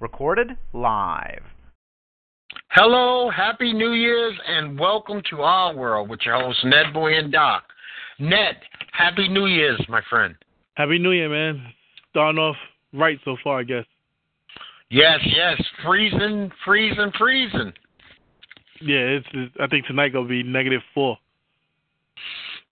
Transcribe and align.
Recorded 0.00 0.56
live. 0.72 1.42
Hello, 2.70 3.30
Happy 3.30 3.72
New 3.72 3.92
Year's, 3.92 4.34
and 4.46 4.78
welcome 4.78 5.22
to 5.30 5.40
our 5.42 5.74
world 5.74 6.08
with 6.08 6.20
your 6.24 6.40
hosts, 6.40 6.64
Netboy 6.64 7.18
and 7.18 7.32
Doc. 7.32 7.64
Net, 8.18 8.56
Happy 8.92 9.28
New 9.28 9.46
Year's, 9.46 9.80
my 9.88 10.00
friend. 10.08 10.34
Happy 10.74 10.98
New 10.98 11.10
Year, 11.10 11.28
man. 11.28 11.62
Starting 12.10 12.38
off 12.38 12.56
right 12.92 13.18
so 13.24 13.36
far, 13.42 13.60
I 13.60 13.62
guess. 13.64 13.84
Yes, 14.90 15.18
yes, 15.24 15.60
freezing, 15.84 16.50
freezing, 16.64 17.12
freezing. 17.18 17.72
Yeah, 18.80 19.18
it's, 19.18 19.26
it's 19.34 19.54
I 19.60 19.66
think 19.66 19.86
tonight 19.86 20.12
gonna 20.12 20.28
be 20.28 20.42
negative 20.42 20.82
four. 20.94 21.18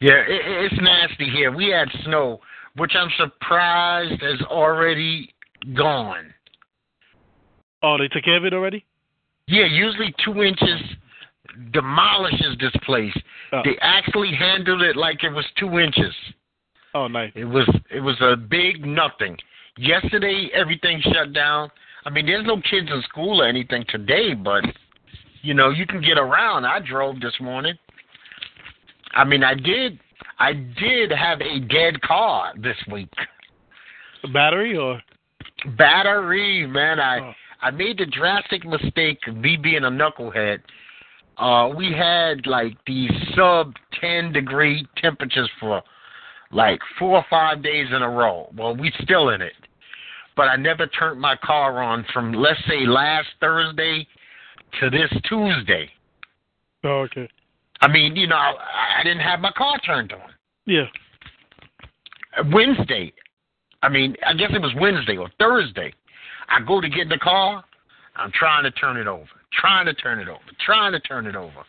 Yeah, 0.00 0.22
it, 0.27 0.70
it's 0.72 0.80
nasty 0.80 1.29
here. 1.30 1.54
We 1.54 1.70
had 1.70 1.88
snow, 2.04 2.40
which 2.77 2.93
I'm 2.95 3.11
surprised 3.18 4.22
has 4.22 4.40
already 4.43 5.35
gone. 5.74 6.32
Oh, 7.82 7.96
they 7.98 8.08
took 8.08 8.24
care 8.24 8.36
of 8.36 8.44
it 8.44 8.52
already? 8.52 8.84
Yeah, 9.46 9.66
usually 9.66 10.14
two 10.24 10.42
inches 10.42 10.80
demolishes 11.72 12.56
this 12.60 12.72
place. 12.84 13.14
Oh. 13.52 13.62
They 13.64 13.76
actually 13.80 14.34
handled 14.34 14.82
it 14.82 14.96
like 14.96 15.22
it 15.22 15.30
was 15.30 15.44
two 15.58 15.79
inches. 15.79 16.14
Oh, 16.94 17.08
nice. 17.08 17.32
It 17.34 17.44
was 17.44 17.68
it 17.90 18.00
was 18.00 18.16
a 18.20 18.36
big 18.36 18.84
nothing. 18.84 19.36
Yesterday 19.79 20.50
everything 20.54 21.00
shut 21.12 21.32
down. 21.32 21.70
I 22.04 22.10
mean, 22.10 22.26
there's 22.26 22.46
no 22.46 22.57
kids 22.57 22.88
in 22.90 23.02
school 23.08 23.43
or 23.43 23.46
anything 23.46 23.84
today, 23.88 24.34
but 24.34 24.64
you 25.43 25.54
know 25.54 25.70
you 25.70 25.86
can 25.86 26.00
get 26.00 26.18
around. 26.18 26.64
I 26.64 26.80
drove 26.80 27.20
this 27.20 27.34
morning. 27.40 27.74
I 29.14 29.24
mean, 29.24 29.44
I 29.44 29.54
did 29.54 29.98
I 30.38 30.52
did 30.52 31.10
have 31.10 31.40
a 31.40 31.60
dead 31.60 32.00
car 32.02 32.52
this 32.56 32.77
week. 32.91 33.12
A 34.24 34.28
battery 34.28 34.77
or? 34.77 35.00
Battery, 35.77 36.66
man. 36.66 37.00
I 37.00 37.18
Oh. 37.20 37.34
I 37.62 37.70
made 37.70 37.98
the 37.98 38.06
drastic 38.06 38.64
mistake 38.64 39.18
of 39.27 39.36
me 39.36 39.56
being 39.56 39.84
a 39.84 39.91
knucklehead. 39.91 40.60
Uh, 41.38 41.72
we 41.74 41.92
had 41.92 42.46
like 42.46 42.77
these 42.86 43.10
sub 43.34 43.74
10 44.00 44.32
degree 44.32 44.86
temperatures 44.98 45.50
for 45.58 45.82
like 46.52 46.80
four 46.98 47.18
or 47.18 47.24
five 47.28 47.62
days 47.62 47.88
in 47.94 48.02
a 48.02 48.08
row. 48.08 48.50
Well, 48.56 48.76
we 48.76 48.92
still 49.02 49.30
in 49.30 49.42
it. 49.42 49.54
But 50.36 50.48
I 50.48 50.56
never 50.56 50.86
turned 50.86 51.20
my 51.20 51.34
car 51.36 51.82
on 51.82 52.04
from, 52.12 52.32
let's 52.34 52.60
say, 52.69 52.86
last 52.86 53.28
Thursday 53.41 54.06
to 54.80 54.91
this 54.91 55.10
Tuesday. 55.28 55.91
Oh, 56.84 57.00
okay. 57.00 57.28
I 57.80 57.88
mean, 57.88 58.16
you 58.16 58.26
know, 58.26 58.36
I 58.36 59.00
I 59.00 59.02
didn't 59.02 59.20
have 59.20 59.41
my 59.41 59.52
car 59.52 59.78
turned 59.80 60.12
on. 60.12 60.30
Yeah. 60.66 60.86
Wednesday, 62.52 63.12
I 63.86 63.88
mean, 63.88 64.16
I 64.26 64.34
guess 64.34 64.50
it 64.52 64.60
was 64.60 64.72
Wednesday 64.80 65.16
or 65.16 65.30
Thursday. 65.38 65.92
I 66.48 66.60
go 66.66 66.80
to 66.80 66.88
get 66.88 67.02
in 67.02 67.08
the 67.08 67.18
car. 67.18 67.62
I'm 68.16 68.32
trying 68.32 68.64
to 68.64 68.72
turn 68.72 68.96
it 68.96 69.06
over, 69.06 69.28
trying 69.52 69.86
to 69.86 69.94
turn 69.94 70.18
it 70.18 70.26
over, 70.28 70.40
trying 70.64 70.90
to 70.90 70.98
turn 71.00 71.26
it 71.26 71.36
over. 71.36 71.62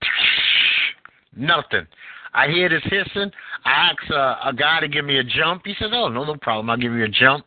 Nothing. 1.36 1.86
I 2.32 2.48
hear 2.48 2.70
this 2.70 2.82
hissing. 2.84 3.30
I 3.66 3.70
ask 3.70 4.10
uh, 4.10 4.48
a 4.48 4.52
guy 4.56 4.80
to 4.80 4.88
give 4.88 5.04
me 5.04 5.18
a 5.18 5.24
jump. 5.24 5.62
He 5.66 5.74
says, 5.78 5.90
"Oh, 5.92 6.08
no, 6.08 6.24
no 6.24 6.36
problem. 6.36 6.70
I'll 6.70 6.76
give 6.78 6.92
you 6.92 7.04
a 7.04 7.08
jump." 7.08 7.44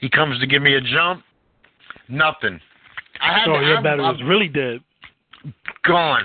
He 0.00 0.08
comes 0.08 0.40
to 0.40 0.46
give 0.46 0.62
me 0.62 0.74
a 0.74 0.80
jump. 0.80 1.22
Nothing. 2.08 2.60
I 3.20 3.38
had 3.38 3.48
Oh, 3.48 3.60
to, 3.60 3.64
your 3.66 3.76
I'm, 3.76 3.82
battery 3.84 4.04
I'm 4.04 4.14
was 4.16 4.22
really 4.26 4.48
dead. 4.48 4.80
gone. 5.84 6.22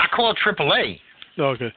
I 0.00 0.06
called 0.14 0.36
AAA. 0.44 0.98
Okay. 1.38 1.72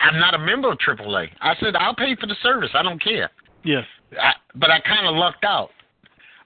I'm 0.00 0.18
not 0.18 0.34
a 0.34 0.38
member 0.38 0.70
of 0.70 0.78
AAA. 0.78 1.28
I 1.40 1.54
said 1.60 1.76
I'll 1.76 1.94
pay 1.94 2.16
for 2.16 2.26
the 2.26 2.36
service. 2.42 2.70
I 2.74 2.82
don't 2.82 3.02
care. 3.02 3.30
Yes. 3.64 3.84
I, 4.20 4.32
but 4.54 4.70
I 4.70 4.80
kind 4.80 5.06
of 5.06 5.14
lucked 5.14 5.44
out. 5.44 5.70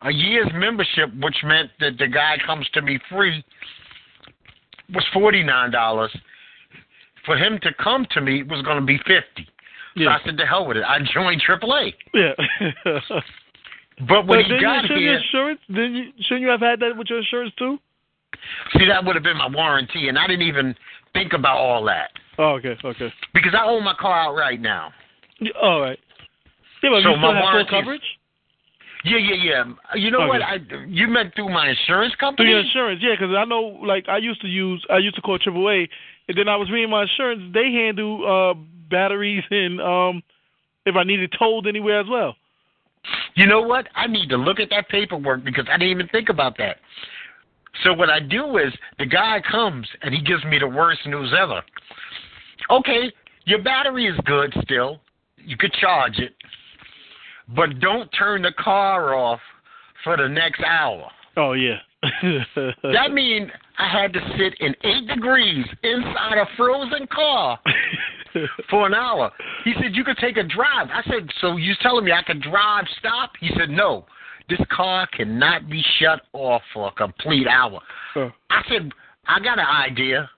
A 0.02 0.12
year's 0.12 0.50
membership, 0.54 1.08
which 1.20 1.36
meant 1.44 1.70
that 1.80 1.96
the 1.98 2.08
guy 2.08 2.36
comes 2.44 2.68
to 2.74 2.82
me 2.82 2.98
free, 3.10 3.42
was 4.92 5.04
forty 5.12 5.42
nine 5.42 5.70
dollars. 5.70 6.14
For 7.24 7.38
him 7.38 7.58
to 7.62 7.70
come 7.82 8.06
to 8.10 8.20
me 8.20 8.42
was 8.42 8.62
going 8.62 8.78
to 8.78 8.84
be 8.84 8.98
fifty. 8.98 9.48
So 9.96 10.08
I 10.08 10.18
said, 10.26 10.36
"To 10.36 10.44
hell 10.44 10.66
with 10.66 10.76
it." 10.76 10.84
I 10.86 10.98
joined 11.12 11.42
AAA. 11.42 11.94
Yeah. 12.12 12.32
But 14.08 14.26
when 14.26 14.42
but 14.42 14.56
he 14.56 14.60
got 14.60 14.82
you, 14.82 14.96
here, 14.96 14.98
your 14.98 15.14
insurance? 15.18 15.60
Then 15.68 15.94
you 15.94 16.04
shouldn't 16.22 16.40
you 16.40 16.48
have 16.48 16.58
had 16.58 16.80
that 16.80 16.96
with 16.98 17.06
your 17.08 17.20
insurance 17.20 17.52
too? 17.56 17.78
see 18.76 18.86
that 18.88 19.04
would 19.04 19.14
have 19.14 19.22
been 19.22 19.36
my 19.36 19.48
warranty, 19.48 20.08
and 20.08 20.18
I 20.18 20.26
didn't 20.26 20.46
even 20.46 20.74
think 21.12 21.32
about 21.32 21.58
all 21.58 21.84
that 21.84 22.10
Oh, 22.38 22.54
okay, 22.58 22.76
okay. 22.84 23.12
because 23.32 23.54
I 23.54 23.64
own 23.64 23.84
my 23.84 23.94
car 23.94 24.18
out 24.18 24.34
right 24.34 24.60
now. 24.60 24.92
Yeah, 25.40 25.52
All 25.62 25.80
right. 25.80 25.98
Yeah, 26.82 26.90
but 26.90 27.02
So 27.02 27.10
you 27.10 27.16
still 27.16 27.32
my 27.32 27.40
have 27.40 27.66
full 27.68 27.80
coverage 27.80 28.02
Yeah, 29.04 29.18
yeah, 29.18 29.34
yeah. 29.34 29.64
You 29.94 30.10
know 30.10 30.20
Okay. 30.20 30.28
what? 30.28 30.42
I 30.42 30.58
you 30.86 31.08
meant 31.08 31.34
through 31.34 31.48
my 31.50 31.68
insurance 31.68 32.14
company. 32.16 32.48
through 32.48 32.54
your 32.56 32.64
insurance. 32.64 33.00
Yeah, 33.02 33.14
because 33.18 33.34
I 33.36 33.44
know, 33.44 33.78
like, 33.82 34.08
I 34.08 34.18
used 34.18 34.40
to 34.42 34.48
use, 34.48 34.84
I 34.90 34.98
used 34.98 35.16
to 35.16 35.22
call 35.22 35.38
AAA, 35.38 35.88
and 36.28 36.36
then 36.38 36.48
I 36.48 36.56
was 36.56 36.70
reading 36.70 36.90
my 36.90 37.02
insurance. 37.02 37.42
They 37.52 37.70
handle 37.72 38.24
uh 38.26 38.54
batteries 38.90 39.44
and 39.50 39.80
um 39.80 40.22
if 40.86 40.94
I 40.96 41.04
needed 41.04 41.34
towed 41.38 41.66
anywhere 41.66 42.00
as 42.00 42.06
well. 42.08 42.36
You 43.34 43.46
know 43.46 43.60
what? 43.60 43.88
I 43.94 44.06
need 44.06 44.28
to 44.30 44.36
look 44.36 44.60
at 44.60 44.70
that 44.70 44.88
paperwork 44.88 45.44
because 45.44 45.66
I 45.70 45.76
didn't 45.76 45.90
even 45.90 46.08
think 46.08 46.28
about 46.28 46.56
that. 46.58 46.76
So 47.82 47.92
what 47.92 48.08
I 48.08 48.20
do 48.20 48.58
is 48.58 48.72
the 48.98 49.06
guy 49.06 49.40
comes 49.50 49.88
and 50.02 50.14
he 50.14 50.22
gives 50.22 50.44
me 50.44 50.58
the 50.58 50.68
worst 50.68 51.00
news 51.06 51.34
ever. 51.38 51.62
Okay, 52.70 53.12
your 53.44 53.62
battery 53.62 54.06
is 54.06 54.18
good 54.24 54.54
still. 54.62 55.00
You 55.36 55.56
could 55.56 55.72
charge 55.74 56.18
it. 56.18 56.34
But 57.54 57.80
don't 57.80 58.08
turn 58.18 58.42
the 58.42 58.52
car 58.58 59.14
off 59.14 59.40
for 60.02 60.16
the 60.16 60.28
next 60.28 60.62
hour. 60.62 61.10
Oh 61.36 61.52
yeah. 61.52 61.78
That 62.82 63.12
means 63.12 63.50
I 63.78 63.88
had 63.88 64.12
to 64.12 64.20
sit 64.38 64.54
in 64.60 64.74
eight 64.84 65.08
degrees 65.08 65.64
inside 65.82 66.38
a 66.38 66.46
frozen 66.56 67.06
car 67.06 67.58
for 68.70 68.86
an 68.86 68.94
hour. 68.94 69.30
He 69.64 69.72
said, 69.80 69.94
You 69.94 70.04
could 70.04 70.18
take 70.18 70.36
a 70.36 70.42
drive. 70.42 70.88
I 70.92 71.02
said, 71.04 71.28
So 71.40 71.56
you 71.56 71.74
telling 71.80 72.04
me 72.04 72.12
I 72.12 72.22
could 72.22 72.42
drive, 72.42 72.84
stop? 72.98 73.32
He 73.40 73.50
said, 73.58 73.70
No. 73.70 74.06
This 74.48 74.60
car 74.70 75.08
cannot 75.16 75.70
be 75.70 75.82
shut 75.98 76.20
off 76.34 76.60
for 76.74 76.88
a 76.88 76.92
complete 76.92 77.46
hour. 77.48 77.80
Oh. 78.14 78.30
I 78.50 78.62
said, 78.68 78.90
I 79.26 79.40
got 79.40 79.58
an 79.58 79.66
idea. 79.66 80.28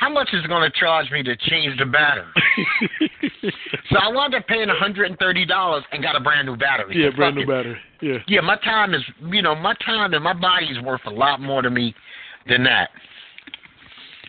How 0.00 0.08
much 0.08 0.30
is 0.32 0.42
it 0.42 0.48
going 0.48 0.68
to 0.68 0.80
charge 0.80 1.10
me 1.10 1.22
to 1.22 1.36
change 1.36 1.78
the 1.78 1.84
battery? 1.84 2.24
so 3.90 3.98
I 4.00 4.10
wound 4.10 4.34
up 4.34 4.46
paying 4.46 4.68
$130 4.68 5.82
and 5.92 6.02
got 6.02 6.16
a 6.16 6.20
brand 6.20 6.46
new 6.46 6.56
battery. 6.56 7.04
yeah, 7.04 7.10
brand 7.14 7.36
new 7.36 7.42
it. 7.42 7.48
battery. 7.48 7.76
Yeah. 8.00 8.16
Yeah, 8.26 8.40
my 8.40 8.56
time 8.56 8.94
is, 8.94 9.02
you 9.28 9.42
know, 9.42 9.54
my 9.54 9.74
time 9.84 10.14
and 10.14 10.24
my 10.24 10.32
body 10.32 10.66
is 10.68 10.82
worth 10.82 11.02
a 11.04 11.10
lot 11.10 11.42
more 11.42 11.60
to 11.60 11.68
me 11.68 11.94
than 12.48 12.64
that. 12.64 12.88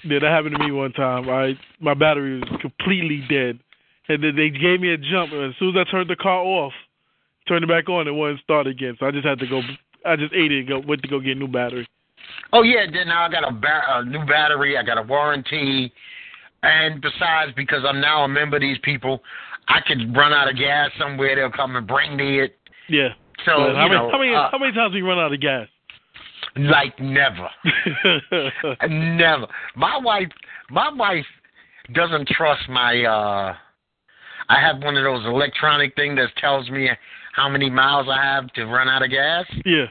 Yeah, 0.03 0.19
that 0.19 0.29
happened 0.29 0.55
to 0.57 0.63
me 0.65 0.71
one 0.73 0.91
time. 0.91 1.29
I 1.29 1.53
my 1.79 1.93
battery 1.93 2.39
was 2.39 2.49
completely 2.59 3.23
dead, 3.29 3.59
and 4.09 4.21
then 4.23 4.35
they 4.35 4.49
gave 4.49 4.81
me 4.81 4.91
a 4.91 4.97
jump. 4.97 5.31
And 5.31 5.51
as 5.51 5.59
soon 5.59 5.77
as 5.77 5.85
I 5.87 5.89
turned 5.91 6.09
the 6.09 6.15
car 6.15 6.39
off, 6.43 6.73
turned 7.47 7.63
it 7.63 7.67
back 7.67 7.87
on, 7.87 8.07
it 8.07 8.11
wouldn't 8.11 8.41
start 8.41 8.67
again. 8.67 8.97
So 8.99 9.05
I 9.05 9.11
just 9.11 9.25
had 9.25 9.39
to 9.39 9.47
go. 9.47 9.61
I 10.03 10.15
just 10.15 10.33
ate 10.33 10.51
it 10.51 10.59
and 10.61 10.67
go 10.67 10.79
went 10.85 11.03
to 11.03 11.07
go 11.07 11.19
get 11.19 11.37
a 11.37 11.39
new 11.39 11.47
battery. 11.47 11.87
Oh 12.53 12.63
yeah, 12.63 12.85
then 12.91 13.07
now 13.07 13.25
I 13.25 13.29
got 13.29 13.47
a, 13.47 13.51
ba- 13.51 13.83
a 13.89 14.05
new 14.05 14.25
battery, 14.25 14.77
I 14.77 14.83
got 14.83 14.97
a 14.97 15.01
warranty, 15.03 15.91
and 16.63 17.01
besides, 17.01 17.51
because 17.55 17.83
I'm 17.87 18.01
now 18.01 18.23
a 18.23 18.27
member 18.27 18.57
of 18.57 18.61
these 18.61 18.77
people, 18.83 19.21
I 19.67 19.79
could 19.87 20.15
run 20.15 20.33
out 20.33 20.49
of 20.49 20.57
gas 20.57 20.89
somewhere. 20.99 21.35
They'll 21.35 21.49
come 21.51 21.75
and 21.75 21.87
bring 21.87 22.15
me 22.17 22.39
it. 22.41 22.57
Yeah. 22.89 23.09
So 23.45 23.51
But 23.57 23.75
how 23.75 23.83
you 23.85 23.89
many 23.89 23.95
know, 23.95 24.11
how 24.11 24.19
many 24.19 24.35
uh, 24.35 24.49
how 24.51 24.57
many 24.59 24.71
times 24.73 24.91
have 24.93 24.97
you 24.97 25.07
run 25.07 25.17
out 25.19 25.33
of 25.33 25.39
gas? 25.41 25.67
like 26.57 26.99
never, 26.99 27.47
never. 28.89 29.47
My 29.75 29.97
wife, 29.97 30.27
my 30.69 30.89
wife 30.93 31.25
doesn't 31.93 32.27
trust 32.27 32.67
my. 32.69 33.03
uh 33.03 33.55
I 34.49 34.59
have 34.59 34.83
one 34.83 34.97
of 34.97 35.03
those 35.03 35.25
electronic 35.25 35.95
thing 35.95 36.15
that 36.15 36.27
tells 36.37 36.69
me 36.69 36.89
how 37.33 37.47
many 37.47 37.69
miles 37.69 38.07
I 38.11 38.21
have 38.21 38.51
to 38.53 38.65
run 38.65 38.89
out 38.89 39.01
of 39.01 39.09
gas. 39.09 39.45
yeah. 39.65 39.85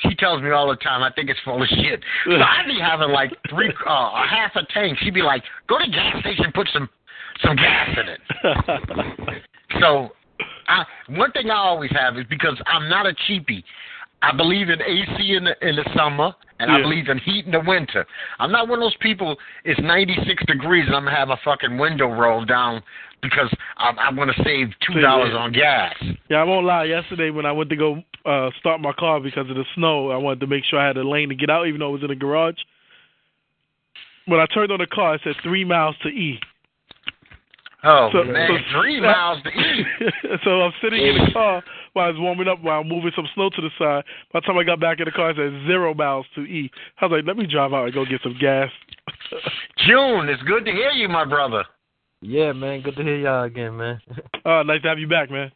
She 0.00 0.14
tells 0.16 0.42
me 0.42 0.50
all 0.50 0.68
the 0.68 0.76
time. 0.76 1.02
I 1.02 1.10
think 1.12 1.30
it's 1.30 1.40
full 1.44 1.62
of 1.62 1.68
shit. 1.68 2.00
So 2.26 2.36
I'd 2.36 2.66
be 2.66 2.78
having 2.80 3.10
like 3.10 3.30
three, 3.48 3.72
uh, 3.86 3.90
a 3.90 4.26
half 4.28 4.52
a 4.56 4.62
tank. 4.72 4.98
She'd 5.00 5.14
be 5.14 5.22
like, 5.22 5.42
"Go 5.68 5.78
to 5.78 5.84
the 5.84 5.92
gas 5.92 6.20
station, 6.20 6.52
put 6.54 6.68
some, 6.72 6.88
some 7.42 7.56
gas 7.56 7.96
in 7.98 8.08
it." 8.08 8.20
So, 9.80 10.10
I, 10.68 10.84
one 11.08 11.32
thing 11.32 11.50
I 11.50 11.56
always 11.56 11.90
have 11.92 12.16
is 12.16 12.24
because 12.30 12.56
I'm 12.66 12.88
not 12.88 13.06
a 13.06 13.14
cheapie. 13.28 13.64
I 14.22 14.34
believe 14.34 14.70
in 14.70 14.80
AC 14.80 15.34
in 15.34 15.44
the 15.44 15.68
in 15.68 15.76
the 15.76 15.84
summer, 15.96 16.32
and 16.58 16.70
I 16.70 16.80
believe 16.80 17.08
in 17.08 17.18
heat 17.18 17.44
in 17.44 17.50
the 17.50 17.60
winter. 17.60 18.06
I'm 18.38 18.50
not 18.50 18.68
one 18.68 18.78
of 18.78 18.84
those 18.84 18.96
people. 19.00 19.36
It's 19.64 19.80
96 19.80 20.44
degrees, 20.46 20.84
and 20.86 20.94
I'm 20.94 21.04
gonna 21.04 21.16
have 21.16 21.30
a 21.30 21.38
fucking 21.44 21.76
window 21.76 22.06
rolled 22.06 22.48
down 22.48 22.82
because 23.24 23.52
I'm, 23.78 23.98
I'm 23.98 24.16
gonna 24.16 24.32
save 24.44 24.68
two 24.86 25.00
dollars 25.00 25.32
on 25.36 25.52
gas. 25.52 25.94
Yeah, 26.30 26.38
I 26.38 26.44
won't 26.44 26.66
lie. 26.66 26.84
Yesterday 26.84 27.30
when 27.30 27.46
I 27.46 27.52
went 27.52 27.70
to 27.70 27.76
go 27.76 28.02
uh 28.24 28.50
start 28.60 28.80
my 28.80 28.92
car 28.92 29.20
because 29.20 29.48
of 29.50 29.56
the 29.56 29.64
snow, 29.74 30.10
I 30.10 30.16
wanted 30.16 30.40
to 30.40 30.46
make 30.46 30.64
sure 30.64 30.78
I 30.78 30.86
had 30.86 30.96
a 30.96 31.08
lane 31.08 31.28
to 31.30 31.34
get 31.34 31.50
out, 31.50 31.66
even 31.66 31.80
though 31.80 31.88
it 31.88 31.92
was 31.92 32.02
in 32.02 32.08
the 32.08 32.14
garage. 32.14 32.56
When 34.26 34.40
I 34.40 34.46
turned 34.46 34.72
on 34.72 34.78
the 34.78 34.86
car, 34.86 35.16
it 35.16 35.20
said 35.24 35.34
three 35.42 35.64
miles 35.64 35.96
to 36.02 36.08
E. 36.08 36.38
Oh 37.86 38.08
So- 38.12 38.24
man, 38.24 38.48
so- 38.48 38.80
three 38.80 39.00
miles 39.02 39.42
to 39.42 39.50
eat. 39.50 39.86
so 40.44 40.62
I'm 40.62 40.72
sitting 40.82 41.04
in 41.06 41.24
the 41.26 41.30
car 41.32 41.62
while 41.92 42.06
I 42.06 42.10
was 42.10 42.18
warming 42.18 42.48
up, 42.48 42.62
while 42.62 42.80
I'm 42.80 42.88
moving 42.88 43.12
some 43.14 43.28
snow 43.34 43.50
to 43.50 43.60
the 43.60 43.70
side. 43.78 44.04
By 44.32 44.40
the 44.40 44.46
time 44.46 44.56
I 44.58 44.64
got 44.64 44.80
back 44.80 44.98
in 45.00 45.04
the 45.04 45.10
car, 45.12 45.30
it 45.30 45.36
said 45.36 45.66
zero 45.66 45.92
miles 45.94 46.26
to 46.36 46.40
E. 46.42 46.70
I 47.00 47.06
was 47.06 47.18
like, 47.18 47.26
let 47.26 47.36
me 47.36 47.46
drive 47.46 47.72
out 47.74 47.84
and 47.84 47.94
go 47.94 48.04
get 48.06 48.22
some 48.22 48.36
gas. 48.40 48.70
June, 49.86 50.28
it's 50.30 50.42
good 50.44 50.64
to 50.64 50.72
hear 50.72 50.90
you, 50.92 51.08
my 51.08 51.24
brother. 51.26 51.64
Yeah, 52.26 52.52
man. 52.52 52.80
Good 52.80 52.96
to 52.96 53.02
hear 53.02 53.18
y'all 53.18 53.44
again, 53.44 53.76
man. 53.76 54.00
uh, 54.46 54.62
nice 54.62 54.80
to 54.80 54.88
have 54.88 54.98
you 54.98 55.06
back, 55.06 55.30
man. 55.30 55.52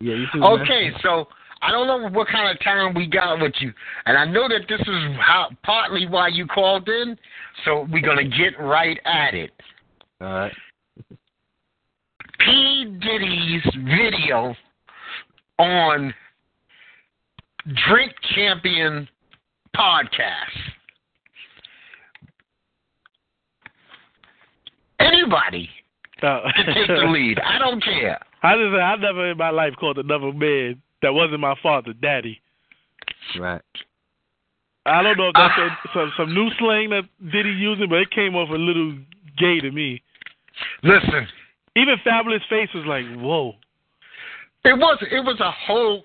yeah, 0.00 0.14
you 0.14 0.26
too. 0.32 0.40
man. 0.40 0.60
Okay, 0.60 0.90
so 1.04 1.28
I 1.62 1.70
don't 1.70 1.86
know 1.86 2.08
what 2.10 2.26
kind 2.26 2.50
of 2.50 2.60
time 2.64 2.94
we 2.94 3.06
got 3.06 3.40
with 3.40 3.52
you, 3.60 3.72
and 4.06 4.18
I 4.18 4.24
know 4.24 4.48
that 4.48 4.62
this 4.68 4.80
is 4.80 5.16
how 5.20 5.50
partly 5.62 6.08
why 6.08 6.26
you 6.26 6.46
called 6.48 6.88
in. 6.88 7.16
So 7.64 7.86
we're 7.92 8.02
gonna 8.02 8.24
get 8.24 8.58
right 8.58 8.98
at 9.04 9.34
it. 9.34 9.52
All 10.20 10.26
right. 10.26 10.52
P 12.40 12.98
Diddy's 13.00 13.62
video 13.76 14.52
on 15.60 16.12
Drink 17.88 18.12
Champion 18.34 19.08
podcast. 19.76 20.58
Anybody 24.98 25.70
Uh, 26.26 26.40
can 26.54 26.66
take 26.74 26.86
the 26.86 27.06
lead. 27.08 27.38
I 27.40 27.58
don't 27.58 27.82
care. 27.82 28.18
I 28.42 28.54
just, 28.54 28.74
I 28.74 28.96
never 28.96 29.30
in 29.30 29.38
my 29.38 29.50
life 29.50 29.74
called 29.78 29.98
another 29.98 30.32
man 30.32 30.80
that 31.02 31.12
wasn't 31.14 31.40
my 31.40 31.54
father 31.62 31.92
daddy. 31.94 32.40
Right. 33.38 33.62
I 34.86 35.02
don't 35.02 35.16
know 35.18 35.28
if 35.28 35.34
that's 35.34 35.54
Ah. 35.56 35.80
a, 35.84 35.88
some 35.94 36.12
some 36.16 36.34
new 36.34 36.50
slang 36.58 36.90
that 36.90 37.04
Diddy 37.32 37.50
using, 37.50 37.88
but 37.88 38.00
it 38.00 38.10
came 38.10 38.34
off 38.34 38.48
a 38.50 38.54
little 38.54 38.94
gay 39.38 39.60
to 39.60 39.70
me. 39.70 40.02
Listen, 40.82 41.26
Even 41.76 41.96
Fabolous 42.04 42.46
Face 42.48 42.68
was 42.74 42.84
like, 42.86 43.04
"Whoa." 43.16 43.54
It 44.64 44.76
was 44.76 44.98
it 45.10 45.24
was 45.24 45.38
a 45.40 45.50
whole. 45.50 46.02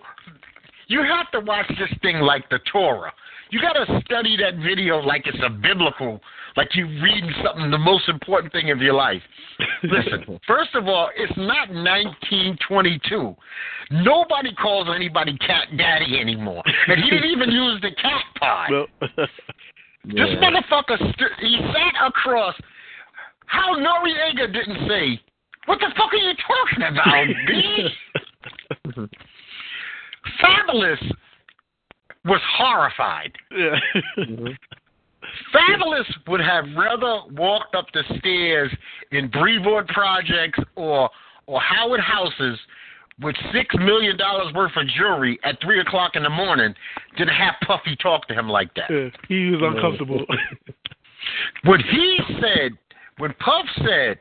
You 0.88 1.04
have 1.04 1.32
to 1.32 1.40
watch 1.42 1.68
this 1.70 1.90
thing 2.02 2.20
like 2.20 2.48
the 2.50 2.60
Torah. 2.72 3.12
You 3.56 3.62
got 3.62 3.72
to 3.86 4.02
study 4.04 4.36
that 4.36 4.56
video 4.62 4.98
like 5.00 5.28
it's 5.28 5.38
a 5.42 5.50
biblical, 5.50 6.20
like 6.58 6.76
you 6.76 6.88
reading 7.02 7.32
something, 7.42 7.72
the 7.72 7.78
most 7.78 8.10
important 8.10 8.52
thing 8.52 8.70
of 8.70 8.80
your 8.82 8.94
life. 8.94 9.22
Listen, 9.82 10.38
first 10.48 10.76
of 10.76 10.90
all, 10.90 11.10
it's 11.16 11.32
not 11.38 11.70
1922. 11.70 13.34
Nobody 13.92 14.54
calls 14.56 14.90
anybody 14.94 15.38
cat 15.38 15.70
daddy 15.78 16.20
anymore, 16.20 16.62
and 16.88 17.02
he 17.02 17.10
didn't 17.10 17.30
even 17.32 17.50
use 17.50 17.80
the 17.82 17.92
cat 17.92 18.24
pod. 18.38 18.72
Well, 18.72 18.88
This 20.04 20.18
Yeah. 20.18 20.36
motherfucker, 20.36 20.98
st- 21.00 21.40
he 21.40 21.58
sat 21.72 22.08
across. 22.08 22.56
How 23.46 23.74
Noreaga 23.78 24.52
didn't 24.52 24.90
say, 24.90 25.22
"What 25.66 25.80
the 25.80 25.94
fuck 25.96 26.12
are 26.12 26.18
you 26.18 26.34
talking 26.46 26.84
about, 26.84 27.28
B?" 27.48 27.90
Fabolous 30.42 31.00
was 32.26 32.42
horrified. 32.58 33.32
yeah. 33.52 33.80
Mhm. 34.18 34.58
Fabolous 35.54 36.06
would 36.28 36.40
have 36.42 36.66
rather 36.78 37.22
walked 37.34 37.74
up 37.76 37.88
the 37.94 38.04
stairs 38.20 38.72
in 39.12 39.28
Brevoort 39.28 39.88
Projects 39.88 40.60
or 40.76 41.10
or 41.48 41.60
Howard 41.62 42.00
Houses 42.00 42.60
with 43.22 43.36
six 43.54 43.74
million 43.76 44.18
dollars 44.18 44.54
worth 44.54 44.76
of 44.76 44.88
jewelry 44.88 45.40
at 45.44 45.60
three 45.62 45.80
o'clock 45.80 46.16
in 46.16 46.24
the 46.24 46.30
morning 46.30 46.74
than 47.18 47.28
have 47.28 47.56
Puffy 47.66 47.96
talk 47.96 48.28
to 48.28 48.34
him 48.34 48.50
like 48.50 48.74
that. 48.76 48.90
Yeah, 48.90 49.10
he 49.28 49.52
was 49.52 49.62
uncomfortable. 49.64 50.26
When 51.64 51.80
he 51.80 52.20
said, 52.40 52.74
when 53.18 53.34
Puff 53.40 53.66
said, 53.78 54.20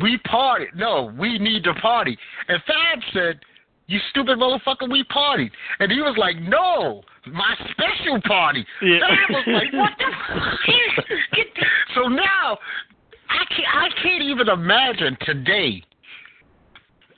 we 0.00 0.18
party, 0.18 0.66
no, 0.74 1.12
we 1.16 1.38
need 1.38 1.62
to 1.64 1.74
party, 1.74 2.18
and 2.48 2.60
Fab 2.66 2.98
said, 3.12 3.40
you 3.90 3.98
stupid 4.10 4.38
motherfucker, 4.38 4.88
we 4.88 5.02
partied. 5.04 5.50
And 5.80 5.90
he 5.90 6.00
was 6.00 6.14
like, 6.16 6.40
no, 6.40 7.02
my 7.26 7.56
special 7.72 8.20
party. 8.22 8.64
Yeah. 8.80 9.00
Fab 9.00 9.30
was 9.30 9.44
like, 9.48 9.72
what 9.72 9.90
the 9.98 10.04
fuck? 10.28 11.18
So 11.96 12.02
now, 12.06 12.56
I 13.28 13.44
can't, 13.48 13.68
I 13.74 13.88
can't 14.00 14.22
even 14.22 14.48
imagine 14.48 15.16
today. 15.22 15.82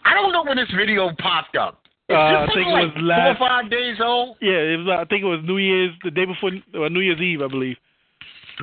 I 0.06 0.14
don't 0.14 0.32
know 0.32 0.42
when 0.44 0.56
this 0.56 0.70
video 0.74 1.10
popped 1.19 1.56
up. 1.56 1.82
Uh, 2.08 2.14
I 2.14 2.46
think 2.46 2.54
thing 2.54 2.69
it 2.69 2.72
was 2.72 2.92
last- 3.02 3.38
four 3.38 3.46
or 3.48 3.50
five 3.50 3.70
days 3.70 3.96
old? 4.02 4.38
yeah, 4.40 4.52
it 4.52 4.78
was. 4.78 4.98
I 4.98 5.04
think 5.04 5.22
it 5.24 5.26
was 5.26 5.40
New 5.44 5.58
Year's, 5.58 5.92
the 6.02 6.10
day 6.10 6.24
before, 6.24 6.52
or 6.74 6.88
New 6.88 7.00
Year's 7.00 7.20
Eve, 7.20 7.42
I 7.42 7.48
believe. 7.48 7.76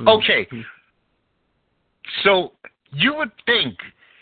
Okay. 0.07 0.47
So 2.23 2.53
you 2.91 3.13
would 3.15 3.31
think 3.45 3.77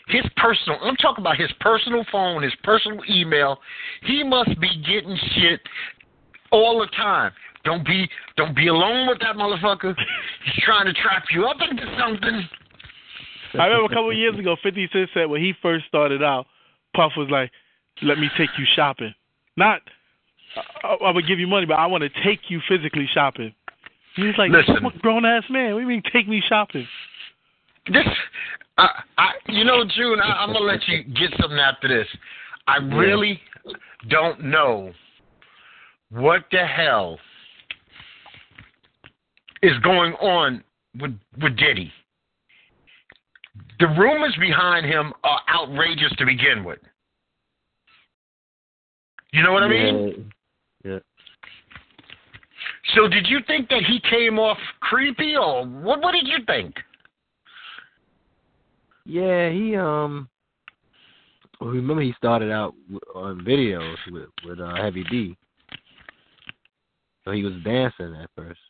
his 0.08 0.24
personal 0.36 0.78
I'm 0.82 0.96
talking 0.96 1.22
about 1.22 1.36
his 1.36 1.50
personal 1.60 2.04
phone, 2.10 2.42
his 2.42 2.54
personal 2.64 3.00
email, 3.10 3.58
he 4.02 4.22
must 4.22 4.58
be 4.60 4.68
getting 4.86 5.16
shit 5.34 5.60
all 6.50 6.80
the 6.80 6.86
time. 6.96 7.32
Don't 7.64 7.84
be 7.84 8.08
don't 8.36 8.56
be 8.56 8.68
alone 8.68 9.08
with 9.08 9.18
that 9.20 9.36
motherfucker. 9.36 9.94
He's 10.44 10.64
trying 10.64 10.86
to 10.86 10.92
trap 10.94 11.24
you 11.30 11.46
up 11.46 11.56
into 11.60 11.84
something. 11.98 12.48
I 13.54 13.66
remember 13.66 13.86
a 13.86 13.88
couple 13.88 14.10
of 14.10 14.16
years 14.16 14.38
ago, 14.38 14.56
50 14.62 14.88
Cent 14.92 15.10
said 15.14 15.26
when 15.26 15.40
he 15.40 15.54
first 15.62 15.86
started 15.86 16.22
out, 16.22 16.46
Puff 16.94 17.12
was 17.16 17.28
like, 17.30 17.50
"Let 18.02 18.18
me 18.18 18.28
take 18.36 18.50
you 18.58 18.64
shopping." 18.74 19.14
Not, 19.56 19.82
I, 20.84 20.96
I 21.06 21.10
would 21.10 21.26
give 21.26 21.38
you 21.38 21.46
money, 21.46 21.66
but 21.66 21.74
I 21.74 21.86
want 21.86 22.04
to 22.04 22.22
take 22.22 22.40
you 22.48 22.60
physically 22.68 23.08
shopping. 23.12 23.54
He 24.16 24.22
was 24.22 24.34
like, 24.38 24.50
Listen. 24.50 24.76
"I'm 24.76 24.86
a 24.86 24.98
grown 24.98 25.24
ass 25.24 25.44
man. 25.50 25.74
What 25.74 25.80
do 25.80 25.82
you 25.82 25.88
mean 25.88 26.02
take 26.12 26.28
me 26.28 26.42
shopping?" 26.46 26.86
This 27.90 28.06
I 28.78 29.02
I 29.18 29.30
you 29.48 29.64
know, 29.64 29.84
June, 29.84 30.20
I, 30.20 30.44
I'm 30.44 30.52
gonna 30.52 30.64
let 30.64 30.86
you 30.88 31.02
get 31.02 31.30
something 31.40 31.58
after 31.58 31.88
this. 31.88 32.06
I 32.66 32.76
really 32.76 33.40
don't 34.08 34.44
know 34.44 34.92
what 36.10 36.44
the 36.52 36.64
hell 36.64 37.18
is 39.62 39.76
going 39.82 40.12
on 40.14 40.62
with 41.00 41.18
with 41.42 41.56
Diddy. 41.56 41.92
The 43.80 43.86
rumors 43.86 44.36
behind 44.40 44.86
him 44.86 45.12
are 45.24 45.40
outrageous 45.54 46.12
to 46.18 46.26
begin 46.26 46.64
with. 46.64 46.78
You 49.32 49.42
know 49.42 49.52
what 49.52 49.62
I 49.62 49.68
mean? 49.68 50.32
Yeah. 50.84 50.98
So 52.94 53.06
did 53.08 53.26
you 53.28 53.40
think 53.46 53.68
that 53.68 53.82
he 53.86 54.00
came 54.08 54.38
off 54.38 54.58
creepy 54.80 55.36
or 55.36 55.66
what 55.66 56.00
what 56.00 56.12
did 56.12 56.26
you 56.26 56.38
think? 56.46 56.74
Yeah, 59.08 59.48
he 59.50 59.74
um. 59.74 60.28
Well, 61.60 61.70
remember 61.70 62.02
he 62.02 62.12
started 62.16 62.52
out 62.52 62.74
w- 62.92 63.00
on 63.14 63.40
videos 63.40 63.96
with 64.12 64.28
with 64.44 64.60
uh, 64.60 64.76
Heavy 64.76 65.02
D. 65.04 65.36
So 67.24 67.32
he 67.32 67.42
was 67.42 67.54
dancing 67.64 68.14
at 68.22 68.28
first. 68.36 68.60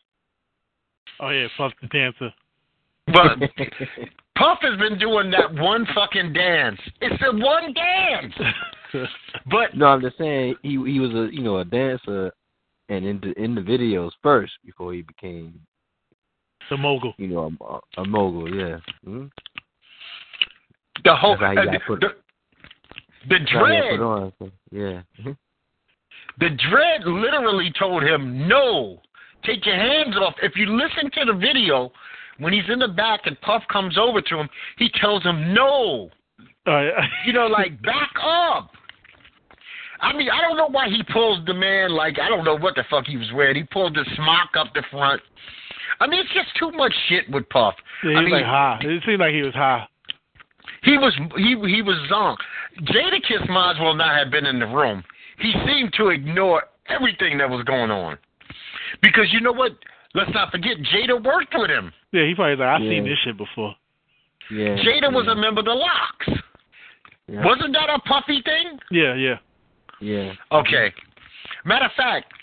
Oh 1.19 1.29
yeah, 1.29 1.47
Puff 1.57 1.73
the 1.81 1.87
dancer. 1.87 2.33
But 3.07 3.39
Puff 4.37 4.59
has 4.61 4.79
been 4.79 4.97
doing 4.97 5.29
that 5.31 5.53
one 5.61 5.85
fucking 5.93 6.31
dance. 6.31 6.79
It's 7.01 7.21
the 7.21 7.37
one 7.37 7.73
dance. 7.73 8.33
But 9.51 9.75
no, 9.77 9.85
I'm 9.85 10.01
just 10.01 10.17
saying 10.17 10.55
he 10.63 10.69
he 10.69 10.99
was 10.99 11.11
a 11.11 11.29
you 11.31 11.43
know 11.43 11.59
a 11.59 11.65
dancer, 11.65 12.31
and 12.89 13.05
in 13.05 13.19
the 13.19 13.39
in 13.39 13.53
the 13.53 13.61
videos 13.61 14.09
first 14.23 14.53
before 14.65 14.93
he 14.93 15.03
became 15.03 15.59
the 16.71 16.77
mogul. 16.77 17.13
you 17.17 17.27
know 17.27 17.51
a, 17.61 18.01
a 18.01 18.05
mogul. 18.05 18.51
Yeah. 18.51 18.77
hmm 19.03 19.25
the 21.03 21.15
whole 21.15 21.37
That's 21.39 21.55
how 21.57 21.61
he 21.63 21.67
uh, 21.69 21.71
got 21.71 21.81
put- 21.87 21.99
the, 22.01 22.07
the 23.27 23.39
That's 23.39 23.51
how 23.51 23.65
he 23.65 23.71
dread 23.71 23.99
put 23.99 24.05
on. 24.05 24.33
so, 24.39 24.51
Yeah. 24.71 25.01
the 26.39 26.49
dread 26.69 27.03
literally 27.05 27.71
told 27.77 28.03
him 28.03 28.47
no. 28.47 29.01
Take 29.45 29.65
your 29.65 29.75
hands 29.75 30.15
off. 30.17 30.33
If 30.41 30.53
you 30.57 30.65
listen 30.67 31.09
to 31.11 31.25
the 31.31 31.37
video, 31.37 31.91
when 32.39 32.51
he's 32.53 32.69
in 32.69 32.79
the 32.79 32.87
back 32.89 33.21
and 33.25 33.39
Puff 33.41 33.63
comes 33.71 33.97
over 33.97 34.21
to 34.21 34.37
him, 34.37 34.49
he 34.77 34.89
tells 35.01 35.23
him 35.23 35.53
no. 35.53 36.09
Yeah. 36.67 36.89
You 37.25 37.33
know, 37.33 37.47
like 37.47 37.81
back 37.81 38.11
up. 38.21 38.71
I 40.01 40.13
mean, 40.13 40.29
I 40.29 40.39
don't 40.41 40.55
know 40.55 40.67
why 40.69 40.87
he 40.87 41.01
pulls 41.11 41.45
the 41.45 41.53
man 41.53 41.91
like 41.91 42.19
I 42.19 42.29
don't 42.29 42.45
know 42.45 42.57
what 42.57 42.75
the 42.75 42.83
fuck 42.89 43.05
he 43.05 43.17
was 43.17 43.29
wearing. 43.33 43.55
He 43.57 43.63
pulled 43.63 43.95
the 43.95 44.05
smock 44.15 44.49
up 44.57 44.73
the 44.73 44.83
front. 44.91 45.21
I 45.99 46.07
mean, 46.07 46.19
it's 46.21 46.33
just 46.33 46.47
too 46.57 46.71
much 46.77 46.93
shit 47.09 47.29
with 47.29 47.47
Puff. 47.49 47.73
Yeah, 48.03 48.11
he 48.11 48.15
I 48.15 48.19
was 48.21 48.25
mean, 48.25 48.33
like 48.35 48.45
high. 48.45 48.79
It 48.81 49.03
seemed 49.05 49.19
like 49.19 49.33
he 49.33 49.41
was 49.41 49.53
high. 49.53 49.85
He 50.83 50.97
was 50.97 51.13
he 51.35 51.55
he 51.69 51.81
was 51.81 51.97
zonk. 52.11 52.37
Jadakiss 52.83 53.49
might 53.49 53.71
as 53.71 53.79
well 53.79 53.93
not 53.93 54.17
have 54.17 54.31
been 54.31 54.45
in 54.45 54.59
the 54.59 54.67
room. 54.67 55.03
He 55.39 55.53
seemed 55.65 55.93
to 55.97 56.09
ignore 56.09 56.63
everything 56.87 57.37
that 57.37 57.49
was 57.49 57.63
going 57.65 57.91
on. 57.91 58.17
Because 59.01 59.25
you 59.31 59.41
know 59.41 59.51
what? 59.51 59.73
Let's 60.15 60.31
not 60.33 60.51
forget 60.51 60.77
Jada 60.93 61.23
worked 61.23 61.53
with 61.55 61.69
him. 61.69 61.93
Yeah, 62.11 62.25
he 62.25 62.33
probably 62.35 62.55
like 62.55 62.67
I've 62.67 62.81
seen 62.81 63.03
this 63.05 63.17
shit 63.23 63.37
before. 63.37 63.75
Yeah. 64.51 64.75
Jada 64.77 65.13
was 65.13 65.27
a 65.27 65.35
member 65.35 65.59
of 65.59 65.65
the 65.65 65.71
LOX. 65.73 66.41
yeah, 67.27 67.45
Wasn't 67.45 67.73
that 67.73 67.89
a 67.89 67.99
Puffy 67.99 68.41
thing? 68.43 68.79
Yeah, 68.89 69.13
yeah. 69.13 69.35
Yeah. 70.01 70.33
Okay. 70.51 70.91
Matter 71.65 71.85
of 71.85 71.91
fact, 71.95 72.33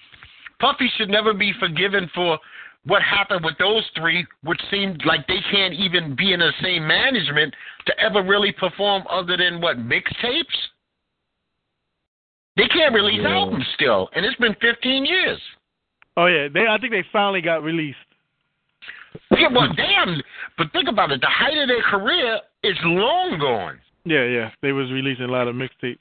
Puffy 0.60 0.90
should 0.96 1.08
never 1.08 1.34
be 1.34 1.52
forgiven 1.58 2.08
for 2.14 2.38
what 2.86 3.02
happened 3.02 3.44
with 3.44 3.58
those 3.58 3.84
three, 3.96 4.26
which 4.42 4.60
seemed 4.70 5.02
like 5.04 5.26
they 5.26 5.40
can't 5.50 5.74
even 5.74 6.14
be 6.14 6.32
in 6.32 6.40
the 6.40 6.52
same 6.62 6.86
management 6.86 7.52
to 7.86 7.98
ever 8.00 8.22
really 8.22 8.52
perform 8.52 9.02
other 9.10 9.36
than 9.36 9.60
what 9.60 9.76
mixtapes. 9.78 10.56
They 12.56 12.68
can't 12.68 12.94
release 12.94 13.20
Yeah. 13.22 13.34
albums 13.34 13.66
still, 13.74 14.08
and 14.14 14.24
it's 14.24 14.36
been 14.36 14.54
15 14.60 15.04
years. 15.04 15.40
Oh 16.16 16.26
yeah, 16.26 16.48
they. 16.48 16.66
I 16.66 16.78
think 16.78 16.92
they 16.92 17.02
finally 17.12 17.42
got 17.42 17.62
released. 17.62 17.98
Yeah, 19.32 19.48
well, 19.48 19.68
damn. 19.74 20.22
But 20.56 20.72
think 20.72 20.88
about 20.88 21.10
it. 21.10 21.20
The 21.20 21.26
height 21.26 21.56
of 21.58 21.68
their 21.68 21.82
career 21.82 22.40
is 22.62 22.76
long 22.84 23.38
gone. 23.38 23.80
Yeah, 24.04 24.24
yeah. 24.24 24.50
They 24.62 24.72
was 24.72 24.90
releasing 24.92 25.24
a 25.26 25.32
lot 25.32 25.48
of 25.48 25.54
mixtapes. 25.54 25.98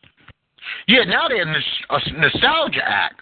Yeah, 0.87 1.03
now 1.03 1.27
they're 1.27 1.45
nos- 1.45 1.81
a 1.89 2.11
nostalgia 2.13 2.87
act. 2.87 3.19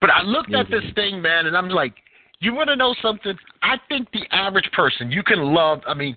But 0.00 0.10
I 0.10 0.22
looked 0.22 0.54
at 0.54 0.70
this 0.70 0.84
thing, 0.94 1.20
man, 1.20 1.46
and 1.46 1.56
I'm 1.56 1.68
like, 1.68 1.94
you 2.40 2.54
want 2.54 2.68
to 2.68 2.76
know 2.76 2.94
something? 3.02 3.34
I 3.62 3.76
think 3.88 4.08
the 4.12 4.22
average 4.32 4.70
person 4.72 5.10
you 5.10 5.22
can 5.22 5.54
love. 5.54 5.80
I 5.86 5.94
mean, 5.94 6.16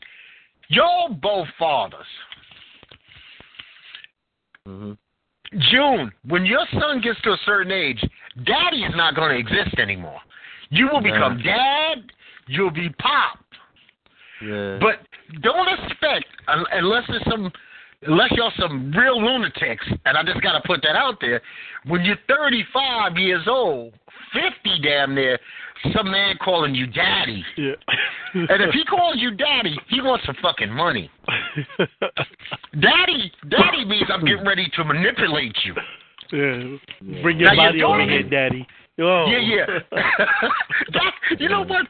y'all 0.70 1.14
both 1.14 1.48
fathers. 1.60 2.06
hmm 4.66 4.94
June, 5.70 6.12
when 6.28 6.48
your 6.48 6.66
son 6.80 7.00
gets 7.00 7.22
to 7.22 7.32
a 7.32 7.38
certain 7.46 7.72
age, 7.72 8.04
daddy 8.44 8.84
is 8.84 8.94
not 8.96 9.16
going 9.16 9.30
to 9.30 9.38
exist 9.38 9.78
anymore. 9.78 10.20
You 10.72 10.90
will 10.92 11.02
become 11.02 11.40
dad. 11.44 12.00
You'll 12.48 12.72
be 12.72 12.90
pop. 12.98 13.38
Yeah. 14.44 14.80
But 14.82 15.06
don't 15.42 15.68
expect 15.80 16.26
unless 16.48 17.04
there's 17.08 17.24
some 17.30 17.52
unless 18.08 18.32
y'all 18.32 18.52
some 18.60 18.92
real 18.92 19.22
lunatics, 19.22 19.86
and 20.06 20.18
I 20.18 20.24
just 20.24 20.42
got 20.42 20.54
to 20.54 20.62
put 20.66 20.82
that 20.84 20.96
out 20.96 21.16
there. 21.22 21.42
When 21.88 22.02
you're 22.04 22.18
35 22.28 23.18
years 23.18 23.44
old, 23.48 23.94
50 24.34 24.82
damn 24.82 25.16
near, 25.16 25.38
some 25.96 26.10
man 26.12 26.36
calling 26.44 26.74
you 26.74 26.88
daddy, 26.88 27.44
Yeah. 27.58 27.74
and 28.34 28.62
if 28.64 28.74
he 28.74 28.86
calls 28.86 29.16
you 29.18 29.32
daddy, 29.32 29.78
he 29.90 30.02
wants 30.02 30.26
some 30.26 30.36
fucking 30.42 30.72
money. 30.72 31.10
Daddy, 32.80 33.32
daddy 33.50 33.86
means 33.86 34.10
I'm 34.12 34.26
getting 34.26 34.46
ready 34.46 34.68
to 34.76 34.84
manipulate 34.84 35.56
you. 35.66 35.76
yeah. 36.32 37.22
Bring 37.22 37.40
your 37.40 37.54
Now 37.54 37.56
body 37.68 37.84
over 37.84 38.02
here, 38.04 38.24
daddy. 38.24 38.66
Oh. 39.00 39.26
Yeah, 39.28 39.40
yeah. 39.40 39.66
that, 40.94 41.14
you 41.40 41.50
know 41.50 41.64
what? 41.64 41.86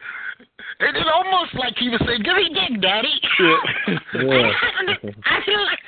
It, 0.79 0.95
it's 0.95 1.09
almost 1.13 1.53
like 1.55 1.75
he 1.77 1.89
was 1.89 2.01
saying, 2.05 2.23
"Give 2.23 2.35
me 2.35 2.49
dick, 2.49 2.81
daddy." 2.81 3.21
Yeah. 3.39 3.57
Yeah. 4.13 4.51
I 5.25 5.39
feel 5.45 5.63
like 5.65 5.79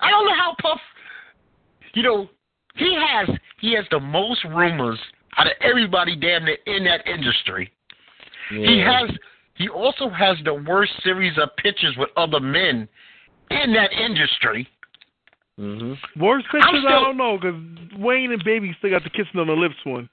I 0.00 0.10
don't 0.10 0.26
know 0.26 0.34
how 0.34 0.54
Puff. 0.60 0.80
You 1.94 2.02
know, 2.02 2.28
he 2.76 2.94
has 2.94 3.28
he 3.60 3.74
has 3.74 3.84
the 3.90 4.00
most 4.00 4.42
rumors 4.44 4.98
out 5.36 5.46
of 5.46 5.52
everybody 5.60 6.16
damn 6.16 6.44
near 6.44 6.56
in 6.66 6.84
that 6.84 7.06
industry. 7.06 7.70
He 8.50 8.80
has 8.80 9.10
he 9.54 9.68
also 9.68 10.08
has 10.08 10.36
the 10.44 10.54
worst 10.54 10.92
series 11.02 11.36
of 11.38 11.54
pictures 11.56 11.94
with 11.96 12.10
other 12.16 12.40
men 12.40 12.88
in 13.50 13.72
that 13.74 13.92
industry. 13.92 14.68
Mhm. 15.58 15.98
Worst 16.18 16.46
pictures, 16.46 16.84
I'm 16.84 16.86
I 16.86 16.90
don't 16.90 17.16
know, 17.16 17.38
because 17.38 17.98
Wayne 17.98 18.32
and 18.32 18.42
Baby 18.44 18.74
still 18.78 18.90
got 18.90 19.04
the 19.04 19.10
kissing 19.10 19.38
on 19.38 19.46
the 19.46 19.52
lips 19.52 19.76
one. 19.84 20.08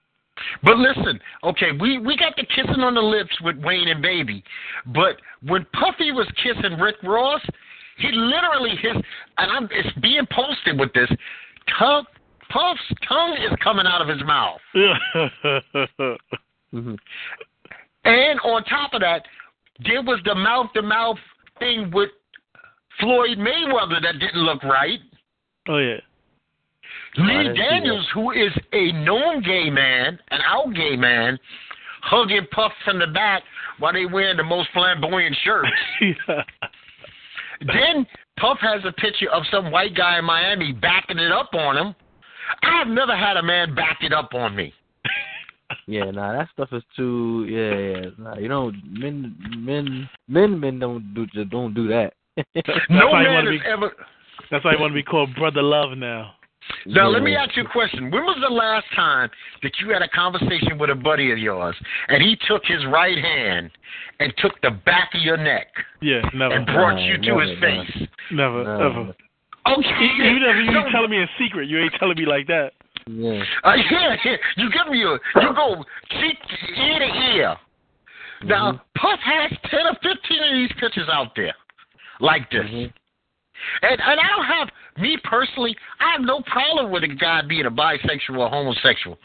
But 0.63 0.77
listen, 0.77 1.19
okay, 1.43 1.71
we 1.79 1.97
we 1.97 2.15
got 2.17 2.35
the 2.35 2.45
kissing 2.45 2.81
on 2.81 2.93
the 2.95 3.01
lips 3.01 3.39
with 3.41 3.57
Wayne 3.63 3.87
and 3.87 4.01
Baby, 4.01 4.43
but 4.87 5.17
when 5.43 5.65
Puffy 5.73 6.11
was 6.11 6.27
kissing 6.43 6.77
Rick 6.79 6.95
Ross, 7.03 7.41
he 7.97 8.09
literally 8.11 8.75
his 8.81 8.95
and 9.37 9.51
I'm 9.51 9.67
it's 9.71 9.97
being 9.99 10.27
posted 10.31 10.79
with 10.79 10.91
this. 10.93 11.09
Puff, 11.77 12.05
Puff's 12.49 12.79
tongue 13.07 13.33
is 13.33 13.51
coming 13.63 13.85
out 13.85 14.01
of 14.01 14.07
his 14.07 14.23
mouth, 14.23 14.59
Mhm. 16.73 16.97
and 18.05 18.39
on 18.41 18.63
top 18.65 18.93
of 18.93 19.01
that, 19.01 19.25
there 19.85 20.01
was 20.03 20.19
the 20.25 20.35
mouth 20.35 20.67
to 20.73 20.81
mouth 20.81 21.17
thing 21.57 21.89
with 21.91 22.09
Floyd 22.99 23.37
Mayweather 23.37 24.01
that 24.01 24.19
didn't 24.19 24.41
look 24.43 24.63
right. 24.63 24.99
oh 25.67 25.77
yeah. 25.77 25.97
Lee 27.17 27.53
Daniels, 27.55 28.07
who 28.13 28.31
is 28.31 28.51
a 28.73 28.91
known 28.91 29.41
gay 29.41 29.69
man, 29.69 30.19
an 30.31 30.41
out 30.45 30.73
gay 30.73 30.95
man, 30.95 31.37
hugging 32.01 32.47
Puff 32.51 32.71
from 32.85 32.99
the 32.99 33.07
back 33.07 33.43
while 33.79 33.93
they 33.93 34.05
wearing 34.05 34.37
the 34.37 34.43
most 34.43 34.69
flamboyant 34.73 35.35
shirts. 35.43 35.69
yeah. 36.01 36.43
then 37.61 38.05
Puff 38.39 38.57
has 38.61 38.81
a 38.85 38.91
picture 38.93 39.29
of 39.31 39.43
some 39.51 39.71
white 39.71 39.95
guy 39.95 40.19
in 40.19 40.25
Miami 40.25 40.71
backing 40.71 41.19
it 41.19 41.31
up 41.31 41.49
on 41.53 41.77
him. 41.77 41.95
I 42.63 42.79
have 42.79 42.87
never 42.87 43.15
had 43.15 43.37
a 43.37 43.43
man 43.43 43.75
back 43.75 43.99
it 44.01 44.13
up 44.13 44.33
on 44.33 44.55
me. 44.55 44.73
Yeah, 45.85 46.09
nah, 46.09 46.33
that 46.33 46.49
stuff 46.51 46.69
is 46.71 46.83
too. 46.95 47.45
Yeah, 47.47 48.01
yeah. 48.01 48.09
Nah, 48.17 48.37
you 48.39 48.47
don't. 48.47 48.75
Men, 48.91 49.35
men, 49.55 50.09
men, 50.27 50.59
men 50.59 50.79
don't 50.79 51.13
do 51.13 51.27
just 51.27 51.51
don't 51.51 51.75
do 51.75 51.87
that. 51.87 52.13
No 52.89 53.11
man 53.11 53.45
has 53.45 53.49
be- 53.49 53.61
ever. 53.67 53.91
That's 54.49 54.65
why 54.65 54.73
I 54.73 54.79
want 54.79 54.91
to 54.91 54.95
be 54.95 55.03
called 55.03 55.35
Brother 55.35 55.61
Love 55.61 55.95
now. 55.95 56.33
Now, 56.85 57.07
let 57.07 57.23
me 57.23 57.35
ask 57.35 57.55
you 57.57 57.63
a 57.63 57.69
question. 57.69 58.09
When 58.11 58.23
was 58.23 58.37
the 58.41 58.53
last 58.53 58.85
time 58.95 59.29
that 59.63 59.71
you 59.79 59.89
had 59.91 60.01
a 60.01 60.07
conversation 60.09 60.77
with 60.77 60.89
a 60.89 60.95
buddy 60.95 61.31
of 61.31 61.37
yours 61.37 61.75
and 62.07 62.21
he 62.23 62.37
took 62.47 62.63
his 62.65 62.85
right 62.87 63.17
hand 63.17 63.71
and 64.19 64.33
took 64.37 64.59
the 64.61 64.71
back 64.71 65.09
of 65.13 65.21
your 65.21 65.37
neck 65.37 65.67
Yeah, 66.01 66.21
never. 66.33 66.53
and 66.53 66.65
brought 66.65 66.95
Nah, 66.95 67.05
you 67.05 67.17
to 67.17 67.21
never, 67.27 67.41
his 67.41 67.59
face? 67.59 68.07
Never, 68.31 68.63
Nah. 68.63 68.85
ever. 68.89 69.15
Okay. 69.67 70.05
Even 70.15 70.43
if 70.43 70.55
you 70.65 70.71
No. 70.71 70.89
telling 70.91 71.09
me 71.11 71.21
a 71.21 71.29
secret, 71.37 71.67
you 71.67 71.79
ain't 71.79 71.93
telling 71.95 72.17
me 72.17 72.25
like 72.25 72.47
that. 72.47 72.73
Yeah. 73.07 73.43
Uh, 73.63 73.73
yeah, 73.91 74.15
yeah, 74.23 74.37
you 74.57 74.69
give 74.71 74.87
me 74.89 75.03
a, 75.03 75.11
you 75.41 75.53
go 75.53 75.83
cheek 76.11 76.37
ear 76.75 76.99
to 76.99 77.05
ear. 77.35 77.57
Now, 78.43 78.71
Mhm. 78.73 78.81
Puff 78.95 79.19
has 79.21 79.51
10 79.69 79.85
or 79.87 79.95
15 79.95 80.43
of 80.43 80.51
these 80.53 80.71
pictures 80.73 81.09
out 81.09 81.35
there 81.35 81.53
like 82.19 82.49
this. 82.51 82.65
Mhm. 82.69 82.93
And, 83.81 83.99
and 84.01 84.19
I 84.19 84.27
don't 84.35 84.45
have, 84.45 84.69
me 84.97 85.17
personally, 85.23 85.75
I 85.99 86.13
have 86.13 86.21
no 86.21 86.41
problem 86.41 86.91
with 86.91 87.03
a 87.03 87.07
guy 87.07 87.41
being 87.47 87.65
a 87.65 87.71
bisexual 87.71 88.37
or 88.37 88.49
homosexual. 88.49 89.17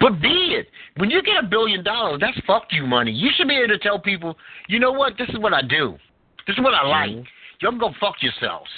But 0.00 0.20
be 0.20 0.56
it. 0.58 0.66
When 0.96 1.10
you 1.10 1.22
get 1.22 1.44
a 1.44 1.46
billion 1.46 1.84
dollars, 1.84 2.20
that's 2.20 2.38
fuck 2.46 2.64
you 2.70 2.86
money. 2.86 3.12
You 3.12 3.30
should 3.36 3.46
be 3.48 3.56
able 3.56 3.68
to 3.68 3.78
tell 3.78 4.00
people, 4.00 4.36
you 4.68 4.80
know 4.80 4.90
what, 4.90 5.16
this 5.16 5.28
is 5.28 5.38
what 5.38 5.54
I 5.54 5.62
do. 5.62 5.96
This 6.46 6.56
is 6.56 6.62
what 6.62 6.74
I 6.74 6.86
like. 6.86 7.10
Mhm. 7.10 7.26
Y'all 7.60 7.78
go 7.78 7.92
fuck 8.00 8.20
yourselves. 8.20 8.70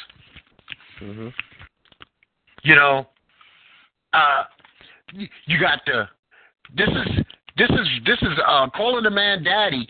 Mhm. 1.01 1.33
You 2.63 2.75
know, 2.75 3.09
uh, 4.13 4.45
you 5.13 5.29
you 5.47 5.59
got 5.59 5.81
the. 5.87 6.09
This 6.75 6.89
is 6.89 7.25
this 7.57 7.71
is 7.71 7.89
this 8.05 8.19
is 8.23 8.39
uh 8.47 8.69
calling 8.71 9.07
a 9.07 9.11
man 9.11 9.43
daddy. 9.43 9.89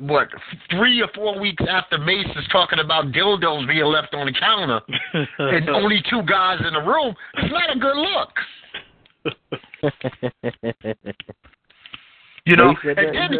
What 0.00 0.28
three 0.70 1.02
or 1.02 1.08
four 1.14 1.38
weeks 1.38 1.62
after 1.68 1.98
Mase 1.98 2.24
is 2.36 2.46
talking 2.50 2.78
about 2.78 3.12
dildos 3.12 3.68
being 3.68 3.84
left 3.84 4.14
on 4.14 4.26
the 4.26 4.32
counter 4.32 4.80
and 5.38 5.68
only 5.68 6.02
two 6.08 6.22
guys 6.22 6.60
in 6.66 6.72
the 6.72 6.80
room. 6.80 7.14
It's 7.34 7.52
not 7.52 7.76
a 7.76 7.78
good 7.78 7.96
look. 7.96 8.30
You 12.44 12.56
know, 12.56 12.70
He 12.70 12.76
said 12.88 12.98
and 12.98 13.14
that, 13.14 13.30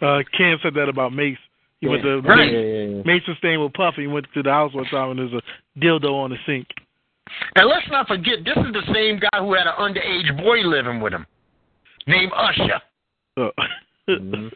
then, 0.00 0.08
uh, 0.08 0.22
Cam 0.36 0.58
said 0.62 0.74
that 0.74 0.88
about 0.88 1.12
Mase. 1.12 1.36
He 1.80 1.88
went 1.88 2.02
to 2.04 2.20
Right. 2.20 2.52
Yeah, 2.52 2.58
yeah, 2.58 2.84
yeah. 2.96 3.02
Mase 3.04 3.22
was 3.28 3.36
staying 3.38 3.60
with 3.62 3.72
Puffy. 3.74 4.02
He 4.02 4.06
went 4.06 4.26
to 4.32 4.42
the 4.42 4.50
house 4.50 4.72
one 4.72 4.86
time 4.86 5.10
and 5.10 5.18
there's 5.18 5.32
a 5.32 5.42
dildo 5.78 6.12
on 6.12 6.30
the 6.30 6.36
sink. 6.46 6.68
and 7.56 7.66
let's 7.68 7.86
not 7.90 8.06
forget, 8.06 8.44
this 8.44 8.56
is 8.56 8.72
the 8.72 8.94
same 8.94 9.18
guy 9.18 9.40
who 9.40 9.52
had 9.54 9.66
an 9.66 9.74
underage 9.78 10.36
boy 10.42 10.58
living 10.60 11.00
with 11.00 11.12
him, 11.12 11.26
named 12.06 12.32
Usher. 12.34 12.80
So, 13.36 13.50
Mhm. 14.08 14.52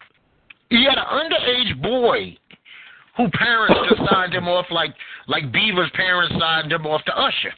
He 0.71 0.85
had 0.85 0.99
an 0.99 1.07
underage 1.07 1.83
boy 1.83 2.37
who 3.17 3.29
parents 3.31 3.75
just 3.89 4.11
signed 4.11 4.33
him 4.35 4.49
off 4.49 4.67
like 4.71 4.95
like 5.27 5.45
Bieber's 5.53 5.91
parents 5.95 6.35
signed 6.39 6.73
him 6.73 6.87
off 6.87 7.05
to 7.05 7.19
Usher. 7.19 7.53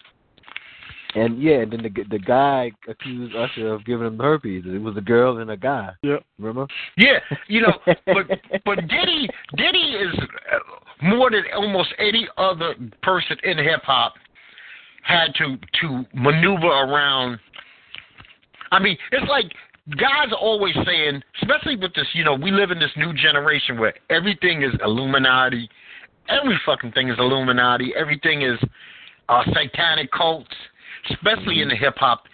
And 1.15 1.43
yeah, 1.43 1.61
and 1.63 1.73
then 1.73 1.83
the 1.83 2.05
the 2.09 2.19
guy 2.19 2.71
accused 2.89 3.35
Usher 3.35 3.73
of 3.75 3.85
giving 3.85 4.07
him 4.07 4.19
herpes. 4.19 4.63
It 4.65 4.81
was 4.81 4.97
a 4.97 5.01
girl 5.01 5.39
and 5.39 5.51
a 5.51 5.57
guy. 5.57 5.91
Yep. 6.03 6.25
Remember? 6.39 6.67
Yeah, 6.97 7.19
you 7.49 7.63
know, 7.63 7.73
but 7.87 8.27
but 8.65 8.77
Diddy 8.89 9.29
Diddy 9.57 9.97
is 10.01 10.15
uh, 10.53 11.05
more 11.05 11.31
than 11.31 11.43
almost 11.55 11.93
any 11.99 12.29
other 12.37 12.75
person 13.03 13.37
in 13.43 13.59
hip 13.59 13.83
hop 13.83 14.15
had 15.03 15.35
to 15.37 15.57
to 15.81 16.05
maneuver 16.15 16.69
around. 16.69 17.39
I 18.71 18.79
mean, 18.79 18.97
it's 19.11 19.29
like 19.29 19.47
guys 19.97 20.29
are 20.31 20.39
always 20.39 20.75
saying, 20.85 21.23
especially 21.43 21.77
with 21.77 21.95
this, 21.95 22.07
you 22.13 22.25
know, 22.25 22.35
we 22.35 22.51
live 22.51 22.71
in 22.71 22.79
this 22.79 22.91
new 22.97 23.13
generation 23.13 23.79
where 23.79 23.95
everything 24.11 24.63
is 24.63 24.73
Illuminati, 24.85 25.69
every 26.29 26.59
fucking 26.65 26.93
thing 26.93 27.09
is 27.09 27.17
Illuminati, 27.19 27.93
everything 27.97 28.43
is 28.43 28.59
uh, 29.29 29.43
satanic 29.53 30.11
cults, 30.13 30.55
especially 31.11 31.63
in 31.63 31.69
the 31.69 31.77
hip 31.77 31.95
hop. 31.97 32.25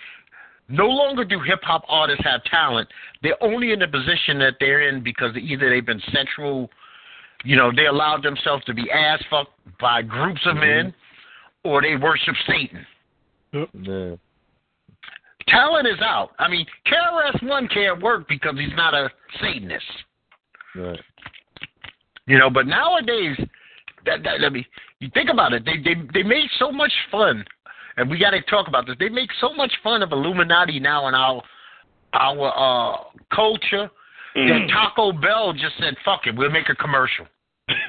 No 0.68 0.86
longer 0.86 1.24
do 1.24 1.40
hip 1.40 1.60
hop 1.62 1.84
artists 1.88 2.24
have 2.24 2.42
talent. 2.44 2.88
They're 3.22 3.42
only 3.42 3.72
in 3.72 3.78
the 3.78 3.86
position 3.86 4.38
that 4.40 4.54
they're 4.58 4.88
in 4.88 5.02
because 5.02 5.36
either 5.36 5.70
they've 5.70 5.86
been 5.86 6.02
sexual, 6.12 6.68
you 7.44 7.54
know, 7.54 7.70
they 7.74 7.86
allowed 7.86 8.24
themselves 8.24 8.64
to 8.64 8.74
be 8.74 8.90
ass 8.90 9.22
fucked 9.30 9.52
by 9.80 10.02
groups 10.02 10.40
of 10.44 10.56
men, 10.56 10.92
or 11.62 11.82
they 11.82 11.94
worship 11.96 12.34
Satan. 12.48 12.84
Yeah. 13.52 14.16
Talent 15.48 15.86
is 15.86 16.00
out. 16.00 16.30
I 16.38 16.48
mean, 16.48 16.66
KRS 16.86 17.48
One 17.48 17.68
can't 17.68 18.02
work 18.02 18.28
because 18.28 18.54
he's 18.58 18.76
not 18.76 18.94
a 18.94 19.08
Satanist. 19.40 19.84
Right. 20.74 21.00
You 22.26 22.38
know, 22.38 22.50
but 22.50 22.66
nowadays, 22.66 23.36
that, 24.04 24.22
that 24.24 24.44
I 24.44 24.48
mean, 24.48 24.64
you 24.98 25.08
think 25.14 25.30
about 25.30 25.52
it. 25.52 25.64
They 25.64 25.76
they 25.78 25.94
they 26.12 26.22
make 26.22 26.50
so 26.58 26.72
much 26.72 26.92
fun, 27.10 27.44
and 27.96 28.10
we 28.10 28.18
got 28.18 28.30
to 28.30 28.40
talk 28.42 28.66
about 28.66 28.86
this. 28.86 28.96
They 28.98 29.08
make 29.08 29.30
so 29.40 29.54
much 29.54 29.72
fun 29.82 30.02
of 30.02 30.12
Illuminati 30.12 30.80
now 30.80 31.06
in 31.08 31.14
our 31.14 31.42
our 32.12 32.48
uh, 32.48 32.96
culture 33.34 33.90
that 34.34 34.68
Taco 34.72 35.12
Bell 35.12 35.52
just 35.52 35.78
said, 35.78 35.94
"Fuck 36.04 36.26
it, 36.26 36.36
we'll 36.36 36.50
make 36.50 36.68
a 36.68 36.74
commercial." 36.74 37.26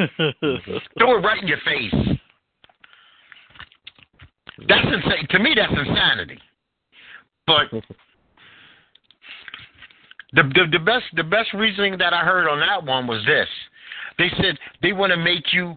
Throw 0.97 1.17
it 1.17 1.23
right 1.23 1.41
in 1.41 1.47
your 1.47 1.59
face. 1.65 2.17
That's 4.67 4.85
insane. 4.85 5.27
To 5.29 5.39
me, 5.39 5.55
that's 5.55 5.71
insanity. 5.71 6.39
But 7.47 7.71
the, 10.33 10.43
the 10.43 10.65
the 10.73 10.79
best 10.79 11.05
the 11.15 11.23
best 11.23 11.53
reasoning 11.53 11.97
that 11.97 12.13
I 12.13 12.23
heard 12.23 12.47
on 12.47 12.59
that 12.59 12.85
one 12.85 13.07
was 13.07 13.25
this. 13.25 13.47
They 14.17 14.29
said 14.41 14.57
they 14.81 14.93
want 14.93 15.11
to 15.11 15.17
make 15.17 15.53
you 15.53 15.75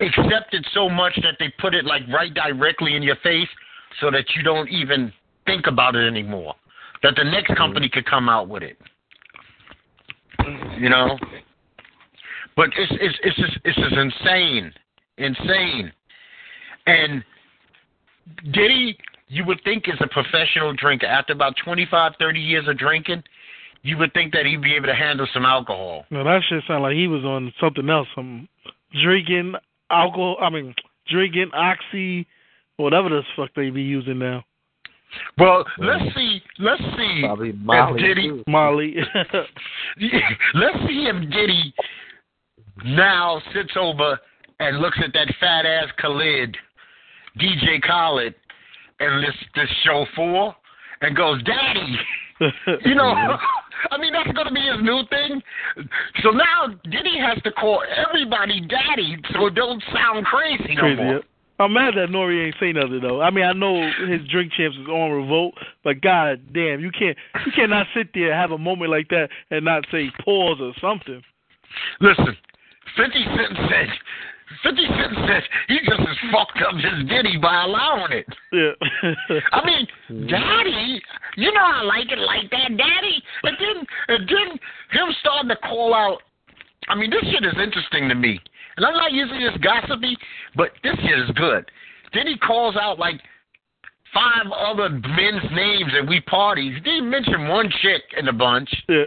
accept 0.00 0.52
it 0.52 0.66
so 0.74 0.88
much 0.88 1.16
that 1.22 1.36
they 1.38 1.52
put 1.60 1.74
it 1.74 1.84
like 1.84 2.02
right 2.12 2.34
directly 2.34 2.96
in 2.96 3.02
your 3.02 3.16
face, 3.22 3.48
so 4.00 4.10
that 4.10 4.24
you 4.34 4.42
don't 4.42 4.68
even 4.68 5.12
think 5.46 5.68
about 5.68 5.94
it 5.94 6.06
anymore. 6.06 6.54
That 7.02 7.14
the 7.16 7.24
next 7.24 7.54
company 7.56 7.88
could 7.88 8.06
come 8.06 8.28
out 8.28 8.48
with 8.48 8.64
it. 8.64 8.76
You 10.78 10.88
know. 10.88 11.16
But 12.56 12.70
it's 12.76 12.92
it's 13.00 13.18
it's 13.22 13.36
just, 13.36 13.58
it's 13.64 13.76
just 13.76 13.94
insane, 13.94 14.72
insane, 15.18 15.92
and 16.86 17.24
Diddy, 18.52 18.96
you 19.28 19.44
would 19.44 19.60
think 19.64 19.88
is 19.88 20.00
a 20.00 20.08
professional 20.08 20.72
drinker. 20.74 21.06
After 21.06 21.32
about 21.32 21.54
25, 21.64 22.12
30 22.18 22.40
years 22.40 22.68
of 22.68 22.78
drinking, 22.78 23.22
you 23.82 23.96
would 23.98 24.12
think 24.14 24.32
that 24.32 24.46
he'd 24.46 24.62
be 24.62 24.74
able 24.74 24.86
to 24.86 24.94
handle 24.94 25.26
some 25.32 25.44
alcohol. 25.44 26.06
No, 26.10 26.24
that 26.24 26.42
shit 26.48 26.62
sound 26.66 26.82
like 26.82 26.94
he 26.94 27.06
was 27.06 27.24
on 27.24 27.52
something 27.60 27.88
else. 27.88 28.08
Some 28.14 28.48
drinking 29.02 29.54
alcohol. 29.90 30.36
I 30.40 30.50
mean, 30.50 30.74
drinking 31.08 31.50
oxy, 31.54 32.26
whatever 32.76 33.08
the 33.08 33.22
fuck 33.36 33.50
they 33.54 33.70
be 33.70 33.82
using 33.82 34.18
now. 34.18 34.44
Well, 35.38 35.64
let's 35.78 36.14
see. 36.14 36.40
Let's 36.58 36.82
see 36.96 37.20
Probably 37.22 37.50
if 37.50 37.56
Molly 37.56 38.02
Diddy. 38.02 38.28
too. 38.28 38.44
Molly. 38.48 38.96
Let's 40.54 40.78
see 40.88 41.06
if 41.08 41.30
Diddy 41.30 41.72
now 42.84 43.40
sits 43.52 43.72
over 43.76 44.18
and 44.60 44.78
looks 44.80 44.98
at 45.04 45.12
that 45.12 45.32
fat 45.38 45.66
ass 45.66 45.88
Khaled, 46.00 46.56
DJ 47.38 47.80
Khaled, 47.82 48.34
and 49.00 49.20
lists 49.20 49.44
this 49.54 49.68
show 49.84 50.06
for, 50.14 50.54
and 51.00 51.16
goes, 51.16 51.42
"Daddy." 51.44 51.98
You 52.84 52.96
know, 52.96 53.14
I 53.92 53.96
mean 53.96 54.12
that's 54.12 54.32
going 54.32 54.48
to 54.48 54.52
be 54.52 54.60
his 54.60 54.82
new 54.82 55.02
thing. 55.08 55.40
So 56.22 56.30
now 56.30 56.66
Diddy 56.82 57.16
has 57.20 57.40
to 57.44 57.52
call 57.52 57.80
everybody 57.96 58.60
daddy, 58.60 59.16
so 59.32 59.46
it 59.46 59.54
don't 59.54 59.80
sound 59.94 60.26
crazy 60.26 60.74
no 60.74 60.80
crazy. 60.80 60.96
more. 61.02 61.12
yeah. 61.14 61.18
I'm 61.60 61.72
mad 61.72 61.94
that 61.94 62.08
Nori 62.10 62.46
ain't 62.46 62.56
say 62.58 62.72
nothing 62.72 63.00
though. 63.00 63.20
I 63.22 63.30
mean, 63.30 63.44
I 63.44 63.52
know 63.52 63.88
his 64.08 64.26
drink 64.28 64.52
champs 64.52 64.76
is 64.76 64.88
on 64.88 65.12
revolt, 65.12 65.54
but 65.84 66.00
god 66.00 66.40
damn, 66.52 66.80
you 66.80 66.90
can't 66.90 67.16
you 67.46 67.52
cannot 67.54 67.86
sit 67.94 68.08
there 68.14 68.32
and 68.32 68.40
have 68.40 68.50
a 68.50 68.58
moment 68.58 68.90
like 68.90 69.08
that 69.10 69.28
and 69.52 69.64
not 69.64 69.84
say 69.92 70.10
pause 70.24 70.58
or 70.60 70.72
something. 70.80 71.22
Listen, 72.00 72.36
Fifty 72.96 73.24
Cent 73.24 73.56
said. 73.70 73.86
Fifty 74.62 74.86
Cent 74.86 75.12
said 75.26 75.42
he 75.68 75.78
just 75.80 76.00
as 76.00 76.16
fucked 76.32 76.58
up 76.62 76.74
as 76.74 77.08
Diddy 77.08 77.36
by 77.36 77.64
allowing 77.64 78.12
it. 78.12 78.26
Yeah. 78.52 78.72
I 79.52 79.64
mean, 79.64 80.28
Daddy, 80.28 81.02
you 81.36 81.52
know 81.52 81.64
I 81.64 81.82
like 81.82 82.10
it 82.10 82.18
like 82.18 82.50
that, 82.50 82.76
Daddy. 82.76 83.22
And 83.42 83.56
then, 83.58 83.86
and 84.08 84.28
then 84.28 84.58
him 84.92 85.14
starting 85.20 85.48
to 85.48 85.56
call 85.56 85.94
out. 85.94 86.22
I 86.88 86.94
mean, 86.94 87.10
this 87.10 87.22
shit 87.22 87.44
is 87.44 87.54
interesting 87.60 88.08
to 88.08 88.14
me, 88.14 88.38
and 88.76 88.84
I'm 88.84 88.94
not 88.94 89.12
usually 89.12 89.44
this 89.44 89.56
gossipy, 89.62 90.16
but 90.54 90.70
this 90.82 90.94
shit 90.96 91.18
is 91.18 91.30
good. 91.34 91.70
Then 92.12 92.26
he 92.26 92.36
calls 92.38 92.76
out 92.76 92.98
like 92.98 93.20
five 94.14 94.46
other 94.56 94.88
men's 94.88 95.42
names 95.52 95.92
at 96.00 96.08
we 96.08 96.20
parties. 96.22 96.74
He 96.76 96.80
didn't 96.80 97.10
mention 97.10 97.48
one 97.48 97.68
chick 97.82 98.02
in 98.16 98.26
the 98.26 98.32
bunch. 98.32 98.70
yeah. 98.88 99.02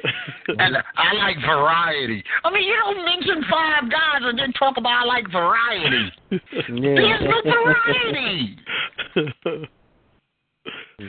And 0.59 0.77
I 0.97 1.13
like 1.13 1.37
variety. 1.45 2.23
I 2.43 2.51
mean, 2.51 2.67
you 2.67 2.75
don't 2.83 3.03
mention 3.05 3.43
five 3.49 3.89
guys 3.89 4.21
and 4.21 4.37
then 4.37 4.51
talk 4.53 4.77
about 4.77 5.03
I 5.03 5.05
like 5.05 5.31
variety. 5.31 6.11
There's 6.29 7.21
no 7.23 7.41
variety. 7.43 8.57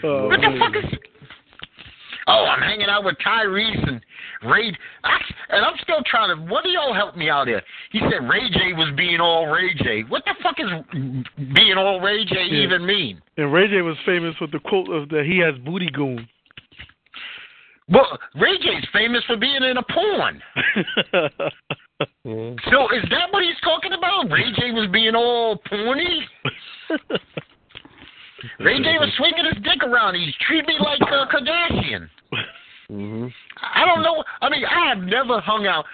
oh, 0.04 0.28
What 0.28 0.40
the 0.40 0.50
man. 0.50 0.58
fuck 0.60 0.76
is? 0.76 0.98
Oh, 2.28 2.44
I'm 2.44 2.60
hanging 2.60 2.88
out 2.88 3.04
with 3.04 3.16
Tyrese 3.26 3.88
and 3.88 4.00
Ray. 4.44 4.70
I, 5.02 5.18
and 5.48 5.64
I'm 5.64 5.76
still 5.82 6.02
trying 6.06 6.36
to. 6.36 6.42
What 6.52 6.62
do 6.62 6.70
y'all 6.70 6.92
help 6.94 7.16
me 7.16 7.30
out 7.30 7.48
here? 7.48 7.62
He 7.90 8.00
said 8.00 8.28
Ray 8.28 8.50
J 8.50 8.74
was 8.74 8.92
being 8.96 9.18
all 9.18 9.46
Ray 9.46 9.72
J. 9.74 10.02
What 10.08 10.24
the 10.26 10.34
fuck 10.42 10.56
is 10.60 10.66
being 11.54 11.78
all 11.78 12.00
Ray 12.00 12.24
J 12.26 12.34
Yeah. 12.50 12.64
even 12.64 12.84
mean? 12.86 13.20
And 13.38 13.52
Ray 13.52 13.68
J 13.68 13.80
was 13.80 13.96
famous 14.04 14.34
with 14.40 14.52
the 14.52 14.60
quote 14.60 14.90
of 14.90 15.08
that 15.08 15.24
he 15.26 15.38
has 15.38 15.54
booty 15.64 15.88
goons. 15.90 16.20
Well, 17.88 18.18
Ray 18.34 18.58
J's 18.58 18.86
famous 18.92 19.24
for 19.26 19.36
being 19.36 19.62
in 19.62 19.76
a 19.78 19.82
porn. 19.82 20.42
So 22.00 22.88
is 22.94 23.02
that 23.10 23.32
what 23.32 23.42
he's 23.42 23.58
talking 23.64 23.92
about? 23.92 24.30
Ray 24.30 24.52
J 24.56 24.70
was 24.70 24.88
being 24.92 25.16
all 25.16 25.56
porny. 25.68 26.20
Ray 28.60 28.78
J 28.82 28.98
was 28.98 29.10
swinging 29.16 29.44
his 29.52 29.62
dick 29.62 29.82
around. 29.82 30.14
He's 30.14 30.34
treating 30.46 30.66
me 30.66 30.76
like 30.80 31.00
a 31.00 31.26
Kardashian. 31.26 32.08
Mhm. 32.90 33.32
I 33.62 33.84
don't 33.84 34.02
know. 34.02 34.24
I 34.40 34.48
mean, 34.48 34.64
I 34.64 34.88
have 34.88 34.98
never 34.98 35.40
hung 35.40 35.66
out. 35.66 35.84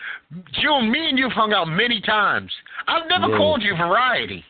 June, 0.63 0.91
me 0.91 1.09
and 1.09 1.19
you've 1.19 1.33
hung 1.33 1.53
out 1.53 1.67
many 1.67 2.01
times. 2.01 2.53
I've 2.87 3.09
never 3.09 3.29
Yeah. 3.31 3.37
called 3.37 3.63
you 3.63 3.75
variety. 3.77 4.45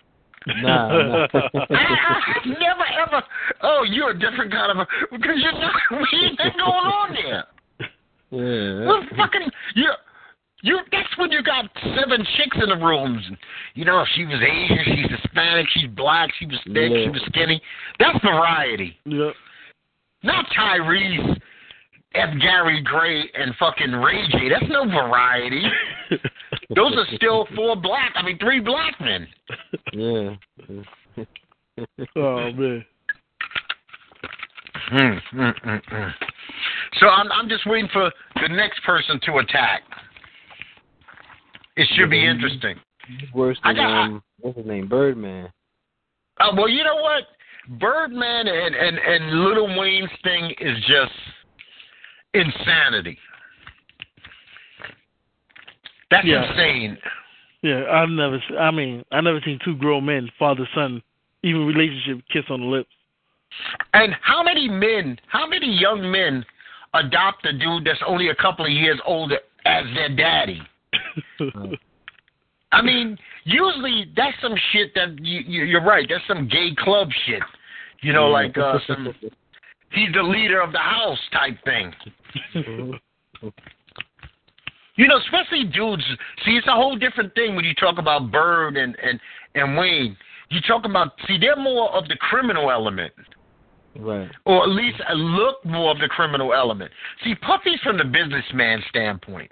Nah, 0.46 0.88
nah. 0.88 1.26
I, 1.32 2.34
I've 2.36 2.46
never 2.46 2.84
ever. 3.00 3.22
Oh, 3.62 3.82
you're 3.84 4.10
a 4.10 4.18
different 4.18 4.52
kind 4.52 4.72
of 4.72 4.78
a 4.78 4.86
because 5.10 5.36
you're 5.38 5.52
not. 5.52 5.72
We 5.90 6.18
ain't 6.20 6.38
going 6.38 6.52
on 6.60 7.14
there. 7.14 7.44
yeah. 8.30 8.86
Well, 8.86 9.06
fucking 9.16 9.50
you. 9.74 9.90
You. 10.64 10.78
That's 10.90 11.18
when 11.18 11.30
you 11.30 11.42
got 11.42 11.66
seven 11.94 12.26
chicks 12.38 12.56
in 12.62 12.70
the 12.70 12.82
rooms. 12.82 13.22
You 13.74 13.84
know, 13.84 14.02
she 14.14 14.24
was 14.24 14.40
Asian, 14.40 14.78
she's 14.82 15.20
Hispanic, 15.20 15.66
she's 15.74 15.90
black, 15.90 16.30
she 16.38 16.46
was 16.46 16.58
thick, 16.64 16.90
she 16.90 17.10
was 17.10 17.22
skinny. 17.26 17.60
That's 17.98 18.18
variety. 18.24 18.96
yep. 19.04 19.34
Not 20.22 20.46
Tyrese, 20.58 21.38
F. 22.14 22.30
Gary 22.40 22.80
Gray, 22.82 23.30
and 23.34 23.54
fucking 23.56 23.92
Ray 23.92 24.26
J. 24.30 24.48
That's 24.48 24.70
no 24.70 24.86
variety. 24.86 25.62
Those 26.74 26.94
are 26.96 27.06
still 27.16 27.46
four 27.54 27.76
black. 27.76 28.12
I 28.14 28.22
mean, 28.22 28.38
three 28.38 28.60
black 28.60 28.98
men. 29.00 29.28
Yeah. 29.92 30.34
Oh 32.16 32.52
man. 32.52 32.84
Mm, 34.92 35.20
mm, 35.34 35.54
mm. 35.64 36.12
So 37.00 37.08
I'm 37.08 37.32
I'm 37.32 37.48
just 37.48 37.66
waiting 37.66 37.90
for 37.92 38.12
the 38.40 38.54
next 38.54 38.80
person 38.84 39.18
to 39.26 39.38
attack. 39.38 39.82
It 41.76 41.88
should 41.96 42.10
be 42.10 42.24
interesting. 42.24 42.76
Worse 43.34 43.58
I 43.64 43.72
than 43.72 43.76
got- 43.82 43.90
um, 44.04 44.22
what's 44.40 44.56
his 44.56 44.66
name, 44.66 44.86
Birdman. 44.88 45.50
Uh, 46.38 46.50
well, 46.56 46.68
you 46.68 46.82
know 46.84 46.96
what? 46.96 47.24
Birdman 47.78 48.46
and, 48.48 48.74
and, 48.74 48.98
and 48.98 49.44
Little 49.44 49.78
Wayne's 49.78 50.10
thing 50.22 50.52
is 50.60 50.76
just 50.86 51.12
insanity. 52.34 53.18
That's 56.10 56.26
Yeah. 56.26 56.50
insane. 56.50 56.98
Yeah, 57.62 57.84
I've 57.90 58.10
never. 58.10 58.40
I 58.58 58.70
mean, 58.70 59.04
I 59.10 59.20
never 59.22 59.40
seen 59.40 59.58
two 59.64 59.74
grown 59.76 60.04
men, 60.04 60.30
father 60.38 60.68
son, 60.74 61.02
even 61.42 61.64
relationship, 61.66 62.22
kiss 62.30 62.44
on 62.50 62.60
the 62.60 62.66
lips. 62.66 62.90
And 63.94 64.14
how 64.20 64.42
many 64.42 64.68
men, 64.68 65.18
how 65.28 65.46
many 65.46 65.68
young 65.68 66.10
men 66.10 66.44
adopt 66.92 67.46
a 67.46 67.52
dude 67.52 67.84
that's 67.84 68.02
only 68.06 68.28
a 68.28 68.34
couple 68.34 68.66
of 68.66 68.70
years 68.70 69.00
older 69.06 69.38
as 69.64 69.84
their 69.94 70.10
daddy? 70.14 70.60
I 72.72 72.82
mean, 72.82 73.16
usually 73.44 74.06
that's 74.16 74.36
some 74.42 74.54
shit 74.72 74.92
that 74.94 75.16
you, 75.20 75.40
you 75.46 75.64
you're 75.64 75.84
right. 75.84 76.06
That's 76.08 76.24
some 76.26 76.48
gay 76.48 76.70
club 76.76 77.08
shit. 77.26 77.42
You 78.00 78.12
know, 78.12 78.26
like 78.28 78.58
uh, 78.58 78.78
some 78.86 79.14
he's 79.92 80.12
the 80.12 80.22
leader 80.22 80.60
of 80.60 80.72
the 80.72 80.78
house 80.78 81.18
type 81.32 81.56
thing. 81.64 81.92
Mhm. 82.54 82.98
You 84.96 85.08
know, 85.08 85.18
especially 85.18 85.64
dudes. 85.64 86.04
See, 86.44 86.52
it's 86.52 86.66
a 86.68 86.72
whole 86.74 86.96
different 86.96 87.34
thing 87.34 87.56
when 87.56 87.64
you 87.64 87.74
talk 87.74 87.98
about 87.98 88.30
Bird 88.30 88.76
and 88.76 88.96
and 89.02 89.20
and 89.54 89.76
Wayne. 89.76 90.16
You 90.50 90.60
talk 90.60 90.84
about 90.84 91.12
see, 91.26 91.38
they're 91.38 91.56
more 91.56 91.90
of 91.94 92.06
the 92.08 92.16
criminal 92.16 92.70
element, 92.70 93.12
Right. 93.96 94.30
or 94.44 94.62
at 94.62 94.68
least 94.68 95.00
a 95.08 95.14
look 95.14 95.64
more 95.64 95.90
of 95.90 95.98
the 95.98 96.08
criminal 96.08 96.52
element. 96.54 96.92
See, 97.24 97.34
Puffy's 97.34 97.80
from 97.82 97.98
the 97.98 98.04
businessman 98.04 98.82
standpoint. 98.88 99.50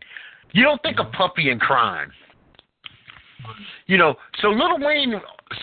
You 0.53 0.63
don't 0.63 0.83
think 0.83 0.99
of 0.99 1.11
Puffy 1.13 1.51
in 1.51 1.59
crime. 1.59 2.11
You 3.87 3.99
know, 3.99 4.15
so 4.41 4.49
Little 4.49 4.79
Wayne 4.79 5.15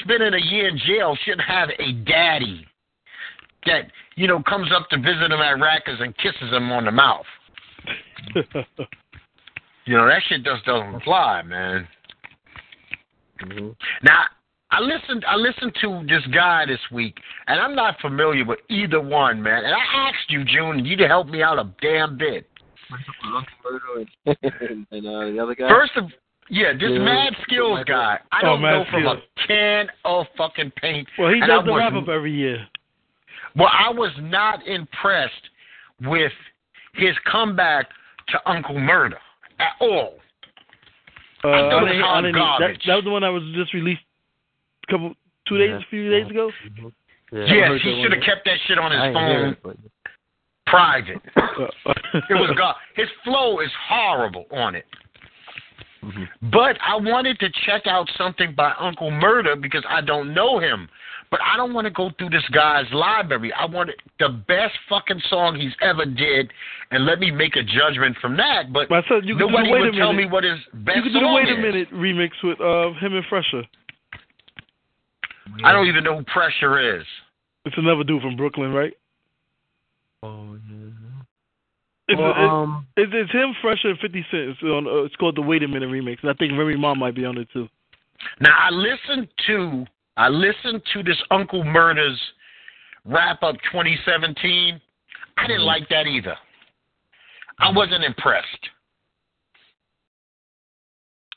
spending 0.01 0.33
a 0.33 0.45
year 0.51 0.67
in 0.67 0.77
jail 0.85 1.17
shouldn't 1.23 1.47
have 1.47 1.69
a 1.79 1.93
daddy 2.05 2.65
that 3.65 3.85
you 4.19 4.27
know, 4.27 4.43
comes 4.43 4.69
up 4.75 4.89
to 4.89 4.97
visit 4.97 5.31
him 5.31 5.39
at 5.39 5.57
Rikers 5.57 6.01
and 6.01 6.15
kisses 6.17 6.51
him 6.51 6.71
on 6.71 6.85
the 6.85 6.91
mouth. 6.91 7.25
You 9.85 9.97
know, 9.97 10.05
that 10.05 10.21
shit 10.27 10.43
just 10.43 10.65
doesn't 10.65 11.01
fly, 11.01 11.41
man. 11.41 11.87
hmm 13.39 13.69
Now, 14.03 14.25
I 14.69 14.81
listened. 14.81 15.25
I 15.27 15.35
listened 15.35 15.73
to 15.81 16.05
this 16.07 16.21
guy 16.31 16.67
this 16.67 16.79
week, 16.91 17.17
and 17.47 17.59
I'm 17.59 17.73
not 17.73 17.99
familiar 17.99 18.45
with 18.45 18.59
either 18.69 19.01
one, 19.01 19.41
man. 19.41 19.65
And 19.65 19.73
I 19.73 20.09
asked 20.09 20.29
you, 20.29 20.45
June, 20.45 20.85
you 20.85 20.95
to 20.97 21.07
help 21.07 21.25
me 21.25 21.41
out 21.41 21.57
a 21.57 21.73
damn 21.81 22.19
bit. 22.19 22.45
Uncle 22.91 23.43
Murda 23.65 24.05
and, 24.25 24.87
and 24.91 25.07
uh, 25.07 25.25
the 25.31 25.39
other 25.41 25.55
guy. 25.55 25.69
First 25.69 25.91
of, 25.97 26.05
yeah, 26.49 26.73
this 26.73 26.83
Yeah. 26.91 26.99
Mad 26.99 27.33
Skillz 27.49 27.85
guy. 27.85 28.19
I 28.31 28.39
Oh, 28.43 28.45
don't 28.47 28.61
Mad 28.61 28.71
know 28.71 28.85
from 28.91 29.05
a 29.05 29.11
Skills. 29.11 29.23
can 29.47 29.87
of 30.05 30.25
fucking 30.37 30.71
paint. 30.81 31.07
well, 31.17 31.31
he 31.33 31.39
does 31.39 31.63
the 31.65 31.73
wrap 31.73 31.93
up 31.93 32.07
every 32.07 32.33
year. 32.33 32.65
Well, 33.55 33.69
I 33.71 33.89
was 33.91 34.11
not 34.19 34.65
impressed 34.67 35.33
with 36.01 36.31
his 36.93 37.15
comeback 37.31 37.87
to 38.29 38.49
Uncle 38.49 38.75
Murda 38.75 39.17
at 39.59 39.73
all. 39.81 40.15
Uh, 41.43 41.47
I 41.47 41.51
I 41.51 41.85
didn't- 41.85 42.03
I 42.03 42.21
didn't- 42.21 42.35
that, 42.35 42.77
that 42.87 42.95
was 42.95 43.03
the 43.05 43.09
one 43.11 43.21
that 43.21 43.29
was 43.29 43.43
just 43.55 43.73
released 43.73 44.01
a 44.87 44.91
couple, 44.91 45.13
two 45.47 45.57
days, 45.57 45.69
Yeah. 45.69 45.77
a 45.77 45.89
few 45.89 46.09
days 46.09 46.29
ago. 46.29 46.51
Yeah, 47.31 47.43
yes, 47.45 47.81
he 47.83 48.01
should 48.01 48.11
have 48.11 48.23
kept 48.23 48.45
that 48.45 48.57
shit 48.67 48.77
on 48.79 48.91
his 48.91 48.99
I 48.99 49.07
ain't 49.07 49.17
hear 49.17 49.39
phone 49.39 49.49
it, 49.53 49.63
but 49.63 49.77
private. 50.69 51.21
It 52.29 52.33
was 52.35 52.51
God. 52.57 52.75
His 52.95 53.07
flow 53.23 53.59
is 53.59 53.69
horrible 53.87 54.45
on 54.51 54.75
it. 54.75 54.85
Mhm. 56.03 56.27
But 56.51 56.77
I 56.81 56.95
wanted 56.95 57.39
to 57.39 57.49
check 57.65 57.85
out 57.85 58.09
something 58.17 58.53
by 58.55 58.73
Uncle 58.79 59.11
Murda 59.11 59.61
because 59.61 59.83
I 59.87 60.01
don't 60.01 60.33
know 60.33 60.59
him. 60.59 60.87
But 61.31 61.41
I 61.43 61.57
don't 61.57 61.73
want 61.73 61.85
to 61.85 61.91
go 61.91 62.09
through 62.17 62.31
this 62.31 62.47
guy's 62.51 62.91
library. 62.91 63.53
I 63.53 63.65
want 63.65 63.91
the 64.17 64.29
best 64.47 64.73
fucking 64.89 65.21
song 65.29 65.55
he's 65.55 65.75
ever 65.83 66.03
did, 66.05 66.51
and 66.89 67.05
let 67.05 67.19
me 67.19 67.29
make 67.29 67.55
a 67.55 67.61
judgment 67.63 68.17
from 68.19 68.35
that. 68.37 68.73
But 68.73 68.89
But 68.89 69.05
I 69.05 69.07
said 69.07 69.25
you 69.25 69.35
could 69.35 69.41
nobody 69.51 69.65
do 69.65 69.69
the 69.69 69.73
wait 69.73 69.81
would 69.81 69.93
tell 69.95 70.13
minute. 70.13 70.25
me 70.27 70.31
what 70.31 70.43
his 70.43 70.57
best 70.73 70.95
you 70.97 71.03
could 71.03 71.13
do 71.13 71.19
the 71.19 71.27
wait 71.31 71.47
a 71.49 71.53
is. 71.53 71.59
minute 71.59 71.91
remix 71.93 72.31
with 72.43 72.59
uh, 72.59 72.93
him 72.99 73.13
and 73.15 73.25
Fresher. 73.29 73.63
I 75.63 75.71
don't 75.71 75.87
even 75.87 76.03
know 76.03 76.17
who 76.17 76.23
Pressure 76.23 76.97
is. 76.99 77.05
It's 77.65 77.77
another 77.77 78.03
dude 78.03 78.21
from 78.21 78.35
Brooklyn, 78.37 78.71
right? 78.73 78.93
Oh, 80.23 80.57
yeah. 80.69 80.89
It's, 82.09 82.19
Well, 82.19 82.31
it- 82.31 82.37
um, 82.37 82.87
it's, 82.97 83.11
it's 83.13 83.31
him, 83.31 83.53
Fresher, 83.61 83.89
and 83.89 83.99
Fifty 83.99 84.25
Cent. 84.31 84.49
It's, 84.49 84.63
on, 84.63 84.87
uh, 84.87 85.03
it's 85.03 85.15
called 85.15 85.35
the 85.37 85.41
Wait 85.41 85.63
a 85.63 85.67
Minute 85.67 85.89
remix, 85.89 86.17
and 86.21 86.29
I 86.31 86.33
think 86.33 86.53
Remy 86.57 86.75
Ma 86.77 86.95
might 86.95 87.15
be 87.15 87.25
on 87.25 87.37
it 87.37 87.47
too. 87.53 87.67
Now 88.41 88.55
I 88.57 88.69
listened 88.71 89.27
to 89.47 89.85
I 90.17 90.27
listened 90.27 90.81
to 90.93 91.03
this 91.03 91.15
Uncle 91.31 91.63
Murda's 91.63 92.19
wrap 93.05 93.41
up 93.43 93.55
2017. 93.71 94.81
I 95.37 95.47
didn't 95.47 95.61
Mhm. 95.61 95.65
like 95.65 95.87
that 95.89 96.05
either. 96.07 96.35
I 97.59 97.71
wasn't 97.71 98.03
impressed. 98.03 98.69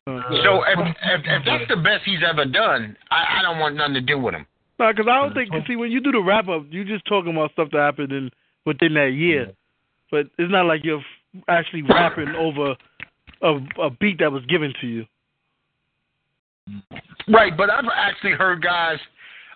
Uh, 0.09 0.21
So 0.43 0.65
if, 0.65 0.79
if 0.81 1.21
if 1.25 1.45
that's 1.45 1.69
the 1.69 1.77
best 1.77 2.03
he's 2.05 2.23
ever 2.29 2.45
done, 2.45 2.97
I, 3.11 3.39
I 3.39 3.43
don't 3.43 3.61
want 3.61 3.77
nothing 3.77 3.95
to 3.95 4.01
do 4.01 4.19
with 4.19 4.35
him. 4.35 4.47
No, 4.81 4.89
because 4.93 5.07
I 5.09 5.21
don't 5.21 5.35
think. 5.35 5.51
See, 5.69 5.77
when 5.77 5.93
you 5.93 6.01
do 6.01 6.11
the 6.11 6.21
wrap 6.21 6.49
up, 6.49 6.65
you 6.71 6.85
just 6.85 7.05
talking 7.05 7.31
about 7.33 7.53
stuff 7.53 7.69
that 7.71 7.79
happened 7.79 8.11
in 8.11 8.31
within 8.65 8.95
that 8.95 9.13
year, 9.15 9.53
but 10.11 10.27
it's 10.39 10.51
not 10.53 10.67
like 10.67 10.85
you're 10.85 11.03
actually 11.49 11.83
rapping 11.83 12.29
over 12.39 12.75
a, 13.43 13.59
a 13.83 13.91
beat 13.91 14.19
that 14.21 14.31
was 14.31 14.45
given 14.47 14.73
to 14.81 14.87
you. 14.87 15.07
Right, 17.29 17.57
but 17.57 17.71
I've 17.71 17.85
actually 17.95 18.33
heard 18.33 18.63
guys. 18.63 18.99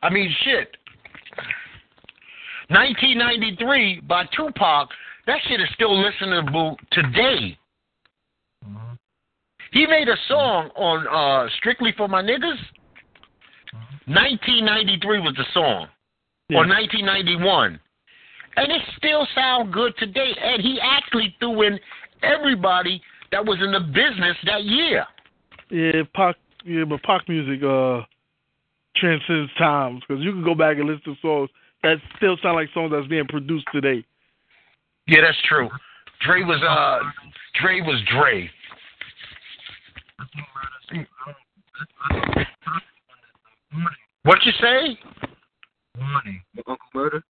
I 0.02 0.10
mean, 0.10 0.34
shit. 0.42 0.76
1993 2.68 4.00
by 4.08 4.24
Tupac. 4.36 4.88
That 5.26 5.38
shit 5.48 5.60
is 5.60 5.68
still 5.74 5.90
listenable 6.02 6.76
today. 6.90 7.56
Mhm. 8.66 8.98
He 9.72 9.86
made 9.86 10.08
a 10.08 10.16
song 10.28 10.70
on 10.74 11.06
uh 11.06 11.48
Strictly 11.58 11.92
for 11.96 12.08
My 12.08 12.22
Niggas. 12.22 12.58
1993 14.06 15.18
was 15.20 15.34
the 15.36 15.44
song, 15.52 15.88
Yeah. 16.48 16.58
or 16.58 16.66
1991, 16.66 17.80
and 18.56 18.72
it 18.72 18.82
still 18.96 19.26
sounds 19.34 19.72
good 19.72 19.92
today. 19.98 20.32
And 20.42 20.62
he 20.62 20.80
actually 20.82 21.34
threw 21.38 21.62
in 21.62 21.78
everybody 22.22 23.00
that 23.32 23.44
was 23.44 23.58
in 23.62 23.72
the 23.72 23.80
business 23.80 24.36
that 24.44 24.64
year. 24.64 25.06
Yeah, 25.70 26.02
Pac. 26.14 26.36
Yeah, 26.64 26.84
but 26.84 27.02
Pac 27.02 27.28
music 27.28 27.62
uh 27.62 28.02
transcends 28.96 29.52
times 29.58 30.02
because 30.06 30.22
you 30.24 30.32
can 30.32 30.42
go 30.42 30.54
back 30.54 30.78
and 30.78 30.86
listen 30.86 31.02
to 31.04 31.14
songs 31.20 31.50
that 31.82 31.98
still 32.16 32.36
sound 32.42 32.56
like 32.56 32.68
songs 32.72 32.90
that's 32.92 33.06
being 33.06 33.26
produced 33.26 33.66
today. 33.72 34.04
Yeah, 35.06 35.20
that's 35.20 35.38
true. 35.48 35.68
Dre 36.24 36.42
was 36.42 36.62
uh 36.62 37.04
Dre 37.60 37.80
was 37.80 38.00
Dre. 38.10 38.50
What 44.22 44.38
you 44.44 44.52
say? 44.60 44.98
Warning. 45.98 46.42
Uncle 46.66 46.76
Murda. 46.94 47.22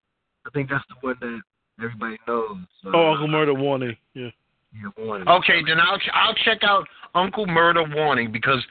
I 0.45 0.49
think 0.51 0.69
that's 0.69 0.83
the 0.89 0.95
one 1.01 1.15
that 1.21 1.41
everybody 1.83 2.17
knows. 2.27 2.57
Uh, 2.85 2.91
Oh, 2.93 3.11
Uncle 3.13 3.27
Murda 3.27 3.57
Warning. 3.57 3.95
Yeah. 4.13 4.29
Yeah, 4.73 4.89
Warning. 5.03 5.27
Okay, 5.27 5.61
then 5.67 5.79
I'll 5.79 5.99
I'll 6.13 6.35
check 6.45 6.59
out 6.63 6.87
Uncle 7.15 7.45
Murda 7.47 7.95
Warning 7.95 8.31
because 8.31 8.63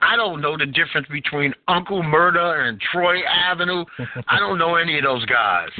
I 0.00 0.16
don't 0.16 0.40
know 0.40 0.56
the 0.56 0.66
difference 0.66 1.08
between 1.10 1.52
Uncle 1.66 2.02
Murda 2.02 2.68
and 2.68 2.80
Troy 2.92 3.20
Avenue. 3.24 3.84
I 4.28 4.38
don't 4.38 4.58
know 4.58 4.76
any 4.76 4.96
of 4.98 5.04
those 5.04 5.24
guys. 5.26 5.70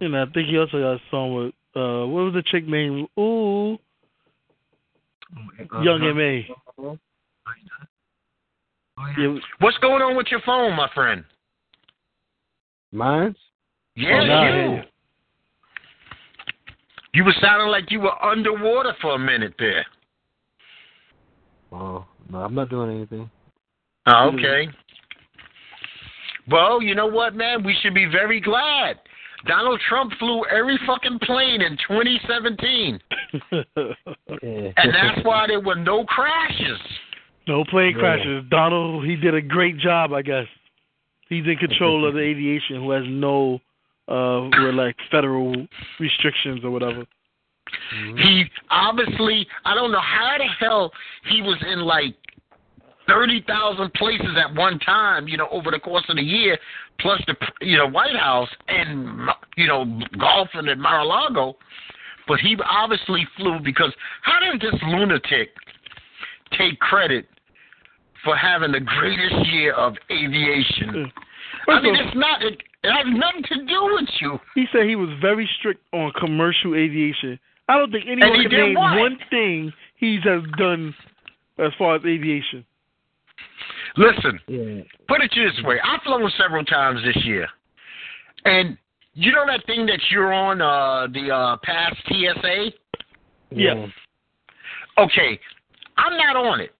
And 0.00 0.16
I 0.16 0.24
think 0.26 0.48
he 0.48 0.58
also 0.58 0.78
got 0.78 0.92
a 0.94 1.00
song 1.10 1.34
with 1.34 1.54
uh 1.74 2.06
what 2.06 2.24
was 2.24 2.34
the 2.34 2.42
chick 2.42 2.66
name? 2.68 3.06
Ooh, 3.18 3.74
Uh, 5.72 5.80
Young 5.80 6.02
uh, 6.02 6.10
M.A. 6.10 6.48
Oh, 6.78 6.98
yeah. 8.98 9.14
Yeah, 9.18 9.38
What's 9.60 9.78
going 9.78 10.02
on 10.02 10.16
with 10.16 10.26
your 10.30 10.40
phone, 10.44 10.76
my 10.76 10.88
friend? 10.94 11.24
Mine's? 12.92 13.36
Yeah, 13.96 14.20
Oh, 14.20 14.26
nah, 14.26 14.74
you. 14.76 14.82
Yeah. 17.14 17.18
You 17.18 17.24
were 17.24 17.34
sounding 17.40 17.68
like 17.68 17.90
you 17.90 18.00
were 18.00 18.22
underwater 18.24 18.94
for 19.00 19.14
a 19.14 19.18
minute 19.18 19.54
there. 19.58 19.84
Oh, 21.72 22.04
no, 22.30 22.38
I'm 22.38 22.54
not 22.54 22.68
doing 22.70 22.94
anything. 22.96 23.30
Oh, 24.06 24.30
okay. 24.34 24.68
Well, 26.50 26.82
you 26.82 26.94
know 26.94 27.06
what, 27.06 27.34
man? 27.34 27.62
We 27.64 27.76
should 27.82 27.94
be 27.94 28.06
very 28.06 28.40
glad. 28.40 28.98
Donald 29.46 29.80
Trump 29.88 30.12
flew 30.18 30.44
every 30.46 30.78
fucking 30.86 31.18
plane 31.22 31.62
in 31.62 31.76
2017, 31.88 33.00
Yeah. 33.50 33.62
and 34.76 34.94
that's 34.94 35.24
why 35.24 35.46
there 35.48 35.60
were 35.60 35.74
no 35.74 36.04
crashes. 36.04 36.78
no 37.48 37.64
plane 37.64 37.92
Yeah. 37.96 38.00
crashes. 38.00 38.44
Donald, 38.50 39.04
he 39.04 39.16
did 39.16 39.34
a 39.34 39.40
great 39.42 39.78
job, 39.78 40.12
I 40.12 40.22
guess. 40.22 40.46
He's 41.28 41.44
in 41.46 41.56
control 41.56 42.06
of 42.06 42.14
the 42.14 42.20
aviation, 42.30 42.76
who 42.76 42.90
has 42.92 43.02
no 43.06 43.60
uh 44.08 44.48
with 44.62 44.74
like 44.74 44.96
federal 45.10 45.66
restrictions 46.00 46.64
or 46.64 46.70
whatever. 46.70 47.04
Mhm. 47.94 48.18
He 48.20 48.50
obviously, 48.70 49.46
I 49.64 49.74
don't 49.74 49.92
know 49.92 50.00
how 50.00 50.36
the 50.38 50.44
hell 50.44 50.92
he 51.26 51.42
was 51.42 51.56
in 51.62 51.80
like 51.80 52.14
30,000 53.08 53.92
places 53.94 54.36
at 54.36 54.54
one 54.54 54.78
time, 54.80 55.26
you 55.28 55.36
know, 55.36 55.48
over 55.50 55.70
the 55.70 55.78
course 55.78 56.04
of 56.08 56.16
the 56.16 56.22
year, 56.22 56.58
plus 57.00 57.20
the, 57.26 57.34
you 57.60 57.76
know, 57.76 57.88
White 57.88 58.16
House 58.16 58.48
and, 58.68 59.28
you 59.56 59.66
know, 59.66 60.00
golfing 60.18 60.68
at 60.68 60.78
Mar-a-Lago. 60.78 61.56
But 62.28 62.38
he 62.40 62.56
obviously 62.64 63.26
flew 63.36 63.58
because 63.58 63.92
how 64.22 64.38
does 64.38 64.60
this 64.60 64.80
lunatic 64.84 65.50
take 66.56 66.78
credit 66.78 67.26
for 68.22 68.36
having 68.36 68.72
the 68.72 68.80
greatest 68.80 69.46
year 69.52 69.74
of 69.74 69.94
aviation? 70.10 71.10
I 71.68 71.80
mean, 71.80 71.96
it's 71.96 72.16
not, 72.16 72.42
it, 72.42 72.62
it 72.84 72.90
has 72.90 73.06
nothing 73.06 73.42
to 73.44 73.66
do 73.66 73.84
with 73.94 74.08
you. 74.20 74.38
he 74.54 74.66
said 74.72 74.86
he 74.86 74.96
was 74.96 75.08
very 75.20 75.48
strict 75.58 75.82
on 75.92 76.12
commercial 76.18 76.74
aviation. 76.74 77.38
I 77.68 77.78
don't 77.78 77.92
think 77.92 78.06
anyone 78.06 78.42
can 78.42 78.50
name 78.50 78.74
what? 78.74 78.98
one 78.98 79.18
thing 79.30 79.72
he's 79.96 80.22
has 80.24 80.42
done 80.58 80.94
as 81.58 81.70
far 81.78 81.96
as 81.96 82.02
aviation. 82.04 82.64
Listen, 83.96 84.40
Yeah. 84.48 84.82
put 85.06 85.22
it 85.22 85.30
this 85.34 85.62
way: 85.64 85.78
I've 85.80 86.02
flown 86.02 86.28
several 86.36 86.64
times 86.64 87.02
this 87.04 87.24
year, 87.24 87.46
and 88.44 88.76
you 89.14 89.30
know 89.32 89.46
that 89.46 89.64
thing 89.66 89.86
that 89.86 90.00
you're 90.10 90.32
on, 90.32 90.60
uh, 90.60 91.06
the 91.12 91.30
uh, 91.30 91.56
past 91.62 91.96
TSA. 92.08 92.72
Yeah. 93.50 93.86
Okay, 94.98 95.38
I'm 95.98 96.16
not 96.16 96.36
on 96.36 96.60
it, 96.60 96.74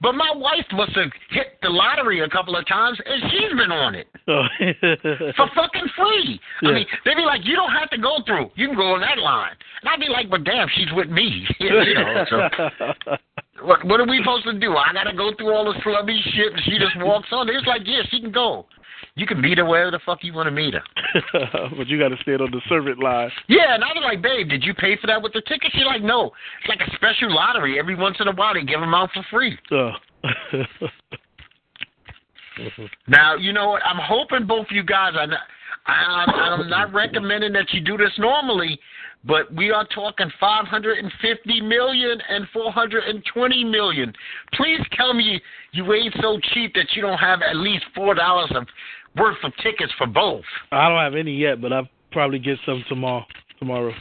but 0.00 0.14
my 0.14 0.32
wife 0.34 0.66
must 0.72 0.92
have 0.96 1.10
hit 1.30 1.58
the 1.62 1.70
lottery 1.70 2.20
a 2.20 2.28
couple 2.28 2.56
of 2.56 2.66
times, 2.66 2.98
and 3.06 3.30
she's 3.30 3.56
been 3.56 3.72
on 3.72 3.94
it 3.94 4.08
Oh. 4.28 4.44
for 5.36 5.48
fucking 5.54 5.88
free. 5.96 6.40
Yeah. 6.62 6.68
I 6.68 6.72
mean, 6.72 6.86
they'd 7.04 7.14
be 7.14 7.22
like, 7.22 7.44
"You 7.44 7.56
don't 7.56 7.72
have 7.72 7.90
to 7.90 7.98
go 7.98 8.18
through; 8.26 8.50
you 8.54 8.68
can 8.68 8.76
go 8.76 8.94
on 8.94 9.00
that 9.00 9.18
line." 9.18 9.54
And 9.82 9.88
I'd 9.88 10.00
be 10.00 10.08
like, 10.08 10.30
"But 10.30 10.44
damn, 10.44 10.68
she's 10.74 10.92
with 10.92 11.08
me." 11.08 11.46
you 11.60 11.94
know, 11.94 12.24
so 12.28 12.36
what 13.66 13.84
what 13.84 14.00
are 14.00 14.06
we 14.06 14.18
supposed 14.18 14.44
to 14.44 14.58
do? 14.58 14.76
I 14.76 14.92
gotta 14.92 15.16
go 15.16 15.32
through 15.36 15.52
all 15.54 15.72
this 15.72 15.80
flubby 15.82 16.18
shit, 16.34 16.52
and 16.52 16.62
she 16.64 16.78
just 16.78 16.96
walks 16.98 17.28
on. 17.32 17.48
It's 17.48 17.66
like, 17.66 17.82
yeah, 17.84 18.02
she 18.10 18.20
can 18.20 18.32
go. 18.32 18.66
You 19.16 19.26
can 19.26 19.40
meet 19.40 19.58
her 19.58 19.64
wherever 19.64 19.90
the 19.90 20.00
fuck 20.04 20.22
you 20.22 20.32
want 20.32 20.46
to 20.46 20.50
meet 20.50 20.74
her. 20.74 20.82
but 21.76 21.88
you 21.88 21.98
got 21.98 22.08
to 22.08 22.16
stand 22.22 22.40
on 22.40 22.50
the 22.50 22.60
servant 22.68 23.02
line. 23.02 23.30
Yeah, 23.48 23.74
and 23.74 23.82
I 23.82 23.88
was 23.88 24.02
like, 24.04 24.22
babe, 24.22 24.48
did 24.48 24.62
you 24.62 24.72
pay 24.74 24.96
for 25.00 25.06
that 25.08 25.20
with 25.20 25.32
the 25.32 25.42
ticket? 25.42 25.72
She's 25.72 25.84
like, 25.84 26.02
no. 26.02 26.30
It's 26.60 26.68
like 26.68 26.80
a 26.80 26.94
special 26.94 27.34
lottery. 27.34 27.78
Every 27.78 27.96
once 27.96 28.16
in 28.20 28.28
a 28.28 28.32
while, 28.32 28.54
they 28.54 28.62
give 28.62 28.80
them 28.80 28.94
out 28.94 29.10
for 29.12 29.24
free. 29.30 29.58
Oh. 29.72 29.92
Mm-hmm. 32.60 32.84
Now, 33.08 33.36
you 33.36 33.52
know 33.52 33.70
what? 33.70 33.82
I'm 33.84 33.98
hoping 34.00 34.46
both 34.46 34.66
of 34.66 34.72
you 34.72 34.82
guys. 34.82 35.14
are 35.16 35.26
not, 35.26 35.40
I, 35.86 36.24
I'm 36.26 36.68
not 36.68 36.88
mm-hmm. 36.88 36.96
recommending 36.96 37.52
that 37.54 37.72
you 37.72 37.80
do 37.80 37.96
this 37.96 38.12
normally, 38.18 38.78
but 39.24 39.52
we 39.54 39.70
are 39.70 39.86
talking 39.94 40.30
550 40.38 41.60
million 41.62 42.18
and 42.28 42.46
420 42.52 43.64
million. 43.64 44.12
Please 44.54 44.80
tell 44.96 45.14
me 45.14 45.40
you 45.72 45.92
ain't 45.92 46.14
so 46.20 46.38
cheap 46.52 46.74
that 46.74 46.86
you 46.94 47.02
don't 47.02 47.18
have 47.18 47.40
at 47.42 47.56
least 47.56 47.84
four 47.94 48.14
dollars 48.14 48.50
of 48.54 48.66
worth 49.16 49.38
of 49.42 49.52
tickets 49.62 49.92
for 49.98 50.06
both. 50.06 50.44
I 50.72 50.88
don't 50.88 50.98
have 50.98 51.14
any 51.14 51.34
yet, 51.34 51.60
but 51.60 51.72
I'll 51.72 51.88
probably 52.12 52.38
get 52.38 52.58
some 52.64 52.84
tomorrow. 52.88 53.24
Tomorrow. 53.58 53.92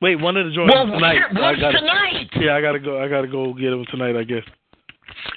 Wait, 0.00 0.16
one 0.16 0.36
of 0.36 0.46
the 0.46 0.52
joints 0.52 0.72
Well, 0.74 0.86
tonight. 0.86 1.14
shit, 1.14 1.36
I 1.36 1.40
what's 1.40 1.60
gotta- 1.60 1.78
tonight? 1.78 2.30
Yeah, 2.36 2.56
I 2.56 2.60
gotta 2.60 2.78
go. 2.78 3.02
I 3.02 3.08
gotta 3.08 3.28
go 3.28 3.54
get 3.54 3.70
them 3.70 3.84
tonight. 3.90 4.16
I 4.16 4.24
guess. 4.24 4.42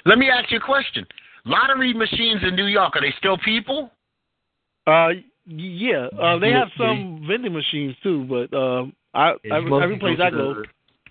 Let 0.04 0.18
me 0.18 0.28
ask 0.30 0.50
you 0.50 0.58
a 0.58 0.60
question. 0.60 1.06
Lottery 1.48 1.94
machines 1.94 2.42
in 2.46 2.54
New 2.54 2.66
York 2.66 2.94
are 2.94 3.00
they 3.00 3.14
still 3.18 3.38
people? 3.38 3.90
Uh, 4.86 5.08
yeah. 5.46 6.06
Uh, 6.20 6.38
they 6.38 6.50
have 6.50 6.68
some 6.76 7.24
vending 7.26 7.52
machines 7.54 7.94
too, 8.02 8.24
but 8.28 8.54
um, 8.56 8.92
I 9.14 9.32
Yeah, 9.44 9.56
every, 9.56 9.82
every 9.82 9.98
place 9.98 10.18
I 10.22 10.30
go, 10.30 10.54
the, 10.54 10.64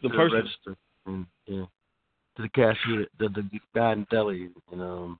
the 0.04 0.10
to 0.10 0.16
person. 0.16 0.38
register. 0.38 0.76
And, 1.08 1.26
yeah, 1.48 1.66
to 2.36 2.42
the 2.44 2.50
cashier, 2.50 3.08
the 3.20 3.30
the 3.30 3.44
guy 3.74 3.94
in 3.94 4.06
deli, 4.12 4.50
and 4.72 4.82
um. 4.82 5.20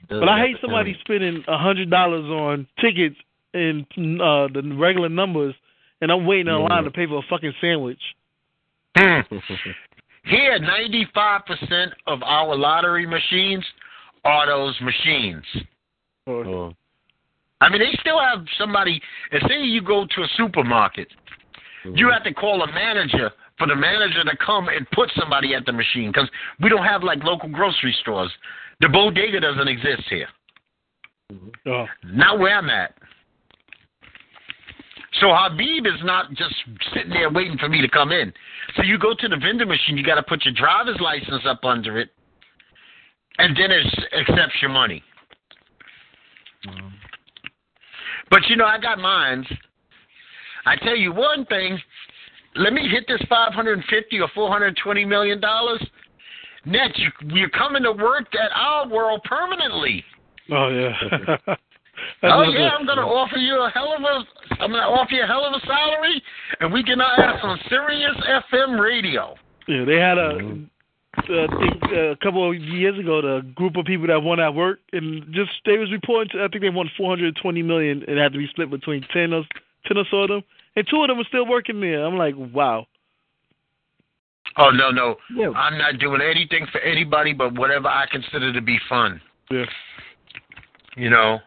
he 0.00 0.06
does 0.06 0.20
But 0.20 0.28
I 0.28 0.38
hate 0.38 0.56
somebody 0.60 0.92
him. 0.92 0.98
spending 1.00 1.44
a 1.48 1.58
hundred 1.58 1.90
dollars 1.90 2.24
on 2.24 2.66
tickets 2.80 3.16
and 3.54 3.84
uh 4.20 4.48
the 4.52 4.62
regular 4.78 5.08
numbers, 5.08 5.54
and 6.00 6.12
I'm 6.12 6.26
waiting 6.26 6.46
in 6.48 6.52
Yeah. 6.60 6.68
line 6.68 6.84
to 6.84 6.90
pay 6.90 7.06
for 7.06 7.18
a 7.18 7.22
fucking 7.28 7.54
sandwich. 7.60 8.00
Hmm. 8.96 9.20
Here, 10.26 10.58
95% 10.58 11.88
of 12.06 12.22
our 12.22 12.54
lottery 12.56 13.06
machines 13.06 13.64
are 14.24 14.46
those 14.46 14.78
machines. 14.80 15.44
Oh, 16.26 16.72
I 17.60 17.68
mean, 17.70 17.80
they 17.80 17.96
still 18.00 18.20
have 18.20 18.44
somebody. 18.58 19.00
And 19.30 19.42
say 19.48 19.62
you 19.62 19.82
go 19.82 20.06
to 20.06 20.22
a 20.22 20.28
supermarket, 20.36 21.08
mm-hmm. 21.84 21.96
you 21.96 22.10
have 22.10 22.24
to 22.24 22.34
call 22.34 22.62
a 22.62 22.72
manager 22.72 23.30
for 23.58 23.66
the 23.66 23.76
manager 23.76 24.24
to 24.24 24.36
come 24.44 24.68
and 24.68 24.88
put 24.90 25.10
somebody 25.18 25.54
at 25.54 25.64
the 25.64 25.72
machine 25.72 26.10
because 26.12 26.28
we 26.60 26.68
don't 26.68 26.84
have 26.84 27.02
like 27.02 27.22
local 27.22 27.48
grocery 27.48 27.96
stores. 28.00 28.30
The 28.80 28.88
bodega 28.88 29.40
doesn't 29.40 29.68
exist 29.68 30.02
here. 30.10 30.28
Mm-hmm. 31.32 31.70
oh, 31.70 31.86
Not 32.04 32.38
where 32.38 32.58
I'm 32.58 32.68
at. 32.70 32.94
So 35.20 35.28
Habib 35.32 35.86
is 35.86 36.02
not 36.02 36.30
just 36.34 36.54
sitting 36.92 37.10
there 37.10 37.30
waiting 37.30 37.56
for 37.56 37.68
me 37.68 37.80
to 37.80 37.88
come 37.88 38.10
in. 38.10 38.32
So 38.76 38.82
you 38.82 38.98
go 38.98 39.14
to 39.14 39.28
the 39.28 39.36
vending 39.36 39.68
machine, 39.68 39.96
you 39.96 40.04
got 40.04 40.16
to 40.16 40.22
put 40.24 40.44
your 40.44 40.54
driver's 40.54 41.00
license 41.00 41.44
up 41.46 41.64
under 41.64 41.98
it, 41.98 42.10
and 43.38 43.56
then 43.56 43.70
it 43.70 43.86
accepts 44.12 44.54
your 44.60 44.70
money. 44.70 45.02
But 48.30 48.40
you 48.48 48.56
know, 48.56 48.64
I 48.64 48.78
got 48.78 48.98
mines. 48.98 49.46
I 50.66 50.76
tell 50.76 50.96
you 50.96 51.12
one 51.12 51.44
thing. 51.46 51.78
Let 52.56 52.72
me 52.72 52.88
hit 52.88 53.04
this 53.08 53.20
550 53.28 54.20
or 54.20 54.28
420 54.34 55.04
million 55.04 55.40
dollars. 55.40 55.84
Net, 56.64 56.96
you, 56.96 57.10
you're 57.34 57.50
coming 57.50 57.82
to 57.82 57.92
work 57.92 58.26
at 58.34 58.50
our 58.54 58.88
world 58.88 59.20
permanently. 59.24 60.04
oh 60.50 60.68
yeah. 60.68 61.36
Oh 62.24 62.42
yeah, 62.42 62.70
I'm 62.70 62.86
gonna 62.86 63.02
offer 63.02 63.36
you 63.36 63.54
a 63.54 63.70
hell 63.70 63.94
of 63.96 64.02
a 64.02 64.60
I'm 64.62 64.70
gonna 64.70 64.82
offer 64.82 65.12
you 65.12 65.22
a 65.22 65.26
hell 65.26 65.44
of 65.44 65.54
a 65.54 65.64
salary 65.64 66.22
and 66.60 66.72
we 66.72 66.82
can 66.82 67.00
ask 67.00 67.44
on 67.44 67.58
Sirius 67.68 68.16
FM 68.52 68.80
radio. 68.80 69.34
Yeah, 69.68 69.84
they 69.84 69.96
had 69.96 70.18
a. 70.18 70.32
Mm-hmm. 70.34 70.64
Uh, 71.18 71.44
I 71.44 71.58
think 71.58 71.82
uh, 71.92 72.10
a 72.10 72.16
couple 72.16 72.50
of 72.50 72.56
years 72.56 72.98
ago, 72.98 73.22
the 73.22 73.42
group 73.54 73.76
of 73.76 73.84
people 73.86 74.06
that 74.08 74.22
won 74.22 74.40
at 74.40 74.54
work, 74.54 74.80
and 74.92 75.24
just 75.32 75.50
they 75.64 75.78
was 75.78 75.90
reporting. 75.92 76.30
To, 76.32 76.44
I 76.44 76.48
think 76.48 76.62
they 76.62 76.70
won 76.70 76.90
420 76.96 77.62
million. 77.62 78.02
It 78.06 78.16
had 78.18 78.32
to 78.32 78.38
be 78.38 78.46
split 78.48 78.70
between 78.70 79.02
ten 79.12 79.32
or 79.32 79.44
ten 79.86 79.96
or 79.98 80.04
so 80.10 80.18
of 80.18 80.28
them, 80.28 80.42
and 80.76 80.86
two 80.88 81.00
of 81.02 81.08
them 81.08 81.18
were 81.18 81.24
still 81.28 81.46
working 81.46 81.80
there. 81.80 82.04
I'm 82.04 82.16
like, 82.16 82.34
wow. 82.36 82.86
Oh 84.56 84.70
no 84.70 84.90
no. 84.90 85.16
yeah, 85.34 85.50
I'm 85.50 85.76
not 85.78 85.98
doing 85.98 86.20
anything 86.20 86.66
for 86.70 86.80
anybody 86.80 87.32
but 87.32 87.58
whatever 87.58 87.88
I 87.88 88.06
consider 88.10 88.52
to 88.52 88.60
be 88.60 88.78
fun. 88.88 89.20
Yeah. 89.50 89.64
You 90.96 91.10
know? 91.10 91.38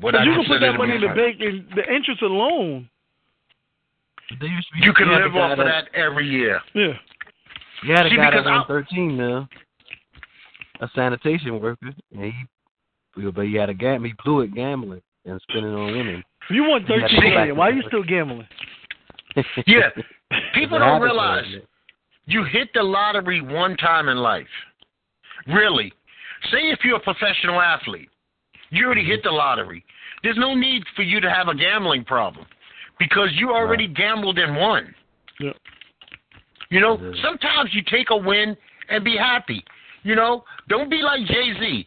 What 0.00 0.12
But 0.12 0.14
I 0.16 0.24
you 0.24 0.32
can 0.34 0.44
put 0.46 0.60
that 0.60 0.72
money 0.76 0.92
be 0.92 0.96
in 0.96 1.00
the 1.02 1.06
fun. 1.08 1.16
bank, 1.16 1.36
and 1.40 1.64
the 1.76 1.94
interest 1.94 2.22
alone. 2.22 2.88
There 4.40 4.48
used 4.48 4.66
to 4.68 4.74
be, 4.80 4.84
You 4.84 4.92
can 4.92 5.08
we 5.08 5.14
had 5.14 5.22
a 5.22 5.26
live 5.26 5.36
off 5.36 5.58
of 5.58 5.64
that 5.64 5.88
every 5.94 6.26
year. 6.28 6.60
Yeah. 6.74 6.94
You 7.86 7.94
had 7.94 8.06
a 8.06 8.10
See, 8.10 8.16
guy 8.16 8.30
because 8.30 8.44
that's 8.44 8.66
13 8.66 9.16
now, 9.16 9.48
a 10.80 10.88
sanitation 10.94 11.60
worker, 11.60 11.94
and 12.12 12.24
he, 12.24 13.30
but 13.30 13.46
he 13.46 13.54
had 13.54 13.70
a 13.70 13.74
gam, 13.74 14.04
he 14.04 14.12
blew 14.24 14.40
it 14.40 14.52
gambling 14.54 15.02
and 15.24 15.40
spending 15.48 15.72
on 15.72 15.92
women. 15.92 16.24
You 16.50 16.64
want 16.64 16.88
You 16.88 17.00
have 17.00 17.10
to 17.10 17.16
13 17.16 17.20
go 17.20 17.28
back 17.28 17.34
million, 17.34 17.48
to 17.48 17.54
why 17.54 17.68
are 17.68 17.72
you 17.72 17.82
still 17.86 18.02
gambling? 18.02 18.48
Yeah. 19.66 19.90
People 20.54 20.78
don't 20.78 21.02
realize 21.02 21.44
you 22.24 22.42
hit 22.44 22.70
the 22.74 22.82
lottery 22.82 23.42
one 23.42 23.76
time 23.76 24.08
in 24.08 24.16
life. 24.16 24.46
Really. 25.46 25.92
Say 26.50 26.70
if 26.70 26.80
you're 26.84 26.96
a 26.96 27.00
professional 27.00 27.60
athlete, 27.60 28.08
you 28.70 28.86
already 28.86 29.04
hit 29.04 29.22
the 29.22 29.30
lottery. 29.30 29.84
There's 30.22 30.38
no 30.38 30.54
need 30.54 30.82
for 30.96 31.02
you 31.02 31.20
to 31.20 31.30
have 31.30 31.48
a 31.48 31.54
gambling 31.54 32.04
problem 32.04 32.46
because 32.98 33.28
you 33.34 33.50
already 33.50 33.86
gambled 33.86 34.38
and 34.38 34.56
won. 34.56 34.94
Yeah. 35.38 35.52
You 36.70 36.80
know, 36.80 36.98
Yeah. 36.98 37.22
sometimes 37.22 37.74
you 37.74 37.82
take 37.82 38.10
a 38.10 38.16
win 38.16 38.56
and 38.88 39.04
be 39.04 39.16
happy. 39.16 39.64
You 40.02 40.14
know, 40.14 40.44
don't 40.68 40.88
be 40.90 41.02
like 41.02 41.24
Jay 41.26 41.52
Z. 41.60 41.86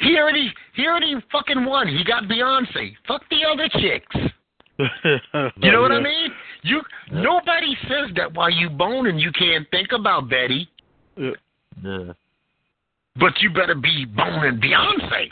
He 0.00 0.16
already 0.18 0.52
he 0.74 0.86
already 0.86 1.14
fucking 1.32 1.64
won. 1.64 1.88
He 1.88 2.04
got 2.04 2.24
Beyonce. 2.24 2.94
Fuck 3.06 3.22
the 3.30 3.44
other 3.44 3.68
chicks. 3.80 4.16
You 5.60 5.72
know 5.72 5.80
what 5.80 5.90
I 5.90 5.98
mean? 6.00 6.30
You 6.62 6.82
nobody 7.10 7.76
says 7.88 8.10
that 8.14 8.32
while 8.34 8.50
you 8.50 8.70
boning 8.70 9.18
you 9.18 9.32
can't 9.32 9.68
think 9.70 9.90
about 9.92 10.28
Betty, 10.28 10.68
Yeah. 11.16 11.30
Yeah, 11.82 12.12
but 13.16 13.40
you 13.42 13.50
better 13.50 13.74
be 13.74 14.04
boning 14.04 14.60
Beyonce. 14.60 15.30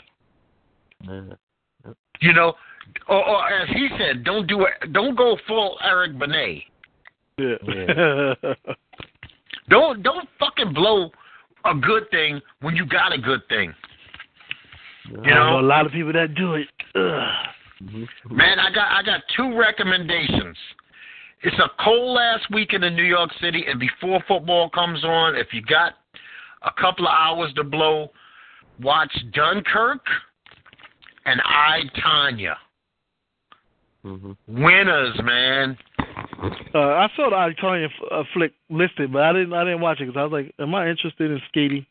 yeah. 1.03 1.93
You 2.19 2.33
know, 2.33 2.55
or, 3.07 3.23
or 3.25 3.47
as 3.47 3.69
he 3.69 3.87
said, 3.97 4.23
don't 4.25 4.47
do 4.47 4.65
it. 4.65 4.91
Don't 4.91 5.15
go 5.15 5.37
full 5.47 5.77
Eric 5.83 6.17
Benet. 6.19 6.63
Yeah. 7.37 8.33
Don't 9.69 10.01
don't 10.01 10.29
fucking 10.39 10.73
blow 10.73 11.11
a 11.65 11.75
good 11.75 12.09
thing 12.09 12.39
when 12.61 12.75
you 12.75 12.85
got 12.85 13.11
a 13.11 13.17
good 13.17 13.41
thing. 13.49 13.73
You 15.11 15.19
I 15.19 15.29
know 15.29 15.51
know, 15.51 15.59
a 15.59 15.67
lot 15.67 15.85
of 15.85 15.91
people 15.91 16.13
that 16.13 16.35
do 16.35 16.55
it. 16.55 16.67
Ugh. 16.95 17.99
Man, 18.31 18.59
I 18.59 18.71
got 18.73 18.91
I 18.91 19.03
got 19.03 19.21
two 19.35 19.57
recommendations. 19.57 20.55
It's 21.43 21.59
a 21.59 21.69
cold 21.83 22.17
ass 22.17 22.39
weekend 22.51 22.83
in 22.85 22.95
New 22.95 23.03
York 23.03 23.29
City, 23.41 23.65
and 23.67 23.79
before 23.79 24.23
football 24.27 24.69
comes 24.69 25.03
on, 25.03 25.35
if 25.35 25.47
you 25.51 25.61
got 25.61 25.93
a 26.63 26.71
couple 26.81 27.05
of 27.05 27.11
hours 27.13 27.51
to 27.55 27.63
blow, 27.63 28.09
watch 28.81 29.11
Dunkirk 29.33 30.01
and 31.25 31.41
I 31.43 31.81
Tonya. 31.99 32.55
Mhm. 34.05 34.37
Winners, 34.47 35.21
man. 35.23 35.77
Uh, 36.73 36.79
I 36.79 37.07
saw 37.15 37.29
the 37.29 37.35
I 37.35 37.53
Tonya 37.61 37.85
f- 37.85 38.07
uh, 38.11 38.23
flick 38.33 38.53
listed, 38.69 39.11
but 39.11 39.23
I 39.23 39.33
didn't. 39.33 39.53
I 39.53 39.63
didn't 39.63 39.81
watch 39.81 39.99
it 39.99 40.05
because 40.07 40.19
I 40.19 40.23
was 40.23 40.31
like, 40.31 40.53
"Am 40.59 40.73
I 40.75 40.87
interested 40.89 41.31
in 41.31 41.41
skating?" 41.47 41.85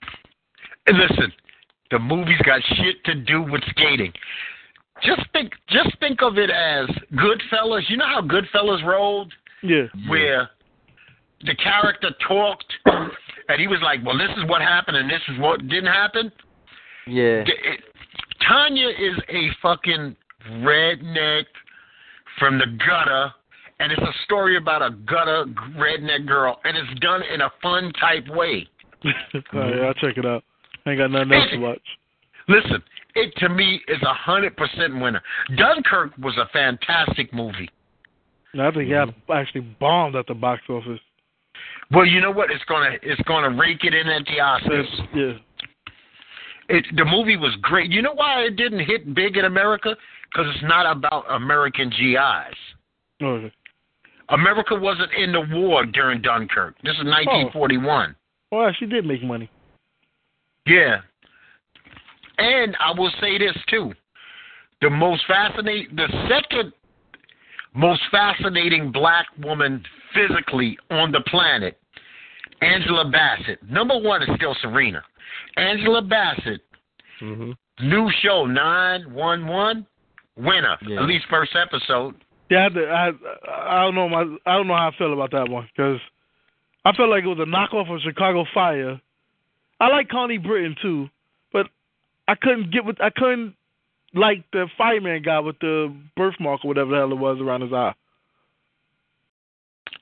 And 0.87 0.98
listen, 0.98 1.32
the 1.90 1.98
movie's 1.98 2.40
got 2.42 2.62
shit 2.76 3.02
to 3.04 3.14
do 3.14 3.42
with 3.42 3.62
skating. 3.70 4.12
Just 5.02 5.22
think, 5.32 5.52
just 5.68 5.90
think 6.00 6.22
of 6.22 6.38
it 6.38 6.48
as 6.50 6.88
Goodfellas. 7.14 7.88
You 7.90 7.96
know 7.98 8.06
how 8.06 8.20
Goodfellas 8.22 8.85
rolled, 8.85 9.32
Yeah. 9.62 9.87
where 10.09 10.48
the 11.44 11.54
character 11.56 12.11
talked, 12.26 12.72
and 13.48 13.61
he 13.61 13.66
was 13.66 13.80
like, 13.82 14.00
"Well, 14.04 14.16
this 14.16 14.30
is 14.38 14.44
what 14.44 14.62
happened, 14.62 14.96
and 14.96 15.11
this 15.11 15.22
is 15.28 15.38
what 15.38 15.66
didn't 15.68 15.92
happen." 15.92 16.30
Yeah. 17.06 17.42
The- 17.44 17.72
it- 17.72 17.85
Tonya 18.40 18.90
is 18.98 19.18
a 19.28 19.50
fucking 19.61 20.14
redneck 20.61 21.46
from 22.38 22.59
the 22.59 22.66
gutter, 22.66 23.32
and 23.80 23.92
it's 23.92 24.02
a 24.02 24.24
story 24.24 24.56
about 24.56 24.82
a 24.82 24.90
gutter 25.06 25.44
redneck 25.76 26.26
girl, 26.26 26.60
and 26.64 26.76
it's 26.76 27.00
done 27.00 27.22
in 27.32 27.40
a 27.42 27.50
fun 27.62 27.92
type 28.00 28.26
way. 28.28 28.66
All 29.04 29.60
right, 29.60 29.80
I'll 29.80 29.94
check 29.94 30.16
it 30.16 30.26
out. 30.26 30.42
I 30.84 30.90
ain't 30.90 30.98
got 30.98 31.10
nothing 31.10 31.32
else 31.32 31.50
to 31.50 31.58
watch. 31.58 31.82
Listen, 32.48 32.82
it 33.14 33.34
to 33.38 33.48
me 33.48 33.80
is 33.88 34.00
a 34.02 34.14
hundred 34.14 34.56
percent 34.56 35.00
winner. 35.00 35.22
Dunkirk 35.56 36.16
was 36.18 36.36
a 36.36 36.48
fantastic 36.52 37.32
movie. 37.32 37.68
I 38.58 38.70
think 38.70 38.90
I 38.92 39.04
actually 39.34 39.62
bombed 39.80 40.16
at 40.16 40.26
the 40.26 40.34
box 40.34 40.62
office. 40.68 41.00
Well, 41.90 42.06
you 42.06 42.20
know 42.20 42.30
what? 42.30 42.50
It's 42.50 42.64
gonna 42.64 42.96
it's 43.02 43.20
gonna 43.22 43.50
rake 43.50 43.84
it 43.84 43.94
in 43.94 44.08
at 44.08 44.24
the 44.24 44.38
Oscars. 44.40 45.06
Yeah. 45.14 45.38
It, 46.68 46.84
the 46.96 47.04
movie 47.04 47.36
was 47.36 47.56
great. 47.62 47.92
You 47.92 48.02
know 48.02 48.14
why 48.14 48.42
it 48.42 48.56
didn't 48.56 48.80
hit 48.80 49.14
big 49.14 49.36
in 49.36 49.44
America? 49.44 49.94
because 50.36 50.52
it's 50.54 50.64
not 50.64 50.90
about 50.90 51.24
American 51.30 51.90
GIs. 51.90 52.56
Okay. 53.22 53.52
America 54.30 54.74
wasn't 54.74 55.12
in 55.12 55.32
the 55.32 55.46
war 55.52 55.86
during 55.86 56.20
Dunkirk. 56.20 56.76
This 56.82 56.94
is 56.94 57.04
1941. 57.04 58.14
Well, 58.50 58.72
she 58.78 58.86
did 58.86 59.04
make 59.04 59.22
money. 59.22 59.50
Yeah. 60.66 60.98
And 62.38 62.76
I 62.80 62.92
will 62.98 63.12
say 63.20 63.38
this 63.38 63.56
too. 63.68 63.92
The 64.82 64.90
most 64.90 65.22
fascinating, 65.26 65.96
the 65.96 66.08
second 66.28 66.72
most 67.74 68.02
fascinating 68.10 68.90
black 68.90 69.26
woman 69.42 69.82
physically 70.14 70.78
on 70.90 71.12
the 71.12 71.20
planet, 71.28 71.78
Angela 72.62 73.08
Bassett. 73.10 73.62
Number 73.68 73.98
one 73.98 74.22
is 74.22 74.28
still 74.36 74.56
Serena. 74.60 75.02
Angela 75.56 76.02
Bassett, 76.02 76.62
hmm 77.20 77.52
new 77.80 78.10
show 78.22 78.46
911, 78.46 79.86
winner. 80.36 80.76
Yeah. 80.86 81.02
At 81.02 81.06
least 81.06 81.26
first 81.28 81.54
episode. 81.54 82.14
Yeah, 82.48 82.68
I, 82.74 82.80
I, 82.80 83.11
I 83.80 83.85
don't 83.85 83.94
know 83.94 84.09
my 84.09 84.22
I 84.46 84.56
don't 84.56 84.68
know 84.68 84.76
how 84.76 84.90
I 84.92 84.96
feel 84.96 85.12
about 85.12 85.32
that 85.32 85.48
one 85.48 85.68
because 85.74 86.00
I 86.85 86.92
felt 86.92 87.11
like 87.11 87.24
it 87.24 87.28
was 87.28 87.38
a 87.40 87.42
knockoff 87.42 87.92
of 87.92 88.00
Chicago 88.02 88.44
Fire. 88.54 89.00
I 89.80 89.88
like 89.88 90.09
Connie 90.09 90.38
Britton 90.38 90.76
too, 90.80 91.09
but 91.52 91.66
I 92.28 92.35
couldn't 92.35 92.70
get 92.70 92.85
with 92.85 93.00
I 93.00 93.11
couldn't 93.11 93.54
like 94.14 94.44
the 94.52 94.68
fireman 94.78 95.22
guy 95.22 95.40
with 95.40 95.59
the 95.61 95.94
birthmark 96.16 96.64
or 96.64 96.68
whatever 96.68 96.90
the 96.90 96.96
hell 96.96 97.12
it 97.12 97.18
was 97.18 97.38
around 97.40 97.62
his 97.62 97.72
eye. 97.72 97.94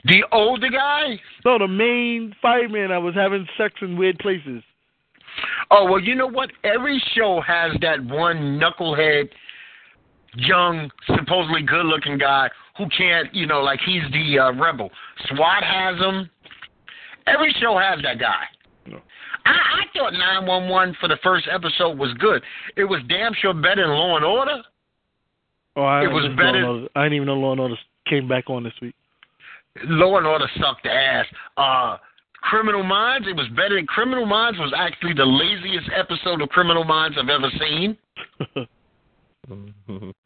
The 0.04 0.22
older 0.32 0.68
guy? 0.68 1.18
No, 1.44 1.58
the 1.58 1.68
main 1.68 2.34
fireman 2.42 2.92
I 2.92 2.98
was 2.98 3.14
having 3.14 3.46
sex 3.56 3.74
in 3.80 3.96
weird 3.96 4.18
places. 4.18 4.62
Oh, 5.70 5.90
well, 5.90 6.00
you 6.00 6.14
know 6.14 6.28
what? 6.28 6.50
Every 6.62 7.02
show 7.14 7.40
has 7.40 7.72
that 7.80 8.04
one 8.04 8.60
knucklehead, 8.60 9.30
young, 10.36 10.90
supposedly 11.06 11.62
good 11.62 11.86
looking 11.86 12.18
guy 12.18 12.48
who 12.76 12.86
can't, 12.96 13.32
you 13.34 13.46
know, 13.46 13.60
like 13.60 13.80
he's 13.84 14.02
the 14.12 14.38
uh, 14.38 14.52
rebel. 14.52 14.90
SWAT 15.28 15.62
has 15.62 15.98
him. 15.98 16.28
Every 17.26 17.54
show 17.60 17.78
has 17.78 18.02
that 18.02 18.18
guy. 18.18 18.44
No. 18.86 19.00
I, 19.46 19.50
I 19.50 19.82
thought 19.96 20.12
911 20.12 20.96
for 21.00 21.08
the 21.08 21.18
first 21.22 21.48
episode 21.50 21.98
was 21.98 22.12
good. 22.14 22.42
It 22.76 22.84
was 22.84 23.00
damn 23.08 23.32
sure 23.34 23.54
better 23.54 23.86
than 23.86 23.90
Law 23.90 24.16
and 24.16 24.24
Order. 24.24 24.62
Oh, 25.76 25.82
I 25.82 26.04
It 26.04 26.08
was 26.08 26.28
better-. 26.36 26.86
I 26.94 27.04
didn't 27.04 27.16
even 27.16 27.26
know 27.26 27.34
Law 27.34 27.52
and 27.52 27.60
Order 27.60 27.76
came 28.06 28.28
back 28.28 28.50
on 28.50 28.64
this 28.64 28.74
week. 28.82 28.94
Law 29.84 30.18
and 30.18 30.26
Order 30.26 30.48
sucked 30.60 30.86
ass. 30.86 31.26
Uh, 31.56 31.96
Criminal 32.42 32.82
Minds, 32.82 33.26
it 33.26 33.34
was 33.34 33.48
better 33.56 33.76
than 33.76 33.86
Criminal 33.86 34.26
Minds 34.26 34.58
was 34.58 34.72
actually 34.76 35.14
the 35.14 35.24
laziest 35.24 35.88
episode 35.96 36.42
of 36.42 36.48
Criminal 36.50 36.84
Minds 36.84 37.16
I've 37.18 37.30
ever 37.30 37.50
seen. 37.58 37.96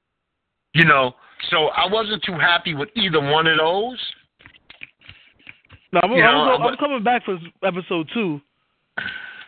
You 0.74 0.84
know, 0.84 1.14
so 1.50 1.66
I 1.68 1.86
wasn't 1.90 2.22
too 2.24 2.34
happy 2.34 2.74
with 2.74 2.88
either 2.94 3.20
one 3.20 3.46
of 3.46 3.58
those. 3.58 3.98
No, 5.92 6.00
I'm, 6.02 6.10
You 6.12 6.22
know, 6.22 6.28
I'm, 6.28 6.62
I'm 6.62 6.76
coming 6.76 7.02
back 7.02 7.24
for 7.24 7.38
episode 7.64 8.08
two. 8.12 8.40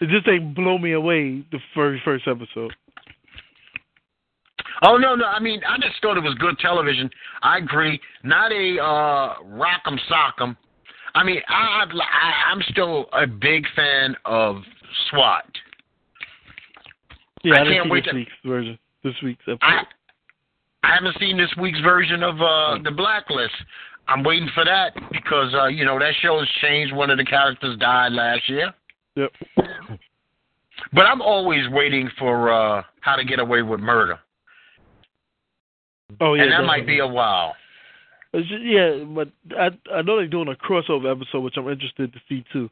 It 0.01 0.09
just 0.09 0.27
ain't 0.29 0.55
blow 0.55 0.79
me 0.79 0.93
away 0.93 1.45
the 1.53 1.59
very 1.77 2.01
first 2.05 2.27
episode. 2.27 2.73
Oh 4.83 4.97
no, 4.97 5.15
no. 5.15 5.27
I 5.27 5.41
mean, 5.41 5.61
I 5.69 5.77
just 5.77 6.01
thought 6.01 6.17
it 6.17 6.23
was 6.23 6.35
good 6.39 6.59
television. 6.59 7.11
I 7.43 7.59
agree. 7.59 8.01
Not 8.23 8.51
a 8.51 8.79
uh, 8.83 9.35
rock'em 9.45 9.99
sock'em. 10.11 10.57
I 11.15 11.25
mean, 11.25 11.41
I, 11.49 11.85
I 11.85 12.51
I'm 12.51 12.63
still 12.71 13.07
a 13.13 13.27
big 13.27 13.67
fan 13.77 14.17
of 14.25 14.57
SWAT. 15.11 15.45
Yeah, 17.43 17.57
I 17.57 17.61
I, 17.63 17.65
can't 17.65 17.91
wait 17.91 18.05
this 18.05 18.13
to- 18.13 18.17
week's 18.17 18.33
version. 18.45 18.79
This 19.05 19.15
week's 19.23 19.43
episode. 19.43 19.59
I 19.63 19.83
I 20.83 20.95
haven't 20.95 21.17
seen 21.21 21.37
this 21.37 21.51
week's 21.61 21.81
version 21.81 22.23
of 22.23 22.41
uh, 22.41 22.79
the 22.83 22.91
Blacklist. 22.91 23.55
I'm 24.09 24.25
waiting 24.25 24.49
for 24.55 24.65
that 24.65 24.95
because 25.13 25.55
uh, 25.55 25.67
you 25.67 25.85
know 25.85 25.99
that 25.99 26.15
show 26.21 26.39
has 26.39 26.49
changed. 26.63 26.95
One 26.95 27.11
of 27.11 27.19
the 27.19 27.25
characters 27.25 27.79
died 27.79 28.13
last 28.13 28.49
year. 28.49 28.73
Yep. 29.17 29.33
But 30.93 31.05
I'm 31.07 31.21
always 31.21 31.69
waiting 31.71 32.09
for 32.19 32.51
uh, 32.51 32.83
How 33.01 33.17
to 33.17 33.25
Get 33.25 33.39
Away 33.39 33.63
with 33.63 33.81
Murder, 33.81 34.19
Oh 36.21 36.35
yeah, 36.35 36.45
and 36.45 36.53
that 36.53 36.65
might 36.65 36.87
be 36.87 36.99
a 36.99 37.07
while. 37.07 37.55
Just- 38.35 38.63
yeah, 38.63 39.05
but 39.05 39.29
I 39.57 39.71
I 39.93 40.03
know 40.03 40.17
they're 40.17 40.27
doing 40.27 40.49
a 40.49 40.55
crossover 40.55 41.11
episode, 41.11 41.41
which 41.41 41.57
I'm 41.57 41.69
interested 41.69 42.13
to 42.13 42.19
see 42.29 42.45
too. 42.53 42.71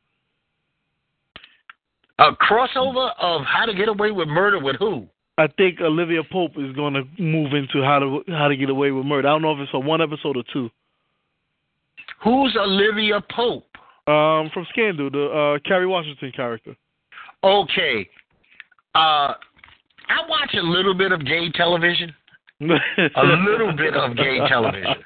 A 2.18 2.32
crossover 2.32 3.12
of 3.20 3.42
How 3.44 3.66
to 3.66 3.74
Get 3.74 3.88
Away 3.88 4.10
with 4.10 4.28
Murder 4.28 4.58
with 4.58 4.76
who? 4.76 5.06
I 5.38 5.46
think 5.56 5.80
Olivia 5.80 6.22
Pope 6.30 6.52
is 6.58 6.74
going 6.74 6.94
to 6.94 7.04
move 7.22 7.54
into 7.54 7.82
how 7.82 7.98
to 8.00 8.22
how 8.28 8.48
to 8.48 8.56
get 8.56 8.68
away 8.70 8.90
with 8.90 9.06
murder. 9.06 9.28
I 9.28 9.30
don't 9.32 9.42
know 9.42 9.52
if 9.52 9.60
it's 9.60 9.70
a 9.72 9.78
one 9.78 10.02
episode 10.02 10.36
or 10.36 10.42
two. 10.52 10.68
Who's 12.24 12.56
Olivia 12.60 13.20
Pope? 13.30 13.64
Um, 14.06 14.50
from 14.54 14.66
Scandal, 14.70 15.10
the 15.10 15.24
uh, 15.26 15.68
Kerry 15.68 15.86
Washington 15.86 16.32
character. 16.34 16.74
Okay. 17.44 18.08
Uh, 18.94 19.34
I 20.08 20.20
watch 20.28 20.54
a 20.54 20.62
little 20.62 20.94
bit 20.94 21.12
of 21.12 21.24
gay 21.26 21.50
television, 21.54 22.12
a 22.62 23.24
little 23.46 23.72
bit 23.76 23.94
of 23.94 24.16
gay 24.16 24.38
television. 24.48 24.96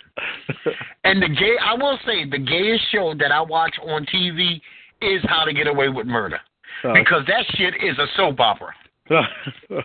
and 1.05 1.21
the 1.23 1.29
gay. 1.29 1.57
I 1.63 1.75
will 1.75 1.99
say 2.07 2.25
the 2.31 2.39
gayest 2.39 2.85
show 2.93 3.13
that 3.19 3.33
I 3.33 3.41
watch 3.43 3.75
on 3.85 4.07
TV 4.07 4.61
is 5.03 5.21
How 5.29 5.45
to 5.45 5.53
Get 5.53 5.67
Away 5.67 5.89
with 5.89 6.07
Murder 6.07 6.39
Oh. 6.85 6.95
because 6.95 7.23
that 7.27 7.45
shit 7.57 7.75
is 7.83 7.99
a 7.99 8.07
soap 8.17 8.41
opera. 8.41 8.73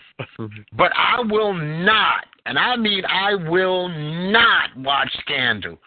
But 0.74 0.92
I 0.96 1.22
will 1.22 1.54
not, 1.54 2.26
and 2.46 2.58
I 2.58 2.76
mean 2.76 3.04
I 3.06 3.36
will 3.36 3.90
not 4.32 4.76
watch 4.78 5.10
Scandal. 5.22 5.78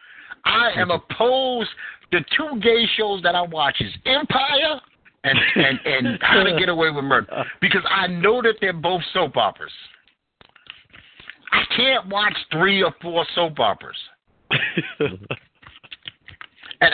I 0.45 0.71
am 0.77 0.91
opposed. 0.91 1.71
The 2.13 2.25
two 2.37 2.59
gay 2.61 2.87
shows 2.97 3.23
that 3.23 3.35
I 3.35 3.43
watch 3.43 3.77
is 3.81 3.93
Empire 4.07 4.81
and 5.25 5.39
and 5.55 5.79
and 5.85 6.19
How 6.23 6.43
to 6.43 6.59
Get 6.59 6.69
Away 6.69 6.91
with 6.91 7.05
Murder 7.05 7.45
because 7.61 7.83
I 7.89 8.07
know 8.07 8.43
that 8.43 8.55
they're 8.61 8.73
both 8.73 9.03
soap 9.13 9.37
operas. 9.37 9.73
I 11.53 11.65
can't 11.77 12.09
watch 12.09 12.35
three 12.53 12.83
or 12.83 12.95
four 13.03 13.27
soap 13.35 13.59
operas, 13.59 13.97
and 15.01 15.19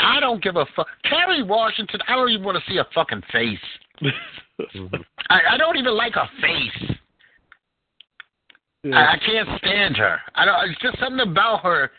I 0.00 0.20
don't 0.20 0.42
give 0.42 0.56
a 0.56 0.66
fuck. 0.74 0.86
Kerry 1.04 1.42
Washington, 1.42 2.00
I 2.08 2.14
don't 2.16 2.30
even 2.30 2.44
want 2.44 2.62
to 2.62 2.70
see 2.70 2.78
a 2.78 2.86
fucking 2.94 3.22
face. 3.32 3.58
Mm-hmm. 4.60 4.94
I, 5.30 5.40
I 5.52 5.56
don't 5.56 5.76
even 5.76 5.94
like 5.96 6.14
her 6.14 6.28
face. 6.40 6.90
I, 8.84 8.88
yeah. 8.88 9.12
I 9.12 9.18
can't 9.24 9.48
stand 9.58 9.96
her. 9.96 10.18
I 10.34 10.44
don't. 10.44 10.70
It's 10.70 10.80
just 10.80 10.98
something 10.98 11.20
about 11.20 11.62
her. 11.62 11.90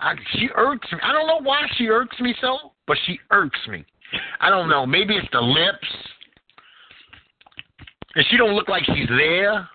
I, 0.00 0.14
she 0.32 0.48
irks 0.54 0.90
me. 0.92 0.98
I 1.02 1.12
don't 1.12 1.26
know 1.26 1.40
why 1.42 1.62
she 1.76 1.88
irks 1.88 2.18
me 2.20 2.34
so, 2.40 2.72
but 2.86 2.96
she 3.06 3.18
irks 3.30 3.58
me. 3.68 3.84
I 4.40 4.50
don't 4.50 4.68
know. 4.68 4.86
Maybe 4.86 5.16
it's 5.16 5.28
the 5.32 5.40
lips, 5.40 5.88
and 8.14 8.24
she 8.30 8.36
don't 8.36 8.54
look 8.54 8.68
like 8.68 8.84
she's 8.84 9.08
there. 9.08 9.68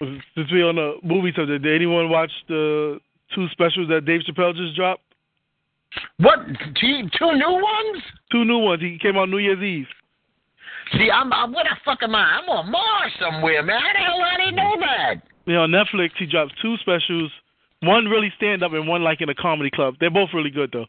Since 0.00 0.50
we 0.52 0.62
on 0.62 0.78
a 0.78 0.94
movie 1.06 1.32
subject, 1.36 1.64
did 1.64 1.74
anyone 1.74 2.08
watch 2.08 2.30
the 2.48 2.98
two 3.34 3.46
specials 3.52 3.88
that 3.88 4.06
Dave 4.06 4.22
Chappelle 4.22 4.54
just 4.54 4.74
dropped? 4.74 5.02
What? 6.18 6.38
Two, 6.80 7.02
two 7.18 7.32
new 7.32 7.52
ones? 7.52 8.02
Two 8.30 8.44
new 8.44 8.58
ones. 8.58 8.80
He 8.80 8.98
came 8.98 9.16
out 9.16 9.28
New 9.28 9.38
Year's 9.38 9.62
Eve. 9.62 9.86
See, 10.98 11.08
I'm, 11.10 11.32
I'm. 11.32 11.52
What 11.52 11.64
the 11.68 11.76
fuck 11.84 11.98
am 12.02 12.14
I? 12.14 12.40
I'm 12.42 12.48
on 12.48 12.70
Mars 12.70 13.12
somewhere, 13.20 13.62
man. 13.62 13.80
How 13.80 13.92
the 13.92 13.98
hell 13.98 14.20
I 14.22 14.36
didn't 14.38 14.56
know 14.56 14.76
that? 14.80 15.14
Yeah, 15.46 15.58
on 15.58 15.70
Netflix, 15.70 16.10
he 16.18 16.26
dropped 16.26 16.52
two 16.60 16.76
specials. 16.78 17.30
One 17.82 18.06
really 18.06 18.32
stand 18.36 18.62
up 18.62 18.72
and 18.72 18.86
one 18.88 19.02
like 19.02 19.20
in 19.20 19.28
a 19.28 19.34
comedy 19.34 19.70
club. 19.70 19.94
They're 20.00 20.10
both 20.10 20.30
really 20.34 20.50
good 20.50 20.70
though. 20.72 20.86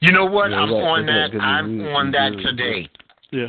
You 0.00 0.12
know 0.12 0.26
what? 0.26 0.50
Yeah, 0.50 0.58
I'm 0.58 0.72
right. 0.72 0.82
on 0.82 1.06
They're 1.06 1.28
that. 1.30 1.40
I'm 1.40 1.78
reviews. 1.78 1.94
on 1.96 2.10
that 2.12 2.30
Reviews. 2.32 2.44
today. 2.46 2.88
Yeah. 3.32 3.46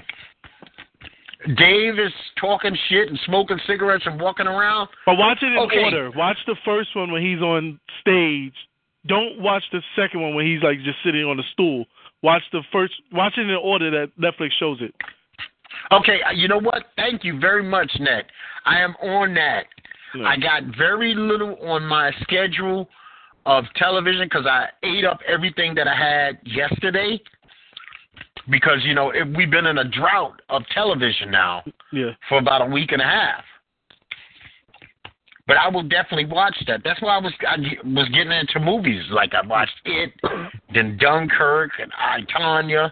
Dave 1.56 1.99
is 1.99 2.12
talking 2.39 2.75
shit 2.89 3.10
and 3.10 3.19
smoking 3.25 3.60
cigarettes 3.67 4.03
and 4.06 4.19
walking 4.19 4.47
around. 4.47 4.89
But 5.06 5.15
watch 5.17 5.38
it 5.41 5.47
in 5.51 5.58
Okay. 5.60 5.84
order. 5.84 6.12
Watch 6.15 6.38
the 6.47 6.56
first 6.65 6.95
one 6.95 7.12
when 7.12 7.21
he's 7.21 7.41
on 7.41 7.80
stage. 8.01 8.53
Don't 9.06 9.39
watch 9.39 9.63
the 9.71 9.82
second 9.95 10.21
one 10.21 10.34
when 10.36 10.45
he's 10.45 10.62
like 10.63 10.80
just 10.84 10.97
sitting 11.06 11.23
on 11.23 11.39
a 11.39 11.43
stool. 11.53 11.86
Watch 12.23 12.41
the 12.51 12.62
first. 12.71 12.93
Watch 13.12 13.34
it 13.38 13.47
in 13.47 13.56
order 13.56 13.91
that 13.91 14.12
Netflix 14.19 14.49
shows 14.60 14.80
it. 14.82 14.93
Okay, 15.92 16.20
uh, 16.28 16.32
you 16.32 16.48
know 16.48 16.60
what? 16.60 16.86
Thank 16.96 17.24
you 17.24 17.40
very 17.40 17.63
much, 17.63 17.92
Net. 18.00 18.26
I 18.65 18.80
am 18.80 18.96
on 19.02 19.34
that. 19.36 19.65
I 20.26 20.38
got 20.38 20.63
very 20.78 21.13
little 21.13 21.56
on 21.68 21.84
my 21.86 22.12
schedule 22.22 22.88
of 23.46 23.65
television 23.76 24.26
because 24.26 24.46
I 24.46 24.68
ate 24.84 25.06
up 25.06 25.20
everything 25.28 25.76
that 25.76 25.88
I 25.88 25.96
had 25.96 26.40
yesterday. 26.44 27.22
Because 28.50 28.80
you 28.84 28.94
know 28.96 29.12
it, 29.12 29.28
we've 29.36 29.52
been 29.52 29.65
in 29.65 29.78
a 29.80 29.84
drought 29.84 30.42
of 30.50 30.63
television 30.74 31.30
now 31.30 31.63
Yeah. 31.92 32.12
for 32.30 32.38
about 32.38 32.62
a 32.62 32.65
week 32.65 32.92
and 32.94 33.02
a 33.02 33.06
half. 33.06 33.44
But 35.48 35.58
I 35.58 35.70
will 35.70 35.84
definitely 35.84 36.26
watch 36.26 36.56
that. 36.68 36.82
That's 36.84 37.02
why 37.02 37.15
I 37.18 37.20
was 37.20 37.34
I 37.48 37.58
was 37.86 38.08
getting 38.10 38.32
into 38.32 38.60
movies. 38.60 39.04
Like 39.12 39.34
I 39.34 39.46
watched 39.46 39.80
it, 39.86 40.12
then 40.74 40.98
Dunkirk 40.98 41.72
and 41.80 41.92
I 41.98 42.20
Tonya. 42.38 42.92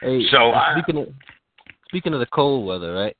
Hey, 0.00 0.26
So, 0.30 0.52
I- 0.52 0.74
speaking 0.80 1.02
of 1.02 1.08
speaking 1.88 2.14
of 2.14 2.20
the 2.20 2.26
cold 2.26 2.66
weather, 2.66 2.94
right? 2.94 3.16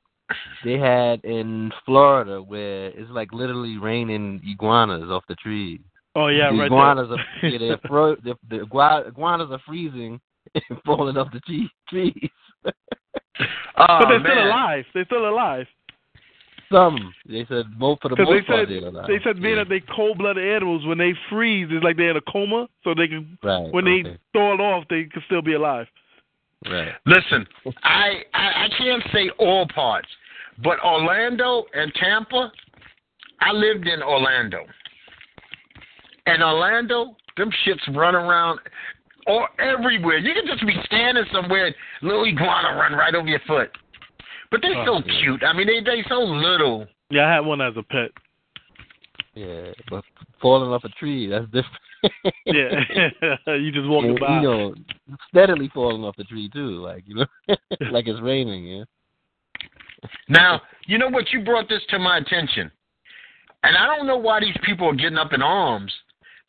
they 0.63 0.77
had 0.79 1.25
in 1.25 1.73
Florida 1.87 2.43
where 2.43 2.89
it's 2.89 3.11
like 3.11 3.33
literally 3.33 3.79
raining 3.79 4.43
iguanas 4.47 5.09
off 5.11 5.25
the 5.27 5.35
trees. 5.37 5.81
Oh 6.15 6.27
yeah, 6.27 6.51
the 6.53 6.59
right 6.59 6.67
iguanas 6.67 7.09
there. 7.09 7.19
are 7.19 7.25
yeah, 7.51 7.59
they're 7.59 7.79
fro- 7.89 8.17
the, 8.17 8.35
the 8.51 8.61
iguanas 8.63 9.49
are 9.51 9.61
freezing 9.67 10.21
and 10.55 10.79
falling 10.85 11.17
off 11.17 11.33
the 11.33 11.41
tree- 11.41 11.71
trees. 11.89 12.31
Oh, 13.81 13.87
but 14.01 14.09
they're 14.09 14.19
man. 14.19 14.33
still 14.33 14.47
alive. 14.49 14.85
They're 14.93 15.05
still 15.05 15.29
alive. 15.29 15.67
Some 16.73 17.15
they 17.29 17.47
said 17.49 17.67
most 17.79 18.03
for 18.03 18.09
the 18.09 18.17
Because 18.17 18.27
most 18.35 18.41
they 18.43 18.47
part 18.53 18.69
said 18.69 18.83
they're 18.83 18.89
alive. 18.89 19.07
they 19.07 19.21
said 19.23 19.41
being 19.41 19.57
yeah. 19.57 19.63
that 19.63 19.69
they 19.71 19.81
cold 19.95 20.19
blooded 20.19 20.45
animals 20.45 20.85
when 20.85 20.99
they 20.99 21.15
freeze 21.31 21.69
it's 21.71 21.85
like 21.85 21.97
they're 21.97 22.11
in 22.11 22.17
a 22.17 22.21
coma, 22.33 22.69
so 22.83 22.93
they 22.95 23.07
can 23.09 23.39
right 23.45 23.73
when 23.73 23.85
they 23.85 24.01
okay, 24.01 24.19
throw 24.33 24.55
it 24.55 24.61
off 24.61 24.85
they 24.91 25.05
can 25.05 25.23
still 25.27 25.41
be 25.41 25.55
alive. 25.55 25.87
Right 26.67 26.93
Listen, 27.07 27.47
I, 27.83 28.23
I 28.35 28.65
I 28.65 28.69
can't 28.77 29.03
say 29.13 29.31
all 29.39 29.67
parts, 29.75 30.09
but 30.63 30.79
Orlando 30.85 31.65
and 31.75 31.93
Tampa, 31.95 32.51
I 33.41 33.53
lived 33.53 33.87
in 33.87 34.03
Orlando. 34.03 34.65
And 36.27 36.43
Orlando, 36.43 37.17
them 37.37 37.51
shits 37.67 37.97
run 37.97 38.15
around 38.15 38.61
or 39.27 39.49
everywhere. 39.61 40.19
You 40.19 40.35
can 40.35 40.47
just 40.47 40.67
be 40.67 40.75
standing 40.85 41.25
somewhere 41.33 41.67
and 41.67 41.75
little 42.03 42.25
iguana 42.27 42.77
run 42.77 42.93
right 42.93 43.15
over 43.15 43.27
your 43.29 43.41
foot. 43.47 43.71
But 44.51 44.61
they're 44.63 44.77
Oh, 44.77 45.01
so 45.01 45.07
yeah. 45.07 45.21
cute. 45.21 45.43
I 45.45 45.53
mean 45.53 45.67
they 45.67 45.81
they 45.81 46.03
so 46.09 46.17
little. 46.21 46.87
Yeah, 47.11 47.27
I 47.29 47.33
had 47.35 47.41
one 47.47 47.61
as 47.61 47.75
a 47.77 47.83
pet. 47.83 48.11
Yeah 49.39 49.73
but 49.91 50.05
falling 50.43 50.71
off 50.73 50.85
a 50.85 50.89
tree 50.91 51.27
that's 51.29 51.47
different. 51.47 51.83
Yeah, 52.47 52.71
you 53.57 53.73
just 53.73 53.89
walking 53.89 54.11
And, 54.11 54.21
by. 54.21 54.37
you 54.37 54.43
know 54.43 54.75
steadily 55.31 55.69
falling 55.75 56.05
off 56.05 56.15
the 56.17 56.25
tree 56.25 56.49
too 56.53 56.81
like 56.81 57.03
you 57.07 57.15
know 57.17 57.27
like 57.91 58.07
it's 58.07 58.21
raining 58.23 58.65
yeah. 58.65 58.85
Now, 60.29 60.63
you 60.87 60.97
know 60.99 61.09
what? 61.09 61.25
You 61.33 61.43
brought 61.45 61.69
this 61.69 61.83
to 61.91 61.99
my 61.99 62.19
attention, 62.19 62.71
and 63.65 63.77
I 63.77 63.85
don't 63.87 64.07
know 64.07 64.17
why 64.17 64.39
these 64.41 64.57
people 64.63 64.87
are 64.89 64.95
getting 64.95 65.19
up 65.19 65.33
in 65.33 65.43
arms. 65.43 65.93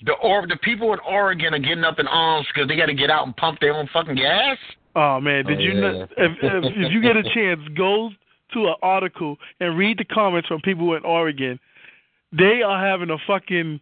The 0.06 0.14
or 0.14 0.46
the 0.48 0.58
people 0.64 0.94
in 0.94 1.00
Oregon 1.00 1.54
are 1.56 1.60
getting 1.60 1.84
up 1.84 1.98
in 2.00 2.08
arms 2.08 2.46
because 2.54 2.68
they 2.70 2.76
got 2.78 2.86
to 2.86 2.94
get 2.94 3.10
out 3.10 3.26
and 3.26 3.36
pump 3.36 3.60
their 3.60 3.74
own 3.74 3.90
fucking 3.92 4.16
gas. 4.16 4.58
Oh 4.96 5.20
man, 5.20 5.46
did 5.46 5.58
Oh, 5.58 5.62
you 5.62 5.74
yeah. 5.74 5.80
know? 5.80 6.08
If, 6.18 6.32
if 6.42 6.64
if 6.78 6.92
you 6.92 7.02
get 7.02 7.18
a 7.18 7.24
chance, 7.24 7.60
go 7.76 8.12
to 8.54 8.68
an 8.68 8.76
article 8.84 9.36
and 9.60 9.78
read 9.78 9.98
the 9.98 10.06
comments 10.06 10.48
from 10.48 10.62
people 10.62 10.96
in 10.96 11.04
Oregon. 11.04 11.60
They 12.32 12.62
are 12.62 12.84
having 12.84 13.10
a 13.10 13.18
fucking 13.28 13.80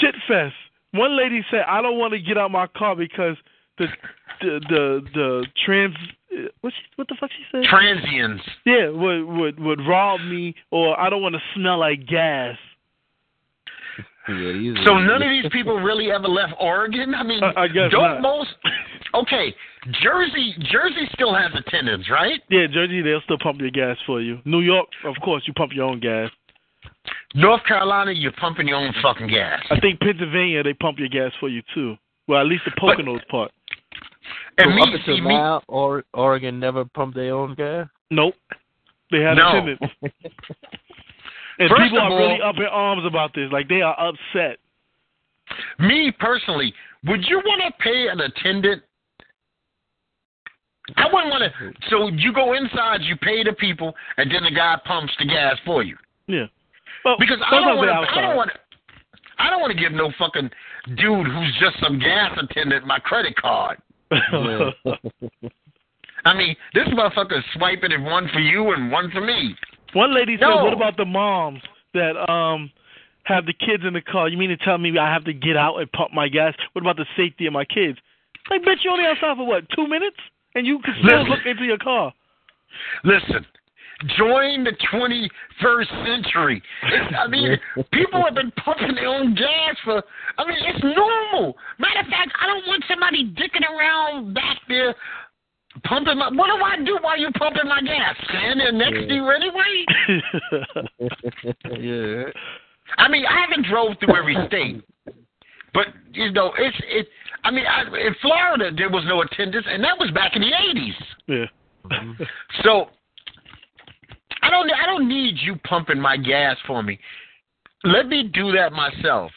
shit 0.00 0.14
fest. 0.26 0.54
One 0.92 1.16
lady 1.16 1.44
said, 1.50 1.62
"I 1.68 1.82
don't 1.82 1.98
want 1.98 2.12
to 2.12 2.20
get 2.20 2.36
out 2.38 2.50
my 2.50 2.66
car 2.66 2.94
because 2.96 3.36
the 3.78 3.86
the 4.40 4.60
the, 4.68 5.00
the 5.14 5.46
trans 5.64 5.94
what 6.62 6.72
she, 6.72 6.82
what 6.96 7.06
the 7.08 7.16
fuck 7.18 7.30
she 7.30 7.44
said? 7.52 7.64
Transients. 7.64 8.42
yeah, 8.66 8.88
would 8.88 9.24
would 9.24 9.60
would 9.60 9.80
rob 9.86 10.20
me, 10.20 10.54
or 10.70 10.98
I 10.98 11.08
don't 11.10 11.22
want 11.22 11.34
to 11.34 11.40
smell 11.54 11.78
like 11.78 12.06
gas." 12.06 12.56
Yeah, 14.26 14.72
So 14.86 14.96
none 14.98 15.22
of 15.22 15.28
these 15.42 15.50
people 15.52 15.76
really 15.80 16.10
ever 16.10 16.26
left 16.28 16.54
Oregon. 16.58 17.14
I 17.14 17.22
mean, 17.22 17.44
I- 17.44 17.62
I 17.64 17.68
guess 17.68 17.90
don't 17.90 18.02
not. 18.02 18.22
most? 18.22 18.50
Okay, 19.12 19.54
Jersey. 20.02 20.54
Jersey 20.72 21.08
still 21.12 21.34
has 21.34 21.50
attendants, 21.54 22.08
right? 22.10 22.40
Yeah, 22.48 22.66
Jersey, 22.72 23.02
they'll 23.02 23.20
still 23.22 23.38
pump 23.38 23.60
your 23.60 23.70
gas 23.70 23.96
for 24.06 24.20
you. 24.20 24.38
New 24.44 24.60
York, 24.60 24.88
of 25.04 25.14
course, 25.22 25.44
you 25.46 25.52
pump 25.52 25.72
your 25.74 25.84
own 25.84 26.00
gas. 26.00 26.30
North 27.34 27.64
Carolina, 27.64 28.12
you're 28.12 28.32
pumping 28.32 28.68
your 28.68 28.76
own 28.76 28.94
fucking 29.02 29.26
gas. 29.28 29.60
I 29.70 29.80
think 29.80 30.00
Pennsylvania, 30.00 30.62
they 30.62 30.72
pump 30.74 30.98
your 30.98 31.08
gas 31.08 31.32
for 31.40 31.48
you 31.48 31.62
too. 31.74 31.96
Well, 32.28 32.40
at 32.40 32.46
least 32.46 32.62
the 32.64 32.70
But- 32.80 32.98
Poconos 32.98 33.26
part. 33.28 33.50
And 34.56 34.70
so 34.70 34.74
me, 34.76 34.82
up 34.82 34.88
until 34.94 35.20
me. 35.20 35.34
now, 35.34 35.62
or, 35.66 36.04
Oregon 36.14 36.60
never 36.60 36.84
pumped 36.84 37.16
their 37.16 37.34
own 37.34 37.54
gas. 37.54 37.88
Nope. 38.10 38.34
They 39.10 39.20
had 39.20 39.36
No. 39.36 39.48
attendants. 39.48 39.84
And 41.56 41.68
First 41.70 41.82
people 41.82 41.98
are 42.00 42.10
all- 42.10 42.18
really 42.18 42.42
up 42.42 42.56
in 42.56 42.64
arms 42.64 43.04
about 43.06 43.32
this. 43.32 43.48
Like 43.52 43.68
they 43.68 43.80
are 43.80 43.94
upset. 44.00 44.58
Me 45.78 46.10
personally, 46.18 46.74
would 47.04 47.24
you 47.28 47.38
want 47.44 47.62
to 47.62 47.82
pay 47.82 48.08
an 48.08 48.20
attendant? 48.20 48.82
I 50.96 51.04
wouldn't 51.12 51.30
want 51.30 51.44
to. 51.44 51.72
So 51.90 52.08
you 52.08 52.32
go 52.32 52.54
inside, 52.54 53.02
you 53.02 53.16
pay 53.16 53.44
the 53.44 53.52
people, 53.52 53.94
and 54.16 54.30
then 54.32 54.42
the 54.42 54.50
guy 54.50 54.76
pumps 54.84 55.12
the 55.18 55.26
gas 55.26 55.56
for 55.64 55.84
you. 55.84 55.96
Yeah. 56.26 56.46
Well, 57.04 57.16
Because 57.18 57.38
I 57.44 57.60
don't 57.60 57.76
want 57.76 57.90
to. 57.90 58.18
I 58.18 58.20
don't 58.22 58.36
want 58.36 58.50
to. 58.50 58.58
I 59.38 59.50
don't 59.50 59.60
want 59.60 59.72
to 59.72 59.78
give 59.78 59.92
no 59.92 60.12
fucking 60.18 60.48
dude 60.96 61.26
who's 61.26 61.56
just 61.60 61.80
some 61.80 61.98
gas 61.98 62.38
attendant 62.40 62.86
my 62.86 62.98
credit 63.00 63.34
card. 63.36 63.78
Yeah. 64.12 64.70
I 66.24 66.34
mean, 66.34 66.56
this 66.72 66.88
motherfucker 66.88 67.38
is 67.38 67.44
swiping 67.54 67.92
it 67.92 68.00
one 68.00 68.28
for 68.32 68.38
you 68.38 68.72
and 68.72 68.90
one 68.90 69.10
for 69.10 69.20
me. 69.20 69.54
One 69.92 70.14
lady 70.14 70.36
said, 70.38 70.48
"What 70.48 70.72
about 70.72 70.96
the 70.96 71.04
moms 71.04 71.60
that 71.94 72.16
um 72.30 72.70
have 73.24 73.46
the 73.46 73.52
kids 73.52 73.82
in 73.86 73.92
the 73.92 74.00
car? 74.00 74.28
You 74.28 74.38
mean 74.38 74.50
to 74.50 74.56
tell 74.56 74.78
me 74.78 74.96
I 74.98 75.12
have 75.12 75.24
to 75.24 75.32
get 75.32 75.56
out 75.56 75.76
and 75.76 75.90
pump 75.92 76.12
my 76.12 76.28
gas? 76.28 76.54
What 76.72 76.82
about 76.82 76.96
the 76.96 77.06
safety 77.16 77.46
of 77.46 77.52
my 77.52 77.64
kids? 77.64 77.98
Like, 78.50 78.62
bitch, 78.62 78.84
you 78.84 78.90
only 78.90 79.04
outside 79.04 79.36
for 79.36 79.46
what? 79.46 79.64
Two 79.74 79.86
minutes, 79.86 80.16
and 80.54 80.66
you 80.66 80.78
can 80.80 80.94
still 81.04 81.18
Listen. 81.18 81.30
look 81.30 81.46
into 81.46 81.64
your 81.64 81.78
car. 81.78 82.12
Listen, 83.02 83.46
join 84.18 84.64
the 84.64 84.72
21st 84.92 86.06
century. 86.06 86.62
It's, 86.84 87.14
I 87.18 87.26
mean, 87.28 87.58
people 87.92 88.22
have 88.24 88.34
been 88.34 88.52
pumping 88.64 88.94
their 88.94 89.06
own 89.08 89.34
gas 89.34 89.76
for. 89.84 90.02
I 90.38 90.46
mean, 90.46 90.58
it's 90.60 90.82
normal. 90.82 91.56
Matter 91.78 92.00
of 92.00 92.06
fact, 92.06 92.32
I 92.40 92.46
don't 92.46 92.66
want 92.66 92.84
somebody 92.88 93.32
dicking 93.32 93.68
around 93.68 94.34
back 94.34 94.58
there 94.68 94.94
pumping 95.84 96.18
my. 96.18 96.28
What 96.28 96.46
do 96.46 96.62
I 96.64 96.76
do 96.84 96.98
while 97.00 97.18
you're 97.18 97.32
pumping 97.32 97.68
my 97.68 97.80
gas? 97.80 98.16
Stand 98.28 98.60
there 98.60 98.72
next 98.72 99.08
to 99.08 99.14
you 99.14 99.28
anyway. 99.30 99.84
yeah. 101.80 102.24
I 102.98 103.08
mean, 103.08 103.24
I 103.26 103.40
haven't 103.40 103.66
drove 103.66 103.96
through 103.98 104.14
every 104.14 104.36
state, 104.46 104.82
but 105.72 105.86
you 106.12 106.30
know, 106.32 106.52
it's 106.58 106.76
it. 106.86 107.08
I 107.42 107.50
mean, 107.50 107.64
I, 107.66 107.82
in 107.82 108.14
Florida 108.20 108.70
there 108.76 108.90
was 108.90 109.04
no 109.06 109.22
attendance, 109.22 109.66
and 109.68 109.82
that 109.82 109.98
was 109.98 110.10
back 110.10 110.36
in 110.36 110.42
the 110.42 110.52
80s. 110.52 110.94
yeah. 111.26 111.44
Mhm. 111.86 112.26
So 112.62 112.88
I 114.44 114.50
don't 114.50 114.70
I 114.70 114.86
don't 114.86 115.08
need 115.08 115.36
you 115.38 115.56
pumping 115.66 116.00
my 116.00 116.16
gas 116.16 116.56
for 116.66 116.82
me. 116.82 116.98
Let 117.82 118.08
me 118.08 118.30
do 118.32 118.52
that 118.52 118.72
myself. 118.72 119.30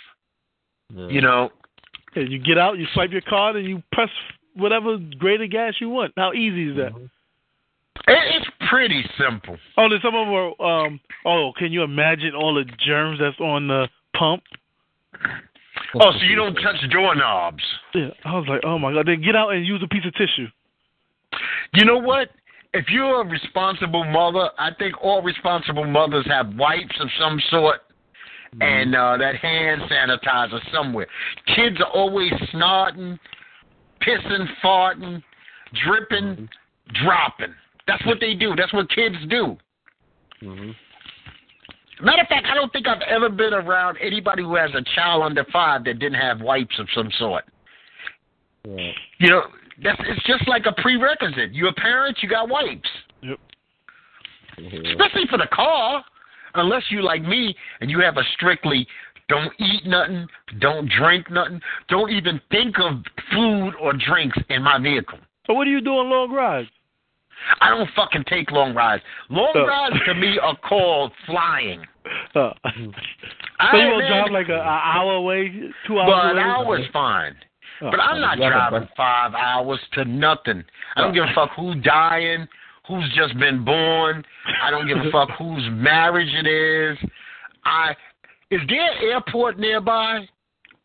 Yeah. 0.94 1.08
You 1.08 1.22
know. 1.22 1.50
Yeah, 2.16 2.24
you 2.24 2.40
get 2.40 2.58
out, 2.58 2.78
you 2.78 2.86
swipe 2.94 3.12
your 3.12 3.22
card, 3.22 3.56
and 3.58 3.68
you 3.68 3.84
press 3.92 4.10
whatever 4.56 4.98
grade 5.20 5.42
of 5.42 5.52
gas 5.52 5.74
you 5.80 5.90
want. 5.90 6.14
How 6.18 6.34
easy 6.34 6.70
is 6.70 6.78
that? 6.78 6.94
Mhm. 6.94 7.10
It's 8.08 8.50
pretty 8.70 9.04
simple. 9.18 9.58
Oh, 9.78 9.90
then 9.90 10.00
some 10.02 10.16
of 10.16 10.28
them 10.28 10.34
are. 10.34 10.86
Um, 10.86 11.00
oh, 11.26 11.52
can 11.58 11.72
you 11.72 11.84
imagine 11.84 12.34
all 12.36 12.54
the 12.54 12.64
germs 12.64 13.20
that's 13.20 13.40
on 13.40 13.68
the 13.68 13.90
pump? 14.14 14.44
Oh, 15.96 16.12
so 16.12 16.24
you 16.24 16.36
don't 16.36 16.56
touch 16.56 16.78
doorknobs. 16.90 17.64
Yeah, 17.94 18.10
I 18.24 18.36
was 18.36 18.48
like, 18.48 18.62
oh 18.64 18.80
my 18.80 18.94
god. 18.94 19.08
Then 19.08 19.22
get 19.22 19.36
out 19.36 19.50
and 19.50 19.66
use 19.66 19.82
a 19.84 19.88
piece 19.88 20.06
of 20.06 20.14
tissue. 20.14 20.48
You 21.74 21.86
know 21.86 21.98
what? 21.98 22.30
If 22.74 22.90
you're 22.90 23.22
a 23.22 23.28
responsible 23.28 24.04
mother, 24.04 24.50
I 24.60 24.72
think 24.78 25.02
all 25.02 25.22
responsible 25.22 25.86
mothers 25.86 26.26
have 26.28 26.54
wipes 26.56 26.96
of 27.00 27.10
some 27.20 27.42
sort 27.50 27.82
and 28.62 28.96
uh, 28.96 29.18
that 29.18 29.36
hand 29.36 29.82
sanitizer 29.90 30.60
somewhere. 30.74 31.08
Kids 31.56 31.80
are 31.80 31.92
always 31.92 32.32
snorting, 32.52 33.20
pissing, 34.02 34.48
farting, 34.64 35.22
dripping, 35.86 36.50
dropping. 37.04 37.54
That's 37.88 38.06
what 38.06 38.18
they 38.20 38.34
do. 38.34 38.54
That's 38.56 38.74
what 38.74 38.90
kids 38.90 39.16
do. 39.30 39.58
Mhm. 40.42 40.76
Matter 42.02 42.22
of 42.22 42.28
fact, 42.28 42.46
I 42.48 42.54
don't 42.54 42.72
think 42.72 42.88
I've 42.88 43.02
ever 43.02 43.30
been 43.30 43.54
around 43.54 43.98
anybody 43.98 44.44
who 44.44 44.56
has 44.56 44.70
a 44.76 44.84
child 44.96 45.24
under 45.24 45.44
five 45.46 45.84
that 45.86 45.98
didn't 45.98 46.20
have 46.20 46.42
wipes 46.42 46.78
of 46.78 46.88
some 46.94 47.10
sort. 47.18 47.44
Yeah. 48.64 48.92
You 49.18 49.30
know, 49.30 49.44
that's 49.84 50.00
it's 50.08 50.24
just 50.26 50.48
like 50.48 50.66
a 50.66 50.74
prerequisite. 50.82 51.54
You're 51.54 51.70
a 51.70 51.74
parent, 51.74 52.18
you 52.22 52.30
got 52.30 52.50
wipes. 52.50 52.90
Yeah. 53.22 53.36
Especially 54.58 55.26
for 55.30 55.38
the 55.38 55.48
car. 55.52 56.04
Unless 56.56 56.84
you 56.90 57.04
like 57.04 57.22
me 57.22 57.56
and 57.82 57.92
you 57.92 58.00
have 58.00 58.18
a 58.18 58.24
strictly 58.34 58.88
don't 59.30 59.52
eat 59.60 59.86
nothing, 59.86 60.26
don't 60.60 60.90
drink 60.90 61.30
nothing, 61.30 61.60
don't 61.90 62.10
even 62.12 62.40
think 62.50 62.78
of 62.80 63.04
food 63.34 63.74
or 63.80 63.94
drinks 63.94 64.38
in 64.50 64.64
my 64.64 64.80
vehicle. 64.80 65.20
So 65.46 65.54
what 65.54 65.66
do 65.66 65.70
you 65.72 65.82
do 65.82 65.92
on 65.92 66.10
long 66.10 66.32
rides? 66.32 66.70
I 67.62 67.70
don't 67.70 67.90
fucking 67.96 68.24
take 68.28 68.50
long 68.52 68.74
rides. 68.74 69.04
Long 69.30 69.52
Oh. 69.54 69.66
rides 69.68 69.98
to 70.06 70.16
me 70.16 70.40
are 70.42 70.56
called 70.68 71.12
flying. 71.26 71.82
Uh, 72.34 72.52
I 73.60 73.72
so 73.72 73.78
you 73.78 73.88
won't 73.90 74.08
drive 74.08 74.32
like 74.32 74.50
a, 74.50 74.54
a 74.56 74.82
hour 74.96 75.14
away, 75.16 75.50
two 75.86 76.00
hours 76.00 76.10
But 76.10 76.32
away? 76.32 76.32
an 76.32 76.38
hour's 76.50 76.86
fine. 76.94 77.36
Oh. 77.82 77.92
But 77.92 78.00
I'm 78.00 78.20
not 78.22 78.38
driving 78.38 78.88
five 78.98 79.34
hours 79.34 79.80
to 79.94 80.06
nothing. 80.06 80.64
I 80.96 81.02
don't 81.02 81.14
give 81.14 81.24
a 81.26 81.34
fuck 81.36 81.52
who's 81.56 81.76
dying, 81.84 82.48
who's 82.88 83.12
just 83.16 83.38
been 83.40 83.64
born. 83.64 84.24
I 84.64 84.72
don't 84.72 84.88
give 84.88 84.98
a 84.98 85.12
fuck 85.12 85.30
whose 85.38 85.68
marriage 85.72 86.30
it 86.34 86.48
is. 86.48 86.98
I 87.66 87.92
is 88.50 88.62
there 88.70 88.80
an 88.92 88.98
airport 89.12 89.60
nearby? 89.60 90.26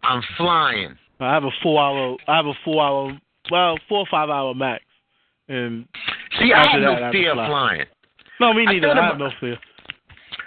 I'm 0.03 0.22
flying. 0.36 0.97
I 1.20 1.32
have 1.32 1.45
a 1.45 1.51
four 1.62 1.80
hour. 1.80 2.16
I 2.26 2.36
have 2.36 2.47
a 2.47 2.55
four 2.64 2.82
hour. 2.82 3.18
Well, 3.51 3.78
four 3.88 4.01
or 4.01 4.07
five 4.11 4.28
hour 4.30 4.53
max. 4.55 4.82
And 5.49 5.86
See, 6.40 6.53
I 6.53 6.59
have 6.72 6.82
I 6.82 7.05
no 7.05 7.11
fear 7.12 7.30
of 7.30 7.36
fly. 7.36 7.47
flying. 7.49 7.84
No, 8.40 8.53
me 8.53 8.64
I 8.66 8.72
neither. 8.72 8.88
thought 8.88 8.99
I 8.99 9.05
have 9.07 9.16
about- 9.16 9.32
no 9.32 9.38
fear. 9.40 9.59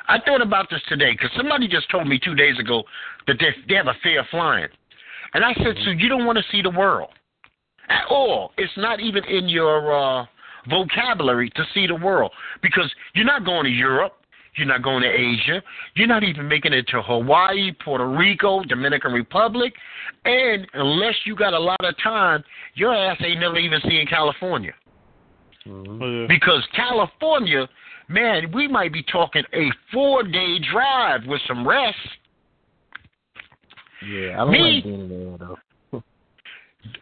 I 0.07 0.19
thought 0.19 0.41
about 0.41 0.69
this 0.69 0.81
today 0.87 1.13
because 1.13 1.31
somebody 1.35 1.67
just 1.67 1.89
told 1.89 2.07
me 2.07 2.19
two 2.19 2.35
days 2.35 2.59
ago 2.59 2.83
that 3.27 3.37
they, 3.39 3.49
they 3.67 3.75
have 3.75 3.87
a 3.87 3.95
fear 4.03 4.19
of 4.19 4.27
flying. 4.29 4.67
And 5.35 5.43
I 5.43 5.53
said, 5.55 5.75
so 5.83 5.91
you 5.91 6.07
don't 6.07 6.25
want 6.25 6.37
to 6.37 6.43
see 6.49 6.61
the 6.61 6.69
world 6.69 7.09
at 7.89 8.05
all. 8.09 8.53
It's 8.57 8.71
not 8.77 9.01
even 9.01 9.21
in 9.25 9.49
your 9.49 9.93
uh, 9.93 10.25
vocabulary 10.69 11.49
to 11.57 11.63
see 11.73 11.87
the 11.87 11.95
world 11.95 12.31
because 12.61 12.89
you're 13.13 13.25
not 13.25 13.43
going 13.43 13.65
to 13.65 13.69
Europe. 13.69 14.13
You're 14.55 14.67
not 14.67 14.81
going 14.81 15.03
to 15.03 15.09
Asia. 15.09 15.61
You're 15.95 16.07
not 16.07 16.23
even 16.23 16.47
making 16.47 16.71
it 16.71 16.87
to 16.87 17.01
Hawaii, 17.01 17.73
Puerto 17.83 18.07
Rico, 18.07 18.63
Dominican 18.63 19.11
Republic. 19.11 19.73
And 20.23 20.65
unless 20.73 21.15
you 21.25 21.35
got 21.35 21.53
a 21.53 21.59
lot 21.59 21.83
of 21.83 21.93
time, 22.01 22.41
your 22.75 22.95
ass 22.95 23.17
ain't 23.19 23.41
never 23.41 23.57
even 23.57 23.81
seeing 23.89 24.07
California. 24.07 24.73
Mhm. 25.67 26.01
Oh. 26.01 26.27
Because 26.29 26.65
California, 26.73 27.67
man, 28.07 28.49
we 28.53 28.69
might 28.69 28.93
be 28.93 29.03
talking 29.03 29.43
a 29.51 29.69
four 29.91 30.23
day 30.23 30.59
drive 30.59 31.25
with 31.25 31.41
some 31.45 31.67
rest. 31.67 31.97
Yeah, 34.05 34.33
I 34.33 34.37
don't 34.45 34.51
Me- 34.51 34.75
like 34.75 34.83
being 34.83 35.01
in 35.01 35.09
there 35.09 35.37
though. 35.37 35.57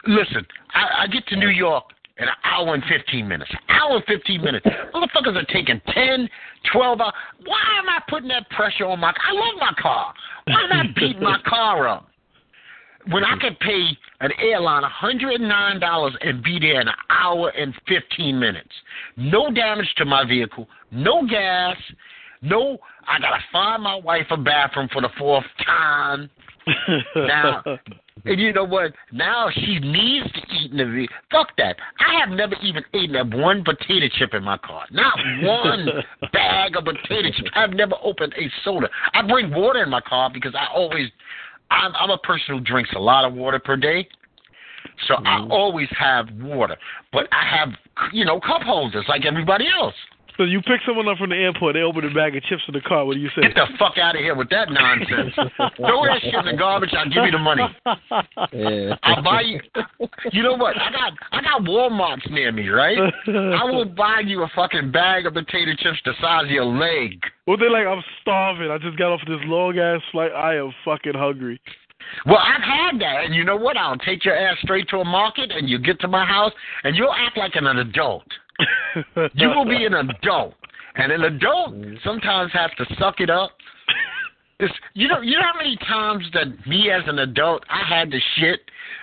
Listen, 0.06 0.46
I, 0.72 1.02
I 1.02 1.06
get 1.08 1.26
to 1.28 1.36
New 1.36 1.48
York 1.48 1.84
in 2.16 2.24
an 2.24 2.34
hour 2.44 2.74
and 2.74 2.82
15 2.84 3.26
minutes. 3.26 3.50
Hour 3.68 3.96
and 3.96 4.04
15 4.06 4.40
minutes. 4.40 4.66
Motherfuckers 4.94 5.36
are 5.36 5.44
taking 5.52 5.80
10, 5.88 6.28
12 6.72 7.00
hours. 7.00 7.12
Why 7.44 7.60
am 7.78 7.88
I 7.88 8.00
putting 8.08 8.28
that 8.28 8.48
pressure 8.50 8.86
on 8.86 9.00
my 9.00 9.08
I 9.10 9.32
love 9.32 9.54
my 9.58 9.72
car. 9.80 10.14
Why 10.46 10.64
am 10.64 10.72
I 10.72 10.84
beating 10.94 11.22
my 11.22 11.38
car 11.46 11.88
up? 11.88 12.08
When 13.10 13.22
I 13.22 13.36
could 13.38 13.58
pay 13.60 13.88
an 14.20 14.30
airline 14.40 14.82
$109 14.82 16.10
and 16.22 16.42
be 16.42 16.58
there 16.58 16.80
in 16.80 16.88
an 16.88 16.94
hour 17.10 17.50
and 17.50 17.74
15 17.86 18.38
minutes. 18.38 18.70
No 19.18 19.50
damage 19.50 19.92
to 19.98 20.06
my 20.06 20.26
vehicle, 20.26 20.66
no 20.90 21.26
gas, 21.26 21.76
no, 22.44 22.78
I 23.08 23.18
gotta 23.18 23.42
find 23.50 23.82
my 23.82 23.96
wife 23.96 24.26
a 24.30 24.36
bathroom 24.36 24.88
for 24.92 25.02
the 25.02 25.10
fourth 25.18 25.44
time. 25.64 26.30
Now, 27.14 27.62
and 28.24 28.40
you 28.40 28.52
know 28.52 28.64
what? 28.64 28.92
Now 29.12 29.48
she 29.54 29.78
needs 29.80 30.32
to 30.32 30.40
eat 30.54 30.70
in 30.70 30.78
the 30.78 31.08
Fuck 31.30 31.48
that. 31.58 31.76
I 31.98 32.20
have 32.20 32.30
never 32.30 32.54
even 32.62 32.82
eaten 32.94 33.16
a 33.16 33.36
one 33.36 33.62
potato 33.62 34.06
chip 34.18 34.32
in 34.32 34.42
my 34.42 34.56
car. 34.58 34.86
Not 34.90 35.18
one 35.42 35.88
bag 36.32 36.76
of 36.76 36.84
potato 36.84 37.30
chips. 37.36 37.50
I've 37.54 37.72
never 37.72 37.94
opened 38.02 38.34
a 38.38 38.50
soda. 38.64 38.88
I 39.12 39.26
bring 39.26 39.52
water 39.52 39.82
in 39.82 39.90
my 39.90 40.00
car 40.00 40.30
because 40.32 40.54
I 40.54 40.66
always, 40.74 41.10
I'm, 41.70 41.92
I'm 41.96 42.10
a 42.10 42.18
person 42.18 42.56
who 42.56 42.60
drinks 42.60 42.90
a 42.96 43.00
lot 43.00 43.26
of 43.26 43.34
water 43.34 43.58
per 43.58 43.76
day. 43.76 44.08
So 45.08 45.16
I 45.16 45.40
mm-hmm. 45.40 45.52
always 45.52 45.88
have 45.98 46.28
water. 46.40 46.76
But 47.12 47.26
I 47.32 47.44
have, 47.58 47.70
you 48.12 48.24
know, 48.24 48.40
cup 48.40 48.62
holders 48.62 49.04
like 49.08 49.26
everybody 49.26 49.66
else. 49.68 49.94
So 50.36 50.44
you 50.44 50.60
pick 50.62 50.80
someone 50.86 51.08
up 51.08 51.18
from 51.18 51.30
the 51.30 51.36
airport, 51.36 51.74
they 51.74 51.82
open 51.82 52.04
a 52.04 52.12
bag 52.12 52.36
of 52.36 52.42
chips 52.44 52.62
in 52.66 52.74
the 52.74 52.80
car. 52.80 53.04
What 53.04 53.14
do 53.14 53.20
you 53.20 53.28
say? 53.36 53.42
Get 53.42 53.54
the 53.54 53.66
fuck 53.78 53.98
out 53.98 54.16
of 54.16 54.20
here 54.20 54.34
with 54.34 54.50
that 54.50 54.68
nonsense. 54.70 55.34
Throw 55.76 56.04
that 56.04 56.20
shit 56.22 56.34
in 56.34 56.46
the 56.46 56.56
garbage. 56.58 56.90
I'll 56.96 57.08
give 57.08 57.24
you 57.24 57.30
the 57.30 57.38
money. 57.38 57.62
Yeah. 58.52 58.96
I'll 59.02 59.22
buy 59.22 59.42
you. 59.42 59.60
You 60.32 60.42
know 60.42 60.54
what? 60.54 60.76
I 60.76 60.90
got 60.90 61.12
I 61.32 61.42
got 61.42 61.62
Walmart's 61.62 62.26
near 62.30 62.52
me, 62.52 62.68
right? 62.68 62.98
I 63.28 63.64
will 63.64 63.84
buy 63.84 64.20
you 64.24 64.42
a 64.42 64.50
fucking 64.54 64.90
bag 64.92 65.26
of 65.26 65.34
potato 65.34 65.72
chips 65.78 65.98
the 66.04 66.12
size 66.20 66.44
of 66.44 66.50
your 66.50 66.64
leg. 66.64 67.20
Well, 67.46 67.56
they're 67.56 67.70
like, 67.70 67.86
I'm 67.86 68.02
starving. 68.22 68.70
I 68.70 68.78
just 68.78 68.98
got 68.98 69.12
off 69.12 69.20
this 69.26 69.40
long 69.44 69.78
ass 69.78 70.00
flight. 70.12 70.32
I 70.32 70.56
am 70.56 70.72
fucking 70.84 71.14
hungry. 71.14 71.60
Well, 72.26 72.38
I've 72.38 72.62
had 72.62 73.00
that, 73.00 73.24
and 73.24 73.34
you 73.34 73.44
know 73.44 73.56
what? 73.56 73.76
I'll 73.76 73.96
take 73.96 74.24
your 74.24 74.36
ass 74.36 74.56
straight 74.62 74.88
to 74.90 74.98
a 74.98 75.04
market, 75.04 75.50
and 75.50 75.68
you 75.68 75.78
get 75.78 76.00
to 76.00 76.08
my 76.08 76.24
house, 76.24 76.52
and 76.82 76.96
you'll 76.96 77.12
act 77.12 77.36
like 77.36 77.52
an 77.54 77.66
adult. 77.66 78.26
You 79.34 79.48
will 79.48 79.64
be 79.64 79.84
an 79.84 79.94
adult, 79.94 80.54
and 80.96 81.10
an 81.12 81.22
adult 81.24 81.74
sometimes 82.04 82.52
has 82.52 82.70
to 82.78 82.86
suck 82.98 83.20
it 83.20 83.30
up. 83.30 83.50
It's, 84.60 84.72
you 84.94 85.08
know, 85.08 85.20
you 85.20 85.32
know 85.32 85.42
how 85.42 85.58
many 85.58 85.76
times 85.88 86.24
that 86.32 86.46
me 86.66 86.88
as 86.90 87.02
an 87.08 87.18
adult 87.18 87.64
I 87.68 87.82
had 87.88 88.10
to 88.12 88.18
shit, 88.36 88.60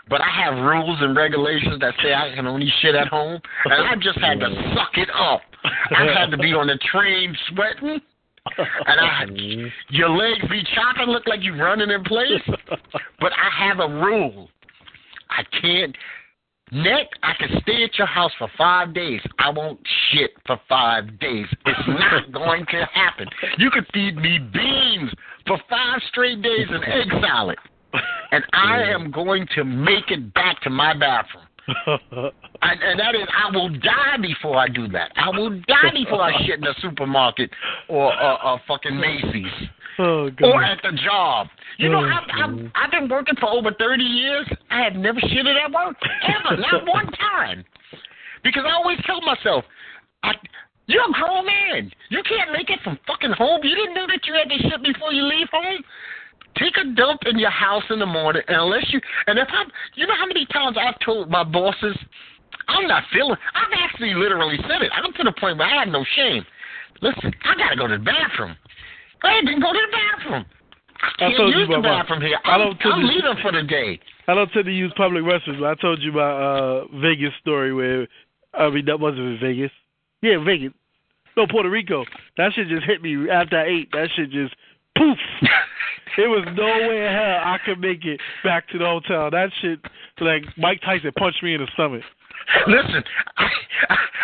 but 0.09 0.21
I 0.21 0.29
have 0.29 0.53
rules 0.63 0.97
and 1.01 1.15
regulations 1.15 1.81
that 1.81 1.93
say 2.01 2.13
I 2.13 2.33
can 2.33 2.47
only 2.47 2.71
shit 2.81 2.95
at 2.95 3.07
home, 3.07 3.41
and 3.65 3.73
I 3.73 3.95
just 3.95 4.17
had 4.19 4.39
to 4.39 4.73
suck 4.75 4.97
it 4.97 5.09
up. 5.13 5.41
I 5.63 6.05
had 6.05 6.31
to 6.31 6.37
be 6.37 6.53
on 6.53 6.67
the 6.67 6.79
train 6.89 7.35
sweating, 7.49 7.99
and 8.57 8.99
I 8.99 9.25
your 9.89 10.09
legs 10.09 10.47
be 10.49 10.63
chopping, 10.73 11.07
look 11.11 11.27
like 11.27 11.43
you 11.43 11.55
running 11.55 11.91
in 11.91 12.03
place. 12.05 12.41
But 13.19 13.33
I 13.33 13.67
have 13.67 13.79
a 13.79 13.87
rule. 13.87 14.49
I 15.29 15.43
can't. 15.61 15.95
Nick, 16.71 17.09
I 17.21 17.33
can 17.37 17.49
stay 17.61 17.83
at 17.83 17.97
your 17.97 18.07
house 18.07 18.31
for 18.37 18.49
five 18.57 18.93
days. 18.93 19.19
I 19.39 19.49
won't 19.49 19.79
shit 20.11 20.31
for 20.47 20.57
five 20.69 21.19
days. 21.19 21.45
It's 21.65 21.87
not 21.87 22.31
going 22.31 22.65
to 22.67 22.85
happen. 22.93 23.27
You 23.57 23.69
could 23.71 23.85
feed 23.93 24.15
me 24.15 24.39
beans 24.39 25.11
for 25.45 25.59
five 25.69 25.99
straight 26.09 26.41
days 26.41 26.67
and 26.69 26.83
egg 26.83 27.21
salad, 27.21 27.57
and 28.31 28.43
I 28.53 28.83
am 28.83 29.11
going 29.11 29.47
to 29.55 29.65
make 29.65 30.11
it 30.11 30.33
back 30.33 30.61
to 30.61 30.69
my 30.69 30.97
bathroom. 30.97 31.43
And, 32.63 32.81
and 32.83 32.99
that 32.99 33.15
is, 33.15 33.27
I 33.35 33.49
will 33.55 33.69
die 33.69 34.17
before 34.21 34.57
I 34.57 34.67
do 34.67 34.87
that. 34.89 35.11
I 35.15 35.29
will 35.29 35.49
die 35.49 35.91
before 35.93 36.21
I 36.21 36.31
shit 36.45 36.59
in 36.59 36.63
a 36.65 36.73
supermarket 36.79 37.49
or 37.87 38.13
uh, 38.13 38.35
uh, 38.35 38.57
fucking 38.67 38.99
Macy's 38.99 39.51
oh, 39.99 40.29
or 40.43 40.63
at 40.63 40.79
the 40.83 40.91
job. 41.03 41.47
You 41.77 41.89
know, 41.89 41.99
Oh, 41.99 42.05
I've, 42.05 42.49
I've, 42.49 42.71
I've 42.75 42.91
been 42.91 43.09
working 43.09 43.35
for 43.39 43.49
over 43.49 43.71
30 43.77 44.03
years. 44.03 44.47
I 44.69 44.81
have 44.83 44.93
never 44.93 45.19
shitted 45.19 45.55
at 45.63 45.71
work, 45.71 45.95
ever, 46.27 46.61
not 46.71 46.87
one 46.87 47.07
time. 47.13 47.65
Because 48.43 48.63
I 48.67 48.73
always 48.73 48.97
tell 49.05 49.21
myself, 49.21 49.65
I, 50.23 50.33
you're 50.87 51.03
a 51.03 51.13
grown 51.13 51.45
man. 51.45 51.91
You 52.09 52.21
can't 52.27 52.51
make 52.51 52.69
it 52.69 52.79
from 52.83 52.99
fucking 53.07 53.31
home. 53.37 53.61
You 53.63 53.75
didn't 53.75 53.95
know 53.95 54.07
that 54.07 54.21
you 54.25 54.33
had 54.33 54.49
to 54.49 54.69
shit 54.69 54.83
before 54.83 55.13
you 55.13 55.23
leave 55.23 55.47
home? 55.51 55.83
Take 56.57 56.75
a 56.77 56.85
dump 56.95 57.21
in 57.25 57.39
your 57.39 57.49
house 57.49 57.83
in 57.89 57.99
the 57.99 58.05
morning, 58.05 58.41
and 58.47 58.57
unless 58.61 58.85
you, 58.91 58.99
and 59.27 59.39
if 59.39 59.47
I'm, 59.51 59.67
you 59.95 60.05
know 60.05 60.15
how 60.15 60.25
many 60.25 60.45
times 60.47 60.77
I've 60.79 60.99
told 60.99 61.29
my 61.29 61.43
bosses, 61.43 61.97
I'm 62.67 62.87
not 62.87 63.03
feeling, 63.13 63.37
I've 63.55 63.71
actually 63.79 64.13
literally 64.13 64.57
said 64.67 64.81
it. 64.81 64.91
I'm 64.93 65.13
to 65.13 65.23
the 65.23 65.33
point 65.39 65.57
where 65.57 65.67
I 65.67 65.79
have 65.79 65.87
no 65.87 66.03
shame. 66.15 66.45
Listen, 67.01 67.33
I 67.45 67.55
gotta 67.55 67.75
go 67.77 67.87
to 67.87 67.97
the 67.97 68.03
bathroom. 68.03 68.55
I 69.23 69.39
didn't 69.41 69.61
go 69.61 69.71
to 69.71 69.79
the 69.79 69.97
bathroom. 69.97 70.45
I 71.01 71.07
I 71.07 71.11
can't 71.29 71.37
told 71.37 71.53
you 71.53 71.59
use 71.61 71.69
the 71.69 71.75
about 71.75 71.83
my- 71.89 72.01
bathroom 72.03 72.21
here. 72.21 72.39
I 72.43 72.51
I'm, 72.51 72.59
don't 72.59 72.85
I'm 72.93 73.01
you- 73.01 73.07
leaving 73.07 73.35
for 73.41 73.51
the 73.51 73.63
day. 73.63 73.99
I 74.27 74.35
don't 74.35 74.51
tend 74.51 74.65
to 74.65 74.71
use 74.71 74.93
public 74.97 75.23
restrooms. 75.23 75.59
but 75.59 75.65
I 75.71 75.75
told 75.81 76.01
you 76.01 76.11
about 76.11 76.35
uh 76.41 76.97
Vegas 76.99 77.33
story 77.41 77.73
where 77.73 78.07
I 78.53 78.69
mean 78.69 78.85
that 78.85 78.99
wasn't 78.99 79.21
in 79.23 79.39
Vegas. 79.41 79.71
Yeah, 80.21 80.43
Vegas. 80.43 80.73
No, 81.37 81.47
Puerto 81.47 81.69
Rico. 81.69 82.03
That 82.37 82.51
shit 82.53 82.67
just 82.67 82.85
hit 82.85 83.01
me 83.01 83.29
after 83.29 83.57
I 83.57 83.65
ate. 83.67 83.91
That 83.93 84.09
shit 84.15 84.29
just 84.31 84.53
poof. 84.97 85.17
it 86.17 86.27
was 86.27 86.45
no 86.55 86.65
way 86.65 87.05
in 87.05 87.11
hell 87.11 87.41
I 87.43 87.57
could 87.65 87.79
make 87.79 88.05
it 88.05 88.19
back 88.43 88.67
to 88.69 88.77
the 88.77 88.85
hotel. 88.85 89.31
That 89.31 89.49
shit 89.61 89.79
like 90.19 90.43
Mike 90.57 90.81
Tyson 90.81 91.11
punched 91.17 91.43
me 91.43 91.55
in 91.55 91.61
the 91.61 91.67
stomach. 91.73 92.03
Listen, 92.67 93.03
I, 93.37 93.47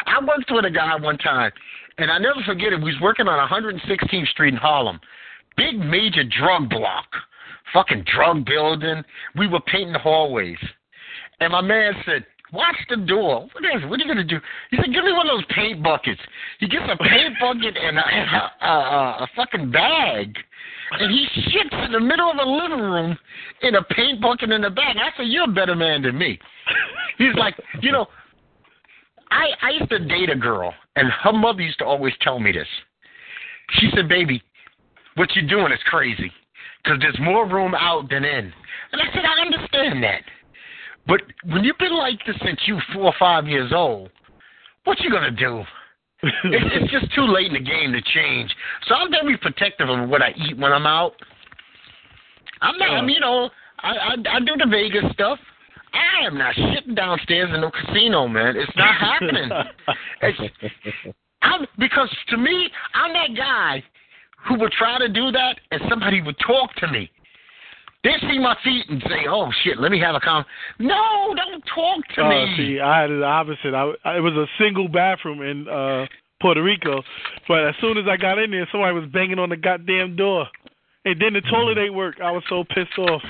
I 0.05 0.26
worked 0.26 0.51
with 0.51 0.65
a 0.65 0.72
guy 0.72 0.95
one 0.95 1.18
time, 1.18 1.51
and 1.97 2.11
I 2.11 2.18
never 2.18 2.41
forget 2.45 2.74
it. 2.74 2.78
We 2.78 2.93
was 2.93 3.01
working 3.01 3.28
on 3.28 3.49
116th 3.49 4.28
Street 4.28 4.53
in 4.53 4.59
Harlem, 4.59 4.99
big 5.55 5.78
major 5.78 6.24
drug 6.24 6.70
block, 6.70 7.05
fucking 7.74 8.05
drug 8.13 8.45
building. 8.45 9.03
We 9.36 9.47
were 9.47 9.61
painting 9.61 9.93
the 9.93 9.99
hallways, 9.99 10.57
and 11.39 11.51
my 11.51 11.61
man 11.61 11.93
said, 12.05 12.26
"Watch 12.51 12.78
the 12.89 12.97
door. 12.97 13.47
What 13.53 13.63
is? 13.63 13.89
What 13.89 13.99
are 13.99 14.03
you 14.03 14.07
gonna 14.07 14.24
do?" 14.24 14.39
He 14.72 14.78
said, 14.78 14.93
"Give 14.93 15.03
me 15.03 15.13
one 15.13 15.28
of 15.28 15.38
those 15.38 15.55
paint 15.55 15.84
buckets." 15.84 16.22
He 16.59 16.68
gets 16.68 16.86
a 16.89 16.97
paint 16.97 17.36
bucket 17.41 17.78
and 17.78 17.97
a, 17.97 18.07
and 18.07 18.30
a, 18.30 18.65
a, 18.65 18.70
a, 18.70 19.18
a 19.24 19.28
fucking 19.36 19.72
bag. 19.72 20.38
And 20.91 21.11
he 21.11 21.27
shits 21.41 21.85
in 21.85 21.91
the 21.91 21.99
middle 21.99 22.31
of 22.31 22.38
the 22.38 22.45
living 22.45 22.79
room 22.79 23.17
in 23.61 23.75
a 23.75 23.83
paint 23.83 24.21
bucket 24.21 24.51
in 24.51 24.63
a 24.63 24.69
bag. 24.69 24.95
I 24.97 25.15
said, 25.17 25.27
"You're 25.27 25.43
a 25.43 25.53
better 25.53 25.75
man 25.75 26.01
than 26.01 26.17
me." 26.17 26.39
He's 27.17 27.35
like, 27.35 27.55
you 27.81 27.91
know, 27.91 28.07
I 29.31 29.47
I 29.61 29.69
used 29.71 29.89
to 29.89 29.99
date 29.99 30.29
a 30.29 30.35
girl, 30.35 30.73
and 30.95 31.09
her 31.23 31.33
mother 31.33 31.61
used 31.61 31.79
to 31.79 31.85
always 31.85 32.13
tell 32.21 32.39
me 32.39 32.51
this. 32.51 32.67
She 33.71 33.89
said, 33.95 34.07
"Baby, 34.07 34.41
what 35.15 35.35
you're 35.35 35.47
doing 35.47 35.71
is 35.73 35.79
crazy, 35.85 36.31
because 36.83 36.99
there's 37.01 37.19
more 37.19 37.45
room 37.45 37.75
out 37.75 38.09
than 38.09 38.23
in." 38.23 38.53
And 38.91 39.01
I 39.01 39.13
said, 39.13 39.25
"I 39.25 39.41
understand 39.41 40.03
that, 40.03 40.23
but 41.05 41.21
when 41.43 41.65
you've 41.65 41.77
been 41.79 41.97
like 41.97 42.25
this 42.25 42.38
since 42.43 42.59
you 42.65 42.79
four 42.93 43.05
or 43.05 43.15
five 43.19 43.45
years 43.47 43.73
old, 43.73 44.09
what 44.85 45.01
you 45.01 45.11
gonna 45.11 45.31
do?" 45.31 45.65
It's, 46.24 46.36
it's 46.43 46.91
just 46.99 47.13
too 47.13 47.26
late 47.26 47.47
in 47.47 47.53
the 47.53 47.59
game 47.59 47.93
to 47.93 48.01
change. 48.01 48.53
So 48.88 48.95
I'm 48.95 49.11
very 49.11 49.38
protective 49.38 49.89
of 49.89 50.09
what 50.09 50.22
I 50.22 50.34
eat 50.47 50.57
when 50.57 50.72
I'm 50.72 50.86
out. 50.86 51.13
I'm 52.61 52.78
not, 52.78 52.89
I'm, 52.89 53.09
you 53.09 53.20
know, 53.20 53.49
I, 53.80 53.89
I 53.89 54.15
I 54.36 54.39
do 54.39 54.55
the 54.57 54.68
Vegas 54.70 55.11
stuff. 55.13 55.38
I 55.93 56.26
am 56.26 56.38
not 56.38 56.55
shitting 56.55 56.95
downstairs 56.95 57.49
in 57.53 57.61
no 57.61 57.72
casino, 57.72 58.28
man. 58.28 58.55
It's 58.57 58.72
not 58.76 58.95
happening. 58.99 59.49
It's, 60.22 61.15
I'm 61.41 61.68
because 61.78 62.09
to 62.30 62.38
me, 62.38 62.70
I'm 62.93 63.13
that 63.13 63.38
guy 63.38 63.84
who 64.47 64.59
would 64.59 64.72
try 64.72 64.97
to 64.99 65.07
do 65.07 65.32
that, 65.32 65.59
and 65.72 65.82
somebody 65.89 66.22
would 66.22 66.38
talk 66.45 66.74
to 66.76 66.88
me. 66.88 67.09
They 68.08 68.28
see 68.30 68.39
my 68.39 68.55
feet 68.64 68.86
and 68.89 69.01
say, 69.03 69.28
"Oh 69.28 69.51
shit, 69.64 69.80
let 69.80 69.91
me 69.91 69.99
have 69.99 70.16
a 70.16 70.20
con." 70.22 70.45
No, 70.80 71.34
don't 71.36 71.62
talk 71.76 72.08
to 72.16 72.22
Oh, 72.22 72.30
me. 72.30 72.53
see, 72.55 72.80
I 72.80 73.01
had 73.01 73.10
the 73.10 73.24
opposite. 73.24 73.74
I, 73.74 73.91
I 74.05 74.18
it 74.18 74.22
was 74.22 74.34
a 74.34 74.45
single 74.58 74.88
bathroom 74.88 75.41
in 75.41 75.68
uh 75.68 76.05
Puerto 76.41 76.64
Rico. 76.64 77.03
But 77.49 77.66
as 77.68 77.76
soon 77.82 77.97
as 77.97 78.05
I 78.10 78.16
got 78.16 78.39
in 78.39 78.51
there, 78.51 78.68
somebody 78.72 78.93
was 78.93 79.10
banging 79.12 79.39
on 79.39 79.49
the 79.49 79.58
goddamn 79.58 80.16
door, 80.16 80.45
and 81.03 81.20
then 81.22 81.34
the 81.34 81.41
toilet 81.41 81.78
ain't 81.78 81.93
work. 81.95 82.16
I 82.24 82.32
was 82.32 82.43
so 82.47 82.64
pissed 82.64 82.97
off. 82.97 83.22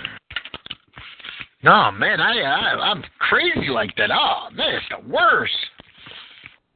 No, 1.64 1.90
man, 1.92 2.20
I, 2.22 2.40
I 2.42 2.92
I'm 2.92 3.04
crazy 3.18 3.70
like 3.70 3.96
that. 3.98 4.12
Oh 4.14 4.50
man, 4.54 4.76
it's 4.76 4.86
the 4.92 5.10
worst. 5.12 5.56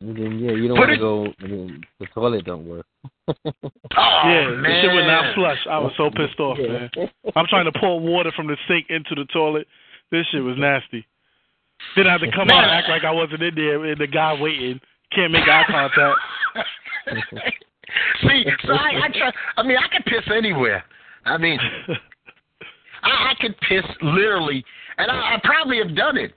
And 0.01 0.17
then, 0.17 0.39
yeah, 0.39 0.51
you 0.51 0.67
don't 0.67 0.79
want 0.79 0.89
to 0.89 0.97
go. 0.97 1.25
And 1.39 1.51
then 1.51 1.81
the 1.99 2.07
toilet 2.07 2.45
don't 2.45 2.67
work. 2.67 2.85
Oh 3.97 4.21
yeah, 4.25 4.47
man, 4.49 4.63
the 4.63 4.81
shit 4.81 4.93
would 4.93 5.07
not 5.07 5.35
flush. 5.35 5.57
I 5.69 5.77
was 5.79 5.91
so 5.97 6.09
pissed 6.11 6.39
off, 6.39 6.57
man. 6.57 6.89
I'm 7.35 7.45
trying 7.47 7.65
to 7.65 7.77
pour 7.77 7.99
water 7.99 8.31
from 8.35 8.47
the 8.47 8.55
sink 8.67 8.85
into 8.89 9.15
the 9.15 9.25
toilet. 9.33 9.67
This 10.11 10.25
shit 10.31 10.43
was 10.43 10.55
nasty. 10.57 11.05
Then 11.95 12.07
I 12.07 12.13
had 12.13 12.21
to 12.21 12.31
come 12.31 12.49
out 12.49 12.63
and 12.63 12.71
act 12.71 12.87
like 12.89 13.03
I 13.03 13.11
wasn't 13.11 13.41
in 13.41 13.55
there, 13.55 13.83
and 13.83 13.99
the 13.99 14.07
guy 14.07 14.39
waiting 14.39 14.79
can't 15.13 15.31
make 15.31 15.47
eye 15.47 15.63
contact. 15.67 16.19
See, 18.21 18.45
so 18.65 18.73
I, 18.73 19.05
I 19.05 19.07
try. 19.09 19.31
I 19.57 19.63
mean, 19.63 19.77
I 19.77 19.87
can 19.91 20.03
piss 20.03 20.23
anywhere. 20.33 20.83
I 21.25 21.37
mean, 21.37 21.59
I, 23.03 23.31
I 23.31 23.33
could 23.39 23.55
piss 23.67 23.83
literally, 24.01 24.63
and 24.97 25.11
I, 25.11 25.35
I 25.35 25.41
probably 25.43 25.77
have 25.79 25.95
done 25.95 26.17
it. 26.17 26.33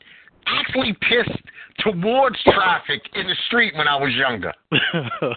Actually, 0.46 0.94
pissed 1.08 1.38
towards 1.80 2.36
traffic 2.44 3.02
in 3.14 3.26
the 3.26 3.36
street 3.46 3.74
when 3.76 3.88
I 3.88 3.96
was 3.96 4.12
younger. 4.14 4.52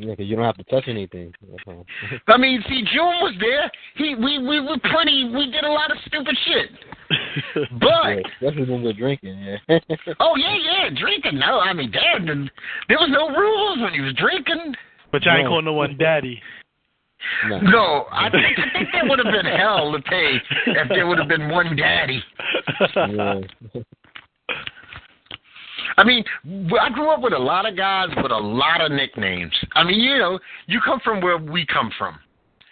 Yeah, 0.00 0.14
'cause 0.14 0.26
you 0.26 0.36
don't 0.36 0.44
have 0.44 0.56
to 0.58 0.64
touch 0.64 0.84
anything. 0.86 1.34
I 2.28 2.36
mean, 2.36 2.62
see, 2.68 2.82
June 2.94 3.18
was 3.20 3.34
there. 3.40 3.68
He, 3.96 4.14
we, 4.14 4.38
we 4.38 4.60
were 4.60 4.78
pretty. 4.78 5.24
We 5.24 5.50
did 5.50 5.64
a 5.64 5.72
lot 5.72 5.90
of 5.90 5.96
stupid 6.06 6.36
shit. 6.46 6.70
But 7.80 8.14
Yeah, 8.14 8.20
especially 8.48 8.70
when 8.70 8.84
we're 8.84 8.92
drinking. 8.92 9.38
Yeah. 9.42 9.56
oh 10.20 10.36
yeah, 10.36 10.54
yeah, 10.54 10.90
drinking. 10.96 11.40
No, 11.40 11.58
I 11.58 11.72
mean, 11.72 11.90
damn, 11.90 12.26
the- 12.26 12.48
there 12.88 12.98
was 12.98 13.08
no 13.10 13.28
rules 13.36 13.80
when 13.82 13.92
he 13.92 14.00
was 14.00 14.14
drinking. 14.14 14.74
but 15.10 15.24
y'all 15.24 15.34
ain't 15.34 15.44
No. 15.44 15.50
calling 15.50 15.64
no 15.64 15.72
one 15.72 15.96
daddy. 15.98 16.40
no. 17.48 17.58
No, 17.60 18.06
I 18.12 18.30
think 18.30 18.56
I 18.56 18.72
think 18.78 18.88
there 18.92 19.02
would 19.04 19.18
have 19.18 19.32
been 19.32 19.46
hell 19.52 19.90
to 19.90 20.00
pay 20.02 20.36
if 20.66 20.88
there 20.90 21.08
would 21.08 21.18
have 21.18 21.28
been 21.28 21.48
one 21.50 21.74
daddy. 21.74 22.22
Yeah. 22.96 23.40
I 25.98 26.04
mean, 26.04 26.24
I 26.80 26.90
grew 26.90 27.10
up 27.10 27.20
with 27.22 27.32
a 27.32 27.38
lot 27.38 27.68
of 27.68 27.76
guys 27.76 28.08
with 28.22 28.30
a 28.30 28.36
lot 28.36 28.80
of 28.80 28.92
nicknames. 28.92 29.52
I 29.74 29.82
mean, 29.82 29.98
you 29.98 30.16
know, 30.16 30.38
you 30.66 30.80
come 30.84 31.00
from 31.02 31.20
where 31.20 31.36
we 31.36 31.66
come 31.66 31.90
from. 31.98 32.16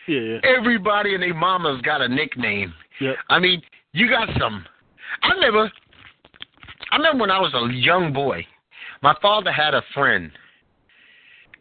Yeah, 0.07 0.21
yeah. 0.21 0.39
Everybody 0.45 1.15
and 1.15 1.23
their 1.25 1.35
mama's 1.35 1.83
got 1.83 2.01
a 2.01 2.09
nickname. 2.09 2.73
Yep. 3.01 3.17
I 3.29 3.41
mean, 3.41 3.61
you 3.93 4.09
got 4.09 4.29
some. 4.39 4.65
I 5.25 5.33
remember. 5.33 5.73
I 6.93 6.97
remember 6.99 7.23
when 7.23 7.31
I 7.33 7.41
was 7.41 7.53
a 7.53 7.75
young 7.75 8.13
boy, 8.13 8.47
my 9.03 9.15
father 9.21 9.51
had 9.51 9.75
a 9.75 9.83
friend, 9.93 10.31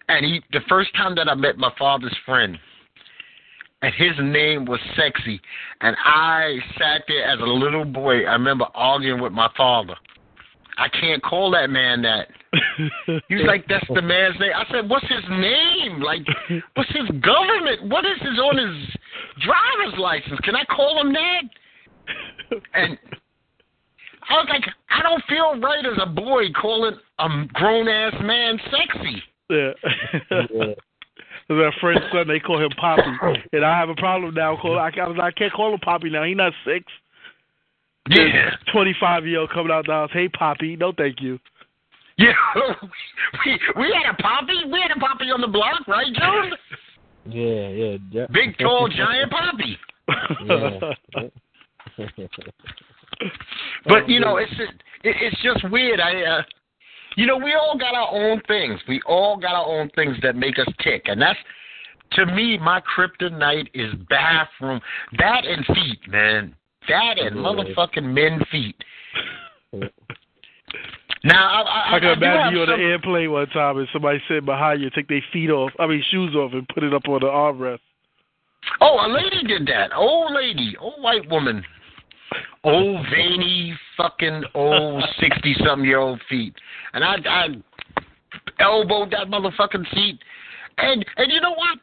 and 0.07 0.23
he 0.23 0.41
the 0.51 0.61
first 0.69 0.93
time 0.95 1.15
that 1.15 1.27
I 1.27 1.33
met 1.33 1.57
my 1.57 1.71
father's 1.79 2.15
friend, 2.27 2.59
and 3.81 3.91
his 3.95 4.11
name 4.21 4.65
was 4.65 4.79
Sexy, 4.95 5.41
and 5.81 5.95
I 6.05 6.59
sat 6.77 7.01
there 7.07 7.25
as 7.25 7.39
a 7.39 7.43
little 7.43 7.85
boy. 7.85 8.25
I 8.25 8.33
remember 8.33 8.65
arguing 8.75 9.19
with 9.19 9.33
my 9.33 9.49
father. 9.57 9.95
I 10.77 10.87
can't 10.89 11.21
call 11.23 11.51
that 11.51 11.69
man 11.69 12.01
that. 12.03 12.27
He 13.27 13.35
was 13.35 13.45
like, 13.47 13.65
"That's 13.67 13.85
the 13.93 14.01
man's 14.01 14.39
name." 14.39 14.51
I 14.55 14.63
said, 14.71 14.89
"What's 14.89 15.07
his 15.07 15.23
name? 15.29 16.01
Like, 16.01 16.21
what's 16.75 16.89
his 16.91 17.07
government? 17.21 17.89
What 17.89 18.05
is 18.05 18.19
his 18.21 18.39
on 18.39 18.57
his 18.57 18.95
driver's 19.43 19.99
license? 19.99 20.39
Can 20.41 20.55
I 20.55 20.63
call 20.65 21.01
him 21.01 21.13
that?" 21.13 22.61
And 22.73 22.97
I 24.29 24.33
was 24.33 24.47
like, 24.49 24.63
"I 24.89 25.03
don't 25.03 25.23
feel 25.27 25.59
right 25.59 25.85
as 25.85 25.97
a 26.01 26.07
boy 26.07 26.51
calling 26.53 26.97
a 27.19 27.29
grown 27.53 27.87
ass 27.87 28.13
man 28.21 28.59
sexy." 28.71 29.23
yeah. 29.49 29.71
yeah. 30.53 30.73
A 31.47 31.71
friend's 31.79 32.03
son, 32.11 32.27
they 32.27 32.39
call 32.39 32.59
him 32.59 32.71
Poppy. 32.71 33.03
And 33.53 33.63
I 33.63 33.77
have 33.77 33.89
a 33.89 33.95
problem 33.95 34.33
now. 34.33 34.57
Call, 34.59 34.79
I, 34.79 34.89
I 34.89 35.27
I 35.27 35.31
can't 35.31 35.53
call 35.53 35.73
him 35.73 35.79
Poppy 35.79 36.09
now. 36.09 36.23
He's 36.23 36.35
not 36.35 36.53
six. 36.65 36.85
Yeah, 38.09 38.51
25 38.71 39.25
year 39.25 39.39
old 39.39 39.49
coming 39.49 39.71
out 39.71 39.85
the 39.87 39.93
house. 39.93 40.09
Hey, 40.13 40.29
Poppy. 40.29 40.75
No, 40.75 40.93
thank 40.95 41.21
you. 41.21 41.39
yeah. 42.17 42.33
we 43.45 43.59
we 43.77 43.93
had 43.93 44.13
a 44.13 44.21
poppy. 44.21 44.63
We 44.71 44.79
had 44.79 44.95
a 44.95 44.99
poppy 44.99 45.25
on 45.25 45.41
the 45.41 45.47
block, 45.47 45.87
right, 45.87 46.13
June? 46.13 46.53
Yeah, 47.25 47.69
yeah. 47.69 47.97
yeah. 48.11 48.27
Big, 48.31 48.57
tall, 48.59 48.87
giant 48.95 49.31
poppy. 49.31 49.77
Yeah. 50.45 50.79
But 53.87 54.09
you 54.09 54.19
know, 54.19 54.37
it's 54.37 54.51
it, 55.03 55.15
it's 55.21 55.41
just 55.41 55.69
weird. 55.71 55.99
I, 55.99 56.21
uh, 56.23 56.41
you 57.15 57.25
know, 57.25 57.37
we 57.37 57.53
all 57.53 57.77
got 57.77 57.95
our 57.95 58.09
own 58.11 58.41
things. 58.47 58.79
We 58.87 59.01
all 59.05 59.37
got 59.37 59.53
our 59.53 59.65
own 59.65 59.89
things 59.95 60.17
that 60.21 60.35
make 60.35 60.59
us 60.59 60.67
tick, 60.83 61.03
and 61.05 61.21
that's 61.21 61.39
to 62.13 62.25
me 62.25 62.57
my 62.57 62.81
kryptonite 62.81 63.69
is 63.73 63.93
bathroom. 64.09 64.79
That 65.17 65.45
and 65.45 65.65
feet, 65.65 65.99
man. 66.07 66.55
That 66.87 67.19
and 67.19 67.35
motherfucking 67.37 68.03
men 68.03 68.39
feet. 68.51 68.75
Now 71.23 71.49
I, 71.49 71.61
I, 71.61 71.95
I 71.95 71.99
can 71.99 72.09
I 72.09 72.13
imagine 72.13 72.53
you 72.55 72.61
on 72.61 72.67
some- 72.67 72.79
an 72.79 72.85
airplane 72.85 73.31
one 73.31 73.47
time 73.47 73.77
and 73.77 73.87
somebody 73.91 74.21
sitting 74.27 74.45
behind 74.45 74.81
you, 74.81 74.89
take 74.91 75.07
their 75.07 75.23
feet 75.33 75.49
off, 75.49 75.71
I 75.79 75.87
mean 75.87 76.03
shoes 76.11 76.35
off, 76.35 76.53
and 76.53 76.67
put 76.69 76.83
it 76.83 76.93
up 76.93 77.07
on 77.07 77.21
the 77.21 77.27
armrest. 77.27 77.79
Oh, 78.81 78.97
a 79.05 79.09
lady 79.09 79.43
did 79.47 79.67
that. 79.67 79.91
Old 79.95 80.33
lady, 80.33 80.75
old 80.79 81.01
white 81.01 81.27
woman, 81.29 81.63
old 82.63 83.05
veiny, 83.11 83.77
fucking 83.97 84.43
old 84.53 85.03
sixty 85.19 85.55
something 85.65 85.85
year 85.87 85.99
old 85.99 86.21
feet, 86.29 86.53
and 86.93 87.03
I, 87.03 87.15
I 87.27 87.47
elbowed 88.59 89.11
that 89.11 89.27
motherfucking 89.27 89.93
seat, 89.93 90.19
and 90.77 91.05
and 91.17 91.31
you 91.31 91.41
know 91.41 91.53
what? 91.53 91.79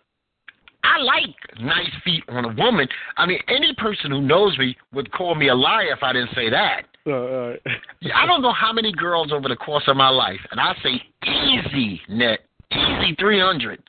I 0.85 0.99
like 0.99 1.35
nice 1.61 1.91
feet 2.05 2.25
on 2.29 2.45
a 2.45 2.55
woman. 2.55 2.89
I 3.17 3.27
mean, 3.27 3.39
any 3.49 3.73
person 3.75 4.11
who 4.11 4.21
knows 4.21 4.57
me 4.59 4.77
would 4.93 5.11
call 5.13 5.35
me 5.35 5.49
a 5.49 5.55
liar 5.55 5.93
if 5.93 6.03
I 6.03 6.13
didn't 6.13 6.35
say 6.35 6.51
that. 6.51 6.83
Uh, 7.07 7.11
right. 7.51 7.61
I 8.15 8.27
don't 8.27 8.43
know 8.43 8.53
how 8.53 8.73
many 8.73 8.93
girls 8.93 9.33
over 9.33 9.49
the 9.49 9.57
course 9.57 9.85
of 9.87 9.97
my 9.97 10.09
life, 10.09 10.41
and 10.51 10.61
I 10.61 10.75
say 10.83 11.01
easy, 11.27 12.01
net, 12.09 12.41
easy 12.73 13.15
300. 13.19 13.83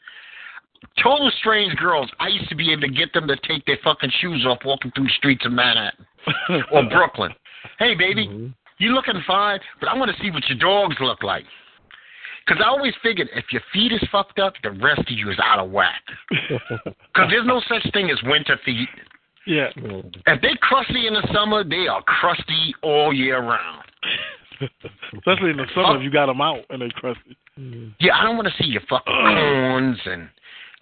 Total 1.02 1.32
strange 1.39 1.76
girls. 1.78 2.10
I 2.20 2.28
used 2.28 2.50
to 2.50 2.56
be 2.56 2.72
able 2.72 2.82
to 2.84 2.89
get 2.89 3.14
them 3.14 3.28
to 3.28 3.36
take 3.48 3.66
their 3.66 3.80
fucking 3.84 4.12
shoes 4.20 4.46
off 4.48 4.60
walking 4.66 4.91
through 4.91 5.06
the 5.06 5.14
streets 5.18 5.46
of 5.46 5.52
Manhattan 5.52 6.06
or 6.72 6.84
Brooklyn. 6.89 7.32
Hey, 7.80 7.96
baby, 7.96 8.28
Mhm. 8.28 8.54
you 8.78 8.94
looking 8.94 9.22
fine, 9.26 9.60
but 9.80 9.89
I 9.89 9.96
want 9.98 10.16
to 10.16 10.22
see 10.22 10.30
what 10.30 10.48
your 10.48 10.58
dogs 10.60 10.96
look 11.00 11.24
like. 11.24 11.46
Because 12.46 12.62
I 12.64 12.68
always 12.68 12.94
figured 13.02 13.30
if 13.36 13.46
your 13.52 13.62
feet 13.72 13.91
is 13.94 14.02
fucked 14.12 14.38
up, 14.39 14.54
the 14.64 14.72
rest 14.72 15.00
of 15.00 15.10
you 15.12 15.30
is 15.32 15.38
out 15.44 15.60
of 15.60 15.72
whack. 15.72 16.02
Because 17.14 17.30
there's 17.30 17.46
no 17.46 17.62
such 17.70 17.84
thing 17.94 18.10
as 18.10 18.18
winter 18.24 18.60
feet. 18.66 18.89
yeah. 19.46 19.70
If 20.28 20.41
they 20.41 20.56
crusty 20.62 21.06
in 21.08 21.14
the 21.14 21.28
summer, 21.34 21.64
they 21.64 21.88
are 21.88 22.02
crusty 22.04 22.74
all 22.82 23.14
year 23.14 23.39
round. 23.39 23.84
Especially 25.18 25.52
in 25.52 25.58
the 25.58 25.66
summer 25.76 25.98
if 25.98 26.04
you 26.04 26.12
got 26.12 26.28
them 26.28 26.41
out 26.41 26.62
and 26.70 26.82
they 26.82 26.89
crusty. 26.96 27.38
Yeah, 28.00 28.16
I 28.18 28.24
don't 28.24 28.36
want 28.38 28.48
to 28.48 28.64
see 28.64 28.68
your 28.70 28.82
fucking 28.89 29.14
corns 29.14 30.00
and, 30.06 30.28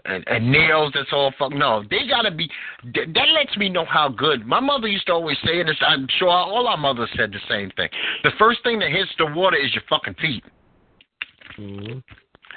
and 0.06 0.24
and 0.28 0.52
nails. 0.52 0.92
That's 0.94 1.10
all 1.12 1.34
fuck. 1.38 1.52
No, 1.52 1.84
they 1.90 2.08
gotta 2.08 2.32
be. 2.32 2.50
th- 2.94 3.10
That 3.14 3.28
lets 3.34 3.56
me 3.58 3.68
know 3.70 3.86
how 3.86 4.08
good. 4.10 4.46
My 4.48 4.60
mother 4.60 4.88
used 4.88 5.08
to 5.08 5.14
always 5.14 5.38
say, 5.44 5.60
and 5.60 5.70
it's, 5.70 5.80
I'm 5.86 6.08
sure 6.18 6.30
all 6.30 6.68
our 6.68 6.78
mothers 6.78 7.10
said 7.18 7.32
the 7.32 7.40
same 7.50 7.72
thing. 7.76 7.90
The 8.24 8.32
first 8.40 8.64
thing 8.64 8.80
that 8.80 8.90
hits 8.92 9.12
the 9.18 9.26
water 9.26 9.58
is 9.58 9.74
your 9.74 9.84
fucking 9.90 10.16
feet. 10.22 10.44
Mhm. 11.58 12.04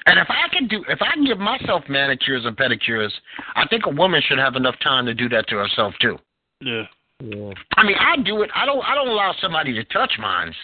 And 0.07 0.19
if 0.19 0.29
I 0.29 0.49
can 0.49 0.67
do, 0.67 0.85
if 0.89 1.01
I 1.01 1.13
can 1.13 1.25
give 1.25 1.39
myself 1.39 1.89
manicures 1.89 2.45
and 2.45 2.57
pedicures, 2.57 3.11
I 3.55 3.67
think 3.69 3.87
a 3.87 3.91
woman 3.91 4.21
should 4.23 4.39
have 4.39 4.57
enough 4.57 4.79
time 4.81 5.07
to 5.07 5.15
do 5.15 5.29
that 5.31 5.49
to 5.49 5.57
herself 5.57 5.95
too. 6.01 6.19
Yeah. 6.61 6.87
Yeah. 7.21 7.53
I 7.77 7.85
mean, 7.85 7.97
I 7.99 8.17
do 8.17 8.43
it. 8.43 8.51
I 8.55 8.67
don't. 8.67 8.85
I 8.85 8.95
don't 8.95 9.09
allow 9.09 9.33
somebody 9.41 9.73
to 9.75 9.85
touch 9.85 10.13
mine. 10.19 10.55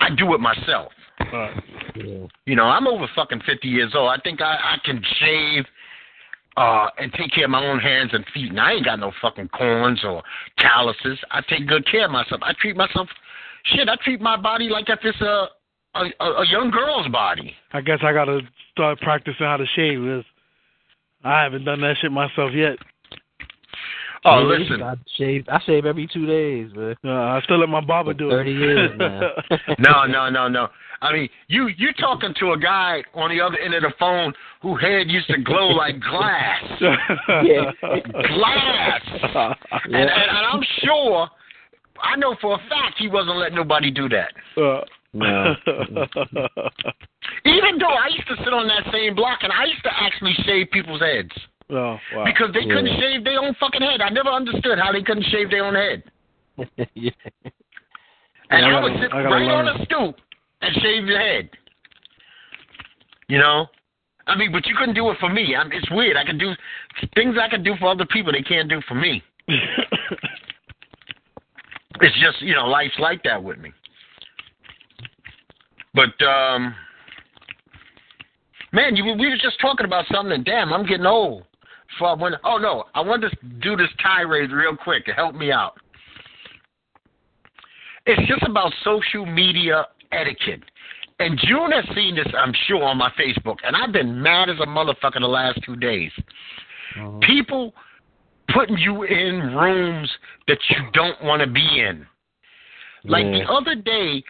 I 0.00 0.10
do 0.10 0.34
it 0.34 0.40
myself. 0.40 0.92
All 1.20 1.26
right. 1.32 1.64
Yeah. 1.96 2.26
You 2.44 2.54
know, 2.54 2.66
I'm 2.66 2.86
over 2.86 3.08
fucking 3.14 3.40
50 3.46 3.66
years 3.66 3.92
old. 3.94 4.10
I 4.10 4.20
think 4.22 4.40
I, 4.42 4.54
I 4.54 4.76
can 4.84 5.02
shave 5.18 5.64
uh, 6.56 6.88
and 6.98 7.12
take 7.14 7.32
care 7.32 7.44
of 7.44 7.50
my 7.50 7.64
own 7.64 7.78
hands 7.78 8.10
and 8.12 8.24
feet. 8.32 8.50
And 8.50 8.60
I 8.60 8.72
ain't 8.72 8.84
got 8.84 8.98
no 8.98 9.12
fucking 9.20 9.48
corns 9.48 10.00
or 10.04 10.22
calluses. 10.58 11.18
I 11.30 11.40
take 11.48 11.66
good 11.66 11.90
care 11.90 12.06
of 12.06 12.10
myself. 12.10 12.40
I 12.42 12.52
treat 12.60 12.76
myself, 12.76 13.08
shit, 13.64 13.88
I 13.88 13.96
treat 14.04 14.20
my 14.20 14.36
body 14.36 14.68
like 14.68 14.88
if 14.88 14.98
it's 15.02 15.20
a, 15.20 15.48
a, 16.04 16.24
a 16.24 16.32
a 16.42 16.46
young 16.48 16.70
girl's 16.70 17.08
body. 17.08 17.54
I 17.72 17.80
guess 17.80 17.98
I 18.02 18.12
gotta 18.12 18.40
start 18.72 19.00
practicing 19.00 19.46
how 19.46 19.56
to 19.56 19.66
shave. 19.74 19.98
Cause 20.00 20.24
I 21.24 21.42
haven't 21.42 21.64
done 21.64 21.80
that 21.80 21.96
shit 22.00 22.12
myself 22.12 22.52
yet. 22.54 22.76
Oh, 24.24 24.40
Yeah, 24.50 24.58
listen. 24.58 24.82
I 24.82 24.94
shave. 25.16 25.44
I 25.48 25.60
shave 25.64 25.86
every 25.86 26.08
two 26.12 26.26
days, 26.26 26.70
man. 26.74 26.96
Uh, 27.04 27.10
I 27.12 27.40
still 27.44 27.58
let 27.58 27.68
my 27.68 27.80
barber 27.80 28.12
do 28.14 28.28
it. 28.28 28.30
Thirty 28.32 28.52
years 28.52 28.90
now. 28.98 29.30
No, 29.78 30.04
no, 30.06 30.28
no, 30.30 30.48
no. 30.48 30.68
I 31.02 31.12
mean, 31.12 31.28
you 31.48 31.68
you 31.76 31.92
talking 32.00 32.32
to 32.40 32.52
a 32.52 32.58
guy 32.58 33.02
on 33.14 33.28
the 33.30 33.40
other 33.44 33.58
end 33.58 33.74
of 33.74 33.82
the 33.82 33.92
phone 33.98 34.32
who 34.62 34.74
head 34.76 35.08
used 35.08 35.26
to 35.28 35.38
glow 35.38 35.68
like 35.68 36.00
glass, 36.00 36.64
Yeah. 37.44 37.70
glass. 38.12 39.00
And, 39.84 39.94
and, 39.94 40.10
and 40.10 40.46
I'm 40.52 40.62
sure, 40.82 41.28
I 42.02 42.16
know 42.16 42.34
for 42.40 42.54
a 42.54 42.58
fact 42.68 42.96
he 42.98 43.08
wasn't 43.08 43.36
letting 43.36 43.56
nobody 43.56 43.90
do 43.90 44.08
that. 44.08 44.32
Uh, 44.60 44.80
No. 45.16 45.54
Even 47.44 47.78
though 47.78 47.86
I 47.94 48.08
used 48.08 48.28
to 48.28 48.36
sit 48.44 48.52
on 48.52 48.68
that 48.68 48.92
same 48.92 49.14
block 49.14 49.40
and 49.42 49.52
I 49.52 49.64
used 49.64 49.82
to 49.84 49.90
actually 49.92 50.34
shave 50.44 50.70
people's 50.72 51.00
heads 51.00 51.30
Oh 51.70 51.98
wow. 52.14 52.24
because 52.24 52.52
they 52.52 52.62
couldn't 52.62 52.86
Yeah. 52.86 53.00
shave 53.00 53.24
their 53.24 53.40
own 53.40 53.54
fucking 53.58 53.80
head. 53.82 54.00
I 54.00 54.10
never 54.10 54.28
understood 54.28 54.78
how 54.78 54.92
they 54.92 55.02
couldn't 55.02 55.24
shave 55.24 55.50
their 55.50 55.64
own 55.64 55.74
head. 55.74 56.02
yeah. 56.94 57.10
And 58.50 58.62
Yeah, 58.62 58.76
I 58.76 58.78
I, 58.78 58.82
would 58.82 58.92
gotta- 58.94 59.02
sit 59.02 59.12
I 59.12 59.22
gotta 59.22 59.34
right 59.34 59.50
on 59.50 59.68
a 59.80 59.84
stoop 59.84 60.16
and 60.62 60.74
shave 60.82 61.06
your 61.06 61.18
head. 61.18 61.50
You 63.28 63.38
know? 63.38 63.66
I 64.28 64.36
mean, 64.36 64.52
but 64.52 64.66
you 64.66 64.74
couldn't 64.78 64.94
do 64.94 65.08
it 65.10 65.18
for 65.18 65.28
me. 65.28 65.54
I'm, 65.56 65.70
it's 65.72 65.90
weird. 65.90 66.16
I 66.16 66.24
can 66.24 66.36
do 66.38 66.52
things 67.14 67.36
I 67.40 67.48
can 67.48 67.62
do 67.62 67.74
for 67.80 67.88
other 67.88 68.06
people 68.06 68.32
they 68.32 68.42
can't 68.42 68.68
do 68.68 68.80
for 68.88 68.94
me. 68.94 69.22
It's 72.00 72.14
just, 72.20 72.42
you 72.42 72.54
know, 72.54 72.66
life's 72.66 72.98
like 72.98 73.22
that 73.24 73.42
with 73.42 73.58
me. 73.58 73.72
But 75.96 76.24
um 76.24 76.74
man, 78.72 78.94
you 78.94 79.04
we 79.04 79.28
were 79.28 79.38
just 79.42 79.60
talking 79.60 79.86
about 79.86 80.04
something 80.12 80.32
and 80.32 80.44
damn, 80.44 80.72
I'm 80.72 80.86
getting 80.86 81.06
old. 81.06 81.44
So 81.98 82.04
I 82.04 82.14
went, 82.14 82.34
oh 82.44 82.58
no, 82.58 82.84
I 82.94 83.00
want 83.00 83.22
to 83.22 83.30
do 83.60 83.76
this 83.76 83.88
tirade 84.02 84.50
real 84.52 84.76
quick 84.76 85.06
to 85.06 85.12
help 85.12 85.34
me 85.34 85.50
out. 85.50 85.74
It's 88.04 88.28
just 88.28 88.42
about 88.42 88.72
social 88.84 89.26
media 89.26 89.86
etiquette. 90.12 90.62
And 91.18 91.38
June 91.38 91.72
has 91.72 91.84
seen 91.94 92.14
this, 92.14 92.26
I'm 92.36 92.52
sure, 92.66 92.84
on 92.84 92.98
my 92.98 93.10
Facebook, 93.18 93.56
and 93.64 93.74
I've 93.74 93.92
been 93.92 94.22
mad 94.22 94.50
as 94.50 94.56
a 94.60 94.66
motherfucker 94.66 95.20
the 95.20 95.26
last 95.26 95.58
two 95.64 95.76
days. 95.76 96.12
Mhm. 96.94 97.22
People 97.22 97.74
putting 98.48 98.76
you 98.76 99.04
in 99.04 99.56
rooms 99.56 100.10
that 100.46 100.58
you 100.68 100.76
don't 100.92 101.20
want 101.22 101.40
to 101.40 101.46
be 101.46 101.80
in. 101.80 102.06
Like 103.04 103.24
Yeah. 103.24 103.38
the 103.38 103.50
other 103.50 103.74
day, 103.74 104.22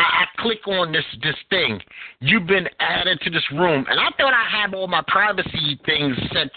I, 0.00 0.24
I 0.24 0.42
click 0.42 0.66
on 0.66 0.92
this 0.92 1.04
this 1.22 1.34
thing. 1.50 1.80
You've 2.20 2.46
been 2.46 2.68
added 2.80 3.20
to 3.22 3.30
this 3.30 3.44
room, 3.52 3.84
and 3.88 4.00
I 4.00 4.08
thought 4.16 4.32
I 4.34 4.46
had 4.62 4.74
all 4.74 4.86
my 4.86 5.02
privacy 5.06 5.78
things 5.84 6.16
set 6.32 6.50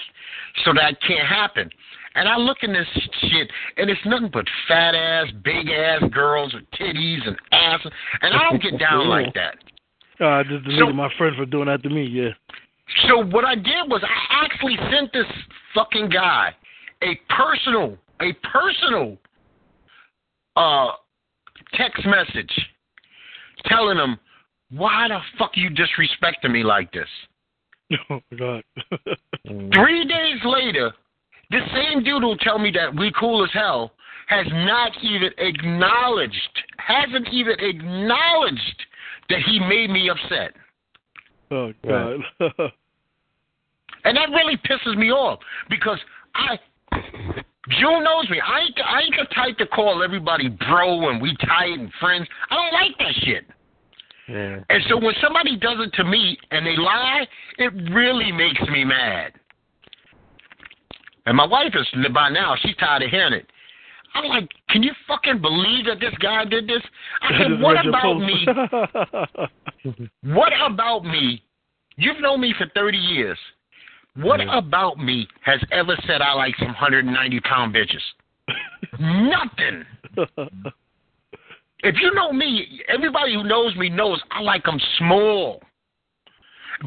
so 0.64 0.74
that 0.74 0.96
can't 1.06 1.28
happen. 1.28 1.70
And 2.16 2.30
I 2.30 2.38
look 2.38 2.58
in 2.62 2.72
this 2.74 2.88
shit, 3.22 3.50
and 3.78 3.90
it's 3.90 4.00
nothing 4.06 4.30
but 4.32 4.46
fat 4.68 4.94
ass, 4.96 5.28
big 5.44 5.70
ass 5.70 6.04
girls 6.12 6.54
with 6.54 6.64
titties 6.80 7.28
and 7.28 7.36
ass, 7.52 7.80
and 8.22 8.34
I 8.34 8.50
don't 8.50 8.62
get 8.62 8.80
down 8.80 9.10
like 9.18 9.34
that. 9.34 9.56
Uh, 10.22 10.26
I 10.28 10.44
just 10.44 10.64
deleted 10.64 10.88
So- 10.90 10.94
my 10.94 11.10
friend 11.18 11.36
for 11.36 11.46
doing 11.46 11.66
that 11.66 11.82
to 11.84 11.90
me. 11.90 12.04
Yeah. 12.06 12.30
So 13.08 13.26
what 13.26 13.46
I 13.46 13.56
did 13.56 13.90
was 13.90 14.04
I 14.04 14.44
actually 14.46 14.78
sent 14.92 15.12
this 15.14 15.26
fucking 15.74 16.10
guy 16.10 16.54
a 17.02 17.20
personal, 17.34 17.98
a 18.22 18.32
personal 18.48 19.18
uh 20.56 20.90
text 21.74 22.06
message 22.06 22.52
telling 23.66 23.98
him 23.98 24.18
why 24.72 25.08
the 25.08 25.20
fuck 25.38 25.52
you 25.56 25.70
disrespecting 25.70 26.52
me 26.52 26.64
like 26.64 26.92
this. 26.92 27.08
Oh 28.10 28.20
my 28.32 28.38
god. 28.38 28.64
Three 29.46 30.06
days 30.06 30.40
later, 30.44 30.92
this 31.52 31.62
same 31.76 32.04
dude 32.04 32.24
will 32.24 32.38
tell 32.38 32.58
me 32.58 32.72
that 32.72 32.96
we 32.96 33.12
cool 33.20 33.44
as 33.44 33.52
hell 33.54 33.92
has 34.28 34.48
not 34.50 34.92
even 35.04 35.30
acknowledged, 35.38 36.64
hasn't 36.78 37.28
even 37.32 37.56
acknowledged 37.60 38.84
that 39.30 39.40
he 39.46 39.60
made 39.60 39.92
me 39.92 40.10
upset. 40.10 40.54
oh 41.52 41.72
god. 41.86 42.20
And 44.06 44.18
that 44.18 44.30
really 44.32 44.58
pisses 44.58 44.98
me 44.98 45.12
off 45.12 45.40
because 45.70 46.00
I 46.36 46.58
June 47.70 48.04
knows 48.04 48.30
me. 48.30 48.42
I 48.42 48.60
ain't 48.62 48.80
I 48.86 49.02
ain't 49.02 49.16
the 49.18 49.34
type 49.34 49.58
to 49.60 49.68
call 49.68 50.04
everybody 50.04 50.50
bro 50.50 51.10
and 51.10 51.22
we 51.22 51.36
tight 51.38 51.80
and 51.80 51.92
friends. 52.00 52.28
I 52.50 52.56
don't 52.56 52.74
like 52.74 52.98
that 53.00 53.14
shit. 53.24 53.46
yeah. 54.28 54.60
And 54.70 54.84
so 54.90 54.98
when 54.98 55.16
somebody 55.22 55.56
does 55.56 55.78
it 55.80 55.94
to 55.94 56.04
me 56.04 56.38
and 56.52 56.66
they 56.66 56.76
lie, 56.76 57.26
it 57.58 57.74
really 57.94 58.32
makes 58.32 58.62
me 58.70 58.84
mad. 58.84 59.34
And 61.26 61.38
my 61.38 61.46
wife 61.46 61.74
is 61.74 61.88
by 62.14 62.30
now, 62.30 62.56
she's 62.62 62.76
tired 62.76 63.04
of 63.04 63.10
hearing 63.10 63.34
it. 63.34 63.48
I'm 64.16 64.26
like, 64.26 64.50
can 64.70 64.84
you 64.84 64.92
fucking 65.08 65.42
believe 65.42 65.86
that 65.86 66.00
this 66.00 66.14
guy 66.22 66.46
did 66.46 66.68
this? 66.68 66.82
I 67.22 67.38
said, 67.40 67.60
what 67.60 67.78
about 67.86 68.20
me? 68.20 68.46
What 70.24 70.54
about 70.66 71.04
me? 71.04 71.44
You've 71.98 72.22
known 72.22 72.40
me 72.42 72.54
for 72.58 72.68
30 72.74 72.98
years. 72.98 73.38
What 74.16 74.42
about 74.48 75.00
me 75.00 75.28
has 75.42 75.60
ever 75.72 75.98
said 76.06 76.22
I 76.22 76.34
like 76.34 76.56
some 76.58 76.68
190 76.68 77.40
pound 77.42 77.76
bitches? 77.76 78.02
Nothing. 79.00 79.86
If 81.84 81.96
you 82.02 82.14
know 82.14 82.32
me, 82.32 82.82
everybody 82.88 83.34
who 83.34 83.44
knows 83.44 83.76
me 83.76 83.90
knows 83.90 84.22
I 84.32 84.42
like 84.42 84.64
them 84.64 84.80
small. 84.98 85.62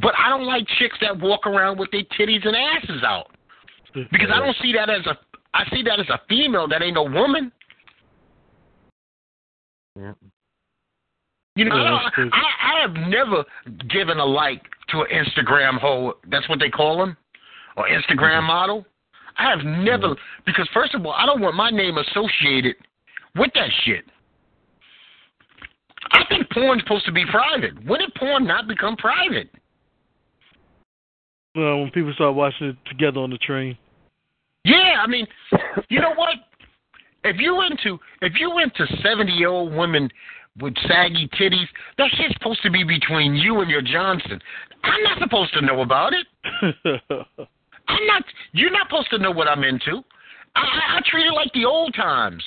But 0.00 0.14
I 0.18 0.30
don't 0.30 0.46
like 0.46 0.66
chicks 0.78 0.96
that 1.02 1.20
walk 1.20 1.46
around 1.46 1.78
with 1.78 1.90
their 1.90 2.02
titties 2.18 2.46
and 2.46 2.56
asses 2.56 3.02
out 3.04 3.30
because 3.94 4.28
I 4.34 4.40
don't 4.40 4.56
see 4.62 4.72
that 4.72 4.90
as 4.90 5.06
a. 5.06 5.16
I 5.54 5.64
see 5.70 5.82
that 5.82 6.00
as 6.00 6.08
a 6.08 6.20
female 6.28 6.66
that 6.68 6.82
ain't 6.82 6.94
no 6.94 7.04
woman. 7.04 7.52
Yeah. 9.98 10.12
You 11.54 11.66
know, 11.66 11.76
I. 11.76 12.10
I, 12.16 12.78
I 12.78 12.80
have 12.80 12.92
never 13.08 13.44
given 13.88 14.18
a 14.18 14.24
like 14.24 14.62
to 14.88 15.00
an 15.00 15.06
Instagram 15.10 15.78
hoe. 15.78 16.14
That's 16.30 16.48
what 16.48 16.58
they 16.58 16.70
call 16.70 16.98
them, 16.98 17.16
or 17.76 17.86
Instagram 17.88 18.38
Mm-hmm. 18.38 18.46
model. 18.46 18.86
I 19.38 19.50
have 19.50 19.64
never 19.64 20.14
because 20.46 20.68
first 20.72 20.94
of 20.94 21.04
all, 21.04 21.12
I 21.12 21.26
don't 21.26 21.40
want 21.40 21.56
my 21.56 21.70
name 21.70 21.98
associated 21.98 22.76
with 23.36 23.50
that 23.54 23.68
shit. 23.84 24.04
I 26.12 26.24
think 26.28 26.48
porn's 26.50 26.82
supposed 26.82 27.04
to 27.06 27.12
be 27.12 27.24
private. 27.26 27.74
When 27.86 28.00
did 28.00 28.14
porn 28.14 28.46
not 28.46 28.68
become 28.68 28.96
private? 28.96 29.50
Well, 31.54 31.80
when 31.80 31.90
people 31.90 32.12
start 32.14 32.34
watching 32.34 32.68
it 32.68 32.76
together 32.86 33.20
on 33.20 33.30
the 33.30 33.38
train. 33.38 33.76
Yeah, 34.64 34.96
I 35.02 35.06
mean, 35.06 35.26
you 35.88 36.00
know 36.00 36.14
what? 36.14 36.34
If 37.24 37.36
you 37.38 37.62
into 37.62 37.98
if 38.22 38.34
you 38.38 38.58
into 38.58 38.86
seventy 39.02 39.32
year 39.32 39.48
old 39.48 39.72
women 39.74 40.08
with 40.60 40.74
saggy 40.88 41.28
titties, 41.38 41.66
that 41.98 42.10
shit's 42.16 42.34
supposed 42.34 42.62
to 42.62 42.70
be 42.70 42.84
between 42.84 43.34
you 43.34 43.60
and 43.60 43.70
your 43.70 43.82
Johnson. 43.82 44.40
I'm 44.82 45.02
not 45.02 45.18
supposed 45.18 45.52
to 45.54 45.60
know 45.60 45.82
about 45.82 46.12
it. 46.12 46.26
I'm 47.88 48.06
not. 48.06 48.24
You're 48.52 48.70
not 48.70 48.88
supposed 48.88 49.10
to 49.10 49.18
know 49.18 49.30
what 49.30 49.48
I'm 49.48 49.64
into. 49.64 50.02
I, 50.54 50.60
I, 50.60 50.98
I 50.98 51.00
treat 51.10 51.26
it 51.26 51.34
like 51.34 51.52
the 51.52 51.64
old 51.64 51.94
times. 51.94 52.42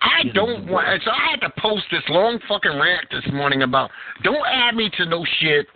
I 0.00 0.24
don't 0.34 0.68
want. 0.68 1.02
So 1.04 1.10
I 1.10 1.30
had 1.30 1.40
to 1.40 1.52
post 1.60 1.84
this 1.90 2.02
long 2.08 2.38
fucking 2.46 2.78
rant 2.78 3.06
this 3.10 3.24
morning 3.32 3.62
about 3.62 3.90
don't 4.22 4.46
add 4.46 4.74
me 4.74 4.90
to 4.98 5.06
no 5.06 5.24
shit. 5.40 5.66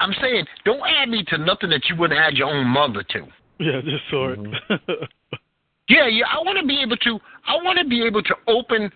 I'm 0.00 0.12
saying 0.20 0.44
don't 0.64 0.82
add 0.86 1.08
me 1.08 1.24
to 1.28 1.38
nothing 1.38 1.70
that 1.70 1.82
you 1.88 1.96
wouldn't 1.96 2.18
add 2.18 2.34
your 2.34 2.48
own 2.48 2.66
mother 2.66 3.02
to. 3.10 3.26
yeah, 3.60 3.80
just 3.84 4.02
saw 4.10 4.32
it. 4.32 4.40
Mm-hmm. 4.40 5.04
Yeah, 5.90 6.06
yeah. 6.06 6.24
I 6.30 6.38
want 6.44 6.56
to 6.60 6.66
be 6.66 6.80
able 6.80 6.96
to. 6.96 7.18
I 7.46 7.56
want 7.64 7.78
to 7.78 7.84
be 7.84 8.04
able 8.06 8.22
to 8.22 8.34
open. 8.46 8.90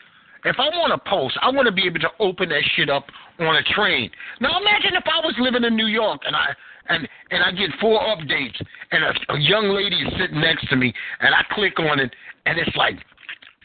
If 0.45 0.57
I 0.59 0.69
want 0.77 0.93
to 0.93 1.11
post, 1.11 1.39
I 1.41 1.51
want 1.51 1.67
to 1.67 1.73
be 1.73 1.87
able 1.87 2.01
to 2.01 2.11
open 2.21 2.49
that 2.51 2.63
shit 2.77 2.91
up 2.91 3.07
on 3.41 3.57
a 3.57 3.63
train. 3.75 4.11
Now 4.41 4.61
imagine 4.61 4.95
if 4.95 5.05
I 5.07 5.25
was 5.25 5.35
living 5.39 5.65
in 5.65 5.75
New 5.75 5.87
York 5.87 6.21
and 6.27 6.37
I 6.37 6.55
and 6.89 7.09
and 7.31 7.43
I 7.43 7.51
get 7.53 7.71
four 7.81 8.01
updates 8.01 8.61
and 8.93 9.05
a, 9.05 9.33
a 9.33 9.41
young 9.41 9.71
lady 9.71 9.97
is 9.97 10.13
sitting 10.21 10.41
next 10.41 10.69
to 10.69 10.77
me 10.77 10.93
and 11.21 11.35
I 11.35 11.43
click 11.55 11.79
on 11.81 11.99
it 11.99 12.15
and 12.47 12.59
it's 12.59 12.77
like 12.77 12.97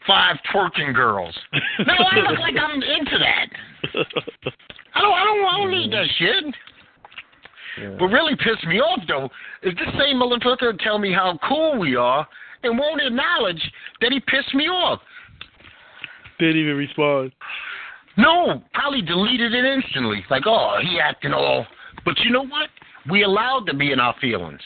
five 0.07 0.37
twerking 0.53 0.95
girls. 0.95 1.37
Now 1.85 1.97
I 2.11 2.15
look 2.15 2.39
like 2.39 2.55
I'm 2.57 2.81
into 2.81 3.17
that. 3.19 3.47
I 4.95 5.01
don't. 5.01 5.13
I 5.13 5.23
don't. 5.23 5.45
I 5.45 5.57
don't 5.57 5.71
need 5.71 5.91
that 5.91 6.07
shit. 6.17 6.55
Yeah. 7.79 7.89
What 7.97 8.07
really 8.07 8.35
pissed 8.35 8.65
me 8.67 8.79
off 8.79 8.99
though 9.07 9.29
is 9.63 9.73
this 9.75 9.93
same 9.99 10.17
motherfucker 10.17 10.77
tell 10.79 10.97
me 10.97 11.13
how 11.13 11.37
cool 11.47 11.77
we 11.77 11.95
are 11.95 12.27
and 12.63 12.77
won't 12.77 13.01
acknowledge 13.01 13.61
that 14.01 14.11
he 14.11 14.19
pissed 14.19 14.53
me 14.53 14.65
off. 14.65 14.99
Didn't 16.39 16.57
even 16.57 16.75
respond. 16.77 17.31
No, 18.17 18.63
probably 18.73 19.01
deleted 19.01 19.53
it 19.53 19.65
instantly. 19.65 20.25
Like, 20.29 20.43
oh, 20.45 20.77
he 20.81 20.99
acting 20.99 21.33
all. 21.33 21.65
But 22.05 22.17
you 22.19 22.31
know 22.31 22.45
what? 22.45 22.69
We 23.09 23.23
allowed 23.23 23.65
to 23.67 23.73
be 23.73 23.91
in 23.91 23.99
our 23.99 24.15
feelings. 24.19 24.61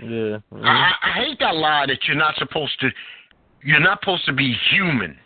Yeah. 0.00 0.38
Mhm. 0.52 0.64
I, 0.64 0.92
I 1.02 1.10
hate 1.12 1.38
that 1.40 1.56
lie 1.56 1.86
that 1.86 1.98
you're 2.06 2.16
not 2.16 2.36
supposed 2.36 2.78
to. 2.80 2.90
You're 3.62 3.80
not 3.80 4.00
supposed 4.00 4.24
to 4.26 4.32
be 4.32 4.52
human. 4.70 5.18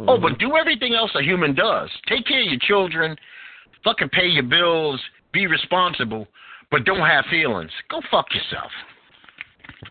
Oh, 0.00 0.16
Mhm. 0.16 0.22
but 0.22 0.38
do 0.38 0.56
everything 0.56 0.94
else 0.94 1.10
a 1.14 1.22
human 1.22 1.54
does. 1.54 1.90
Take 2.06 2.26
care 2.26 2.40
of 2.40 2.46
your 2.46 2.60
children, 2.60 3.16
fucking 3.84 4.10
pay 4.10 4.26
your 4.28 4.44
bills, 4.44 5.00
be 5.32 5.46
responsible, 5.46 6.28
but 6.70 6.84
don't 6.84 7.00
have 7.00 7.26
feelings. 7.26 7.72
Go 7.90 8.00
fuck 8.10 8.32
yourself. 8.34 8.70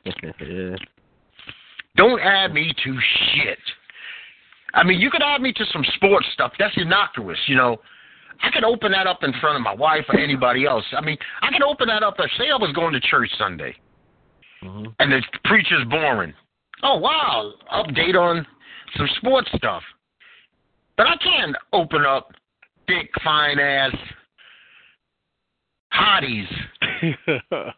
yeah. 0.06 0.76
Don't 1.96 2.20
add 2.22 2.54
me 2.54 2.72
to 2.84 3.00
shit. 3.02 3.58
I 4.74 4.84
mean, 4.84 5.00
you 5.00 5.10
could 5.10 5.22
add 5.24 5.42
me 5.42 5.54
to 5.54 5.66
some 5.72 5.84
sports 5.96 6.28
stuff. 6.34 6.52
That's 6.60 6.76
innocuous, 6.78 7.40
you 7.48 7.56
know. 7.56 7.78
I 8.44 8.52
could 8.52 8.64
open 8.64 8.92
that 8.92 9.08
up 9.08 9.24
in 9.24 9.34
front 9.42 9.56
of 9.58 9.64
my 9.64 9.74
wife 9.74 10.06
or 10.10 10.20
anybody 10.20 10.66
else. 10.66 10.84
I 10.96 11.02
mean, 11.02 11.18
I 11.42 11.52
could 11.52 11.64
open 11.64 11.88
that 11.88 12.04
up. 12.04 12.16
If, 12.20 12.30
say 12.38 12.52
I 12.52 12.56
was 12.58 12.72
going 12.74 12.94
to 12.94 13.00
church 13.00 13.32
Sunday 13.38 13.76
Mhm. 14.64 14.94
and 15.00 15.12
the 15.12 15.22
preacher's 15.46 15.84
boring. 15.86 16.34
Oh, 16.84 16.98
wow. 16.98 17.54
Update 17.74 18.16
on 18.16 18.46
some 18.96 19.08
sports 19.18 19.50
stuff. 19.56 19.82
But 20.98 21.08
I 21.08 21.16
can't 21.18 21.56
open 21.74 22.06
up 22.06 22.32
thick, 22.88 23.10
fine 23.24 23.60
ass 23.60 23.96
hotties. 25.94 26.48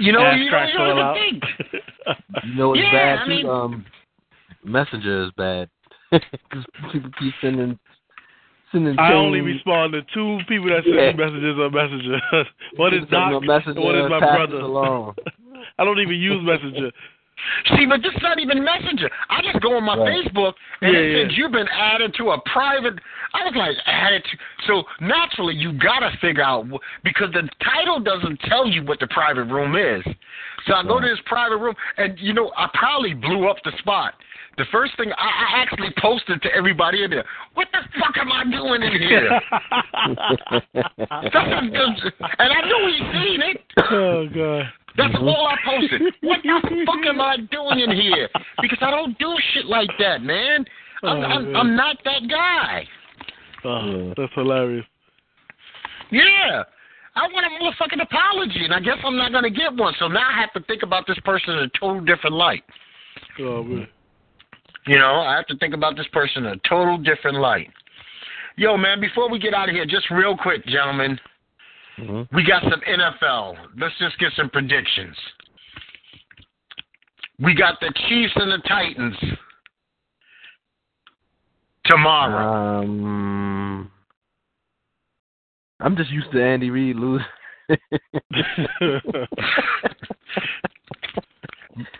You 0.00 0.12
know, 0.12 0.20
Ass 0.20 0.36
you 0.38 0.50
don't, 0.50 0.68
you 0.68 0.78
don't 0.78 0.98
even 0.98 1.40
think. 1.40 1.44
You 2.44 2.54
know 2.54 2.72
it's 2.74 2.82
Yeah, 2.84 2.92
bad 2.92 3.18
I 3.18 3.24
too. 3.24 3.28
mean- 3.30 3.48
um, 3.48 3.86
Messenger 4.62 5.24
is 5.24 5.30
bad 5.36 5.68
because 6.10 6.64
people 6.92 7.10
keep 7.18 7.34
sending 7.40 7.78
sending. 8.72 8.98
I 8.98 9.12
only 9.14 9.40
respond 9.40 9.92
to 9.92 10.02
two 10.14 10.38
people 10.48 10.68
that 10.68 10.84
send 10.84 10.96
Yeah. 10.96 11.12
me 11.12 11.24
messages 11.24 11.56
on 11.58 11.72
Messenger. 11.72 12.20
one 12.76 12.94
is 12.94 13.00
people 13.00 13.08
sending 13.10 13.10
Doc, 13.10 13.30
no 13.32 13.40
Messenger, 13.40 13.70
and 13.80 13.84
one 13.84 13.96
is 13.96 14.10
my 14.10 14.20
brother. 14.20 14.56
it 14.58 14.62
along. 14.62 15.14
I 15.78 15.84
don't 15.84 16.00
even 16.00 16.16
use 16.16 16.44
Messenger. 16.44 16.90
See, 17.76 17.86
but 17.86 18.02
this 18.02 18.12
is 18.14 18.22
not 18.22 18.40
even 18.40 18.64
Messenger. 18.64 19.08
I 19.30 19.42
just 19.42 19.60
go 19.60 19.76
on 19.76 19.84
my 19.84 19.96
Right. 19.96 20.24
Facebook 20.26 20.54
and 20.80 20.92
Yeah, 20.92 20.98
it 20.98 21.12
yeah. 21.12 21.24
says 21.28 21.36
you've 21.38 21.52
been 21.52 21.68
added 21.68 22.12
to 22.14 22.30
a 22.32 22.40
private. 22.52 22.98
I 23.32 23.44
was 23.44 23.54
like 23.54 23.76
added 23.86 24.24
to. 24.24 24.38
So 24.66 24.84
naturally, 25.00 25.54
you 25.54 25.72
gotta 25.72 26.10
figure 26.20 26.42
out 26.42 26.66
because 27.04 27.30
the 27.32 27.48
title 27.62 28.00
doesn't 28.00 28.40
tell 28.40 28.66
you 28.66 28.82
what 28.82 28.98
the 28.98 29.06
private 29.08 29.44
room 29.44 29.76
is. 29.76 30.02
So 30.66 30.74
I 30.74 30.82
go 30.82 30.98
to 31.00 31.06
this 31.06 31.20
private 31.26 31.58
room, 31.58 31.76
and 31.96 32.18
you 32.18 32.32
know, 32.32 32.50
I 32.56 32.68
probably 32.74 33.14
blew 33.14 33.48
up 33.48 33.58
the 33.64 33.72
spot. 33.78 34.14
The 34.58 34.64
first 34.72 34.96
thing 34.96 35.10
I, 35.16 35.22
I 35.56 35.62
actually 35.62 35.90
posted 35.98 36.42
to 36.42 36.48
everybody 36.54 37.04
in 37.04 37.10
there, 37.10 37.24
what 37.54 37.68
the 37.72 37.78
fuck 38.00 38.16
am 38.18 38.32
I 38.32 38.42
doing 38.50 38.82
in 38.82 38.92
here? 39.00 39.40
That's 40.74 41.34
a- 41.34 42.32
and 42.38 42.52
I 42.52 42.60
knew 42.66 42.92
he'd 42.92 43.12
seen 43.12 43.40
it. 43.42 43.60
oh 43.90 44.26
god. 44.34 44.64
That's 44.96 45.14
Mhm. 45.14 45.28
all 45.28 45.46
I 45.46 45.56
posted. 45.64 46.02
What 46.22 46.40
the 46.42 46.82
fuck 46.86 47.06
am 47.06 47.20
I 47.20 47.36
doing 47.36 47.78
in 47.78 47.92
here? 47.92 48.28
Because 48.60 48.78
I 48.80 48.90
don't 48.90 49.16
do 49.20 49.32
shit 49.52 49.66
like 49.66 49.90
that, 50.00 50.22
man. 50.22 50.64
I'm, 51.04 51.18
Oh, 51.18 51.22
I'm, 51.22 51.44
man. 51.52 51.56
I'm 51.56 51.76
not 51.76 51.96
that 52.04 52.28
guy. 52.28 52.84
Oh, 53.64 54.12
that's 54.16 54.32
hilarious. 54.34 54.84
Yeah. 56.10 56.64
I 57.14 57.28
want 57.32 57.46
a 57.46 57.50
motherfucking 57.62 58.02
apology, 58.02 58.64
and 58.64 58.74
I 58.74 58.80
guess 58.80 58.96
I'm 59.04 59.16
not 59.16 59.30
going 59.30 59.44
to 59.44 59.50
get 59.50 59.72
one. 59.74 59.94
So 60.00 60.08
now 60.08 60.28
I 60.28 60.40
have 60.40 60.52
to 60.54 60.60
think 60.66 60.82
about 60.82 61.06
this 61.06 61.18
person 61.24 61.54
in 61.54 61.58
a 61.60 61.68
total 61.78 62.00
different 62.00 62.34
light. 62.34 62.64
Oh 63.40 63.62
man. 63.62 63.86
You 64.88 64.98
know, 64.98 65.20
I 65.20 65.36
have 65.36 65.46
to 65.48 65.56
think 65.58 65.74
about 65.74 65.96
this 65.98 66.06
person 66.14 66.46
in 66.46 66.52
a 66.52 66.56
total 66.66 66.96
different 66.96 67.36
light. 67.38 67.68
Yo, 68.56 68.74
man, 68.78 69.00
before 69.00 69.28
we 69.30 69.38
get 69.38 69.52
out 69.52 69.68
of 69.68 69.74
here, 69.74 69.84
just 69.84 70.08
real 70.10 70.34
quick, 70.34 70.64
gentlemen, 70.64 71.20
Mhm. 71.98 72.26
we 72.32 72.42
got 72.42 72.62
some 72.62 72.82
NFL. 72.86 73.58
Let's 73.76 73.96
just 73.98 74.18
get 74.18 74.32
some 74.32 74.48
predictions. 74.48 75.14
We 77.38 77.52
got 77.52 77.78
the 77.80 77.92
Chiefs 78.08 78.34
and 78.36 78.50
the 78.50 78.58
Titans 78.66 79.18
tomorrow. 81.84 82.80
Um, 82.80 83.90
I'm 85.80 85.96
just 85.96 86.10
used 86.10 86.32
to 86.32 86.42
Andy 86.42 86.70
Reid 86.70 86.96
losing. 86.96 87.26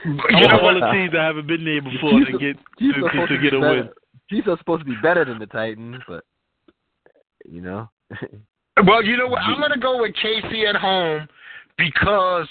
you 0.05 0.19
I 0.29 0.41
know 0.41 0.63
want 0.63 0.83
all 0.83 0.89
the 0.89 0.93
teams 0.93 1.13
that 1.13 1.21
haven't 1.21 1.47
been 1.47 1.65
there 1.65 1.83
before 1.83 2.11
Chiefs 2.13 2.31
to 2.33 2.39
get 2.39 2.57
Chiefs 2.79 2.95
to, 2.97 3.01
to, 3.03 3.09
to 3.09 3.27
to 3.27 3.39
get 3.43 3.51
be 3.53 3.57
a 3.57 3.61
better. 3.61 3.75
win. 3.83 3.89
Chiefs 4.31 4.49
are 4.49 4.59
supposed 4.59 4.81
to 4.85 4.85
be 4.91 4.97
better 5.03 5.25
than 5.25 5.39
the 5.39 5.47
Titans, 5.47 6.03
but 6.09 6.25
you 7.45 7.61
know. 7.61 7.89
Well, 8.87 9.03
you 9.03 9.17
know 9.17 9.27
what? 9.27 9.41
I'm 9.43 9.59
going 9.59 9.73
to 9.73 9.79
go 9.81 10.01
with 10.01 10.15
KC 10.23 10.69
at 10.69 10.77
home 10.77 11.27
because 11.77 12.47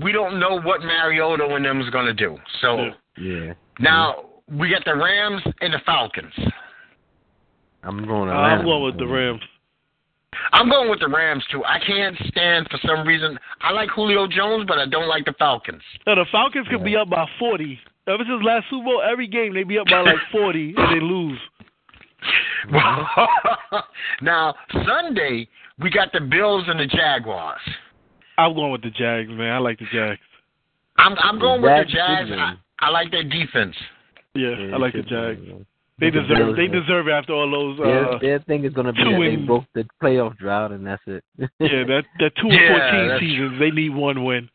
we 0.00 0.12
don't 0.12 0.38
know 0.38 0.60
what 0.60 0.82
Mariota 0.82 1.44
and 1.52 1.64
them 1.64 1.80
is 1.80 1.90
going 1.90 2.06
to 2.06 2.14
do. 2.14 2.38
So 2.60 2.76
Yeah. 2.76 2.90
yeah. 3.20 3.52
now 3.80 4.26
we 4.48 4.70
got 4.70 4.84
the 4.84 4.94
Rams 4.94 5.42
and 5.60 5.74
the 5.74 5.80
Falcons. 5.84 6.32
I'm 7.82 8.06
going. 8.06 8.30
I'm 8.30 8.64
going 8.64 8.84
with 8.84 8.98
the 8.98 9.06
Rams. 9.08 9.40
I'm 10.52 10.68
going 10.68 10.90
with 10.90 11.00
the 11.00 11.08
Rams 11.08 11.44
too. 11.50 11.64
I 11.64 11.78
can't 11.84 12.16
stand 12.28 12.68
for 12.70 12.78
some 12.86 13.06
reason. 13.06 13.38
I 13.60 13.72
like 13.72 13.90
Julio 13.90 14.26
Jones, 14.26 14.64
but 14.66 14.78
I 14.78 14.86
don't 14.86 15.08
like 15.08 15.24
the 15.24 15.34
Falcons. 15.38 15.82
No, 16.06 16.14
the 16.14 16.26
Falcons 16.30 16.66
could 16.68 16.84
be 16.84 16.96
up 16.96 17.08
by 17.10 17.26
40. 17.38 17.78
Ever 18.06 18.24
since 18.26 18.42
last 18.42 18.66
Super 18.70 18.84
Bowl, 18.84 19.02
every 19.02 19.26
game 19.26 19.54
they 19.54 19.64
be 19.64 19.78
up 19.78 19.86
by 19.86 20.00
like 20.00 20.16
40 20.32 20.74
and 20.76 20.96
they 20.96 21.04
lose. 21.04 21.38
now 24.22 24.54
Sunday 24.86 25.48
we 25.80 25.90
got 25.90 26.12
the 26.12 26.20
Bills 26.20 26.64
and 26.66 26.80
the 26.80 26.86
Jaguars. 26.86 27.60
I'm 28.36 28.54
going 28.54 28.72
with 28.72 28.82
the 28.82 28.90
Jags, 28.90 29.28
man. 29.30 29.52
I 29.52 29.58
like 29.58 29.78
the 29.78 29.86
Jags. 29.92 30.20
I'm 30.96 31.16
I'm 31.18 31.38
going 31.38 31.62
with 31.62 31.86
the 31.86 31.92
Jags 31.92 32.28
Jags. 32.28 32.40
I. 32.40 32.54
I 32.80 32.90
like 32.90 33.10
their 33.10 33.24
defense. 33.24 33.74
Yeah, 34.34 34.50
Yeah, 34.58 34.74
I 34.74 34.78
like 34.78 34.94
the 34.94 35.02
Jags. 35.02 35.40
Be, 35.98 36.10
man. 36.10 36.14
They 36.14 36.20
deserve. 36.20 36.38
Bills, 36.38 36.56
They 36.56 36.66
deserve 36.68 37.08
it 37.08 37.12
after 37.12 37.32
all 37.32 37.50
those. 37.50 37.78
Their, 37.78 38.08
Uh, 38.08 38.18
their 38.18 38.38
thing 38.40 38.64
is 38.64 38.72
going 38.72 38.86
to 38.86 38.92
be 38.92 39.02
two 39.02 39.10
that 39.10 39.18
they 39.18 39.36
broke 39.36 39.64
the 39.74 39.86
playoff 40.02 40.36
drought, 40.38 40.72
and 40.72 40.86
that's 40.86 41.02
it. 41.06 41.24
yeah, 41.38 41.84
that 41.84 42.04
that 42.20 42.32
two 42.36 42.48
and 42.48 42.52
Yeah, 42.52 42.68
fourteen 42.68 43.08
that's 43.08 43.20
seasons. 43.20 43.58
They 43.58 43.70
need 43.70 43.94
one 43.94 44.24
win. 44.24 44.48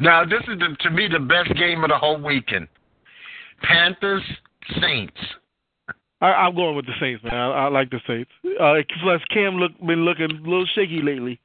Now 0.00 0.24
this 0.24 0.40
is 0.48 0.58
the, 0.58 0.76
to 0.80 0.90
me 0.90 1.08
the 1.08 1.20
best 1.20 1.54
game 1.54 1.84
of 1.84 1.90
the 1.90 1.98
whole 1.98 2.20
weekend. 2.20 2.66
Panthers 3.62 4.22
Saints. 4.80 5.16
I, 6.22 6.26
I'm 6.32 6.54
going 6.54 6.76
with 6.76 6.86
the 6.86 6.92
Saints, 7.00 7.22
man. 7.24 7.32
I, 7.34 7.46
I 7.50 7.68
like 7.68 7.90
the 7.90 8.00
Saints. 8.06 8.30
Uh, 8.60 8.74
plus, 9.02 9.20
Cam 9.32 9.56
look 9.56 9.72
been 9.86 10.04
looking 10.04 10.30
a 10.30 10.34
little 10.48 10.66
shaky 10.74 11.00
lately. 11.02 11.40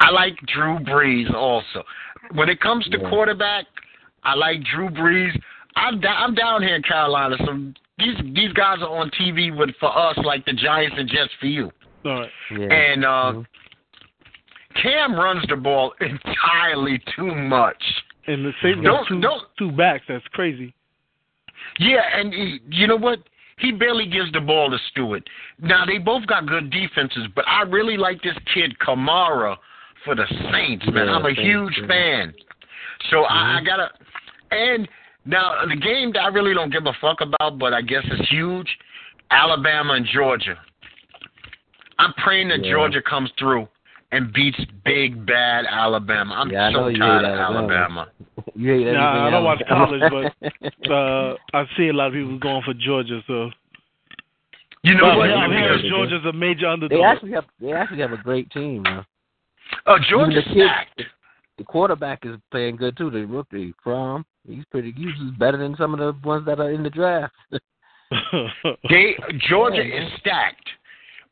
I 0.00 0.10
like 0.10 0.36
Drew 0.46 0.78
Brees 0.78 1.32
also. 1.32 1.84
When 2.34 2.48
it 2.48 2.60
comes 2.60 2.84
to 2.88 2.98
Yeah. 3.00 3.08
quarterback, 3.08 3.66
I 4.24 4.34
like 4.34 4.62
Drew 4.64 4.88
Brees. 4.88 5.38
I'm 5.76 6.00
da- 6.00 6.22
I'm 6.24 6.34
down 6.34 6.62
here 6.62 6.74
in 6.76 6.82
Carolina, 6.82 7.36
so 7.38 7.58
these 7.98 8.16
these 8.34 8.52
guys 8.52 8.78
are 8.80 8.88
on 8.88 9.10
TV 9.10 9.56
with 9.56 9.70
for 9.80 9.96
us 9.96 10.16
like 10.24 10.44
the 10.44 10.52
Giants 10.52 10.96
and 10.98 11.08
Jets 11.08 11.32
for 11.40 11.46
you. 11.46 11.70
All 12.04 12.20
right. 12.20 12.30
yeah. 12.50 12.66
And 12.72 13.04
uh, 13.04 13.32
Mhm. 13.34 13.46
Cam 14.82 15.14
runs 15.14 15.44
the 15.48 15.56
ball 15.56 15.92
entirely 16.00 17.00
too 17.16 17.34
much. 17.34 17.82
And 18.26 18.44
the 18.44 18.52
Saints 18.62 18.80
Don't- 18.82 19.00
got 19.02 19.06
two 19.08 19.20
don't- 19.20 19.56
two 19.58 19.70
backs. 19.72 20.04
That's 20.08 20.26
crazy. 20.28 20.72
Yeah, 21.78 22.02
and 22.18 22.32
he, 22.32 22.60
you 22.70 22.86
know 22.86 22.96
what? 22.96 23.20
He 23.58 23.70
barely 23.70 24.06
gives 24.06 24.32
the 24.32 24.40
ball 24.40 24.70
to 24.70 24.78
Stewart. 24.90 25.28
Now 25.60 25.84
they 25.84 25.98
both 25.98 26.26
got 26.26 26.46
good 26.46 26.70
defenses, 26.70 27.26
but 27.34 27.46
I 27.46 27.62
really 27.62 27.96
like 27.96 28.20
this 28.22 28.36
kid 28.52 28.76
Kamara 28.78 29.56
for 30.04 30.14
the 30.14 30.26
Saints, 30.52 30.84
man. 30.86 31.06
Yeah, 31.06 31.14
I'm 31.14 31.26
a 31.26 31.32
huge 31.34 31.76
yeah. 31.78 31.86
fan. 31.86 32.34
So 33.10 33.24
I, 33.24 33.58
I 33.58 33.64
gotta. 33.64 33.90
And 34.50 34.88
now 35.24 35.54
the 35.68 35.76
game 35.76 36.12
that 36.14 36.20
I 36.22 36.28
really 36.28 36.54
don't 36.54 36.72
give 36.72 36.86
a 36.86 36.92
fuck 37.00 37.20
about, 37.20 37.58
but 37.58 37.72
I 37.72 37.82
guess 37.82 38.02
it's 38.04 38.28
huge. 38.30 38.68
Alabama 39.30 39.94
and 39.94 40.06
Georgia. 40.06 40.58
I'm 41.98 42.12
praying 42.14 42.48
that 42.48 42.64
Yeah. 42.64 42.72
Georgia 42.72 43.00
comes 43.02 43.30
through 43.38 43.68
and 44.10 44.32
beats 44.32 44.58
big 44.84 45.24
bad 45.24 45.64
Alabama. 45.66 46.34
I'm 46.34 46.50
Yeah, 46.50 46.64
I 46.64 46.70
know 46.72 46.84
so 46.84 46.88
you 46.88 46.98
tired 46.98 47.24
hate 47.24 47.32
of 47.32 47.38
Alabama. 47.38 47.68
Alabama. 47.70 48.08
you 48.56 48.72
hate. 48.72 48.92
Nah, 48.92 49.26
I 49.26 49.30
don't 49.30 49.44
watch 49.44 49.62
Alabama. 49.68 50.30
Uh, 50.90 51.34
I 51.54 51.64
see 51.76 51.88
a 51.88 51.92
lot 51.92 52.08
of 52.08 52.12
people 52.14 52.38
going 52.38 52.62
for 52.64 52.74
Georgia, 52.74 53.20
so. 53.26 53.50
You 54.82 54.94
know 54.96 55.02
But 55.12 55.16
what? 55.18 55.28
yeah, 55.30 55.36
I'm 55.36 55.52
yeah, 55.52 55.58
hearing 55.60 55.78
Because. 55.78 55.90
Georgia's 55.90 56.24
a 56.26 56.32
major 56.32 56.66
underdog. 56.66 56.98
they 56.98 57.04
actually 57.04 57.32
have. 57.32 57.44
They 57.60 57.72
actually 57.72 58.00
have 58.00 58.12
a 58.12 58.16
great 58.16 58.50
team. 58.50 58.82
Man. 58.82 59.04
uh, 59.86 59.92
Even 59.94 60.04
Georgia's 60.10 60.44
the 60.44 60.54
kids- 60.54 60.66
stacked. 60.66 61.02
The 61.62 61.66
quarterback 61.66 62.24
is 62.24 62.36
playing 62.50 62.76
good 62.76 62.96
too. 62.96 63.08
The 63.10 63.24
rookie 63.24 63.72
from 63.84 64.24
he's 64.46 64.64
pretty. 64.70 64.92
He's 64.96 65.12
better 65.38 65.58
than 65.58 65.76
some 65.76 65.94
of 65.94 66.00
the 66.00 66.12
ones 66.26 66.44
that 66.46 66.58
are 66.58 66.70
in 66.72 66.82
the 66.82 66.90
draft. 66.90 67.32
They 68.90 69.14
Georgia 69.48 69.82
Yeah, 69.84 70.02
is 70.04 70.12
stacked, 70.20 70.68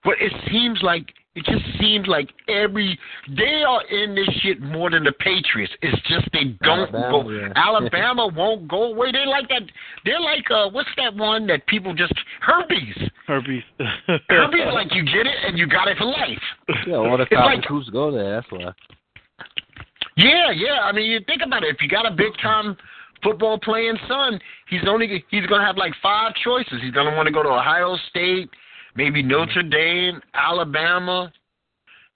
but 0.04 0.14
it 0.20 0.32
seems 0.50 0.78
like 0.82 1.12
it 1.34 1.44
just 1.44 1.64
seems 1.80 2.06
like 2.08 2.28
every 2.48 2.98
they 3.36 3.62
are 3.66 3.82
in 3.86 4.14
this 4.14 4.28
shit 4.40 4.60
more 4.60 4.90
than 4.90 5.04
the 5.04 5.12
Patriots. 5.12 5.72
It's 5.82 6.00
just 6.08 6.26
they 6.32 6.56
don't 6.62 6.92
Alabama, 6.94 7.22
go. 7.24 7.30
yeah. 7.30 7.48
Alabama 7.56 8.28
won't 8.34 8.66
go 8.68 8.84
away. 8.92 9.12
They're 9.12 9.26
like 9.26 9.48
that. 9.48 9.62
They're 10.04 10.20
like 10.20 10.44
uh, 10.50 10.70
what's 10.70 10.88
that 10.96 11.14
one 11.14 11.46
that 11.48 11.66
people 11.66 11.92
just 11.94 12.14
herpes. 12.40 12.96
Herpes. 13.26 13.62
Herpes 14.28 14.72
like 14.74 14.94
you 14.94 15.04
get 15.04 15.26
it 15.26 15.36
and 15.46 15.58
you 15.58 15.66
got 15.66 15.86
it 15.88 15.98
for 15.98 16.04
life. 16.06 16.42
yeah, 16.86 16.94
all 16.96 17.16
the 17.16 17.24
It's 17.24 17.32
top 17.32 17.44
like- 17.46 17.58
recruits 17.60 17.90
go 17.90 18.10
there. 18.10 18.40
That's 18.40 18.50
why. 18.52 18.72
Yeah, 20.16 20.50
yeah. 20.50 20.80
I 20.82 20.92
mean, 20.92 21.10
you 21.10 21.20
think 21.26 21.42
about 21.44 21.64
it. 21.64 21.74
If 21.74 21.82
you 21.82 21.88
got 21.88 22.10
a 22.10 22.14
big 22.14 22.32
time 22.42 22.76
football 23.22 23.58
playing 23.58 23.98
son, 24.08 24.40
he's 24.68 24.82
only 24.86 25.24
he's 25.30 25.46
gonna 25.46 25.64
have 25.64 25.76
like 25.76 25.92
five 26.02 26.32
choices. 26.42 26.80
He's 26.82 26.92
gonna 26.92 27.14
want 27.16 27.26
to 27.26 27.32
go 27.32 27.42
to 27.42 27.48
Ohio 27.48 27.96
State, 28.08 28.50
maybe 28.96 29.22
Notre 29.22 29.62
Dame, 29.62 30.20
Alabama. 30.34 31.32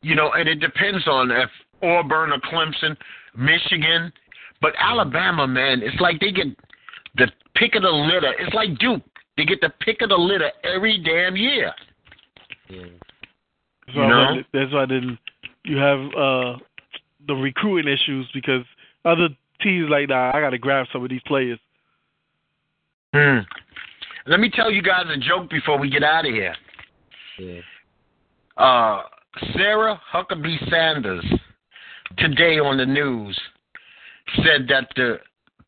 You 0.03 0.15
know, 0.15 0.33
and 0.33 0.49
it 0.49 0.57
depends 0.57 1.07
on 1.09 1.31
if 1.31 1.49
Auburn 1.83 2.33
or 2.33 2.41
Clemson, 2.41 2.97
Michigan. 3.37 4.13
But 4.61 4.73
Alabama, 4.79 5.47
man, 5.47 5.83
it's 5.83 6.01
like 6.01 6.21
they 6.21 6.31
get 6.31 6.47
the 7.17 7.29
pick 7.55 7.75
of 7.75 7.83
the 7.83 7.89
litter. 7.89 8.35
It's 8.39 8.55
like 8.55 8.79
Duke. 8.79 9.03
They 9.37 9.45
get 9.45 9.61
the 9.61 9.73
pick 9.81 10.01
of 10.01 10.11
the 10.11 10.17
litter 10.17 10.51
every 10.63 10.99
damn 10.99 11.37
year. 11.37 11.73
Yeah. 12.69 12.85
So 13.93 14.01
You 14.01 14.09
know? 14.09 14.43
that's 14.53 14.73
why 14.73 14.83
I 14.83 14.87
didn't. 14.87 15.19
You 15.65 15.77
have 15.79 15.99
uh 16.17 16.59
the 17.27 17.35
recruiting 17.35 17.93
issues 17.93 18.29
because 18.35 18.63
other 19.05 19.29
teams 19.63 19.89
like 19.91 20.09
that. 20.09 20.33
I 20.35 20.41
got 20.41 20.51
to 20.51 20.59
grab 20.59 20.87
some 20.93 21.03
of 21.03 21.11
these 21.11 21.23
players. 21.27 21.59
Hmm. 23.15 23.39
Let 24.27 24.41
me 24.41 24.51
tell 24.51 24.71
you 24.71 24.83
guys 24.83 25.05
a 25.15 25.19
joke 25.19 25.51
before 25.51 25.79
we 25.79 25.91
get 25.91 26.03
out 26.03 26.27
of 26.27 26.33
here. 26.33 26.55
Yeah. 27.39 27.61
uh 28.57 29.03
Sarah 29.57 30.01
Huckabee 30.13 30.71
Sanders 30.71 31.25
today 32.19 32.59
on 32.61 32.77
the 32.77 32.87
news 32.87 33.39
said 34.37 34.67
that 34.69 34.89
the 34.95 35.19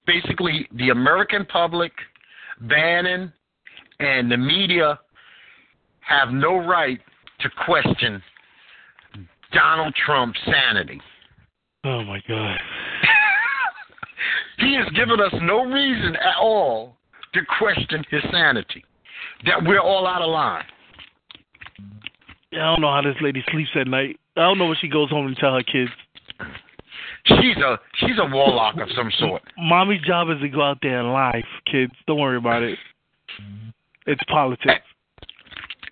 basically 0.06 0.68
the 0.76 0.90
American 0.90 1.44
public, 1.44 1.92
Bannon, 2.60 3.32
and 3.98 4.30
the 4.30 4.36
media 4.36 4.98
have 6.00 6.30
no 6.30 6.58
right 6.58 7.00
to 7.40 7.50
question 7.64 8.22
Donald 9.52 9.94
Trump's 10.04 10.38
sanity. 10.44 11.00
Oh 11.86 12.02
my 12.02 12.20
God. 12.26 12.58
he 14.58 14.74
has 14.74 14.88
given 14.90 15.20
us 15.20 15.32
no 15.40 15.64
reason 15.64 16.16
at 16.16 16.36
all 16.40 16.96
to 17.32 17.40
question 17.58 18.02
his 18.10 18.22
sanity. 18.32 18.84
That 19.44 19.62
we're 19.64 19.78
all 19.78 20.04
out 20.04 20.20
of 20.20 20.30
line. 20.30 20.64
I 22.52 22.56
don't 22.56 22.80
know 22.80 22.90
how 22.90 23.02
this 23.02 23.14
lady 23.20 23.44
sleeps 23.52 23.70
at 23.76 23.86
night. 23.86 24.18
I 24.36 24.40
don't 24.40 24.58
know 24.58 24.66
what 24.66 24.78
she 24.80 24.88
goes 24.88 25.10
home 25.10 25.28
and 25.28 25.36
tell 25.36 25.54
her 25.54 25.62
kids. 25.62 25.90
She's 27.26 27.56
a 27.56 27.78
she's 27.98 28.18
a 28.18 28.28
warlock 28.34 28.76
of 28.80 28.88
some 28.96 29.10
sort. 29.18 29.42
Mommy's 29.56 30.02
job 30.02 30.28
is 30.30 30.40
to 30.40 30.48
go 30.48 30.62
out 30.62 30.78
there 30.82 31.00
and 31.00 31.12
lie, 31.12 31.42
kids. 31.70 31.92
Don't 32.08 32.18
worry 32.18 32.36
about 32.36 32.62
it. 32.62 32.78
It's 34.06 34.22
politics. 34.28 34.82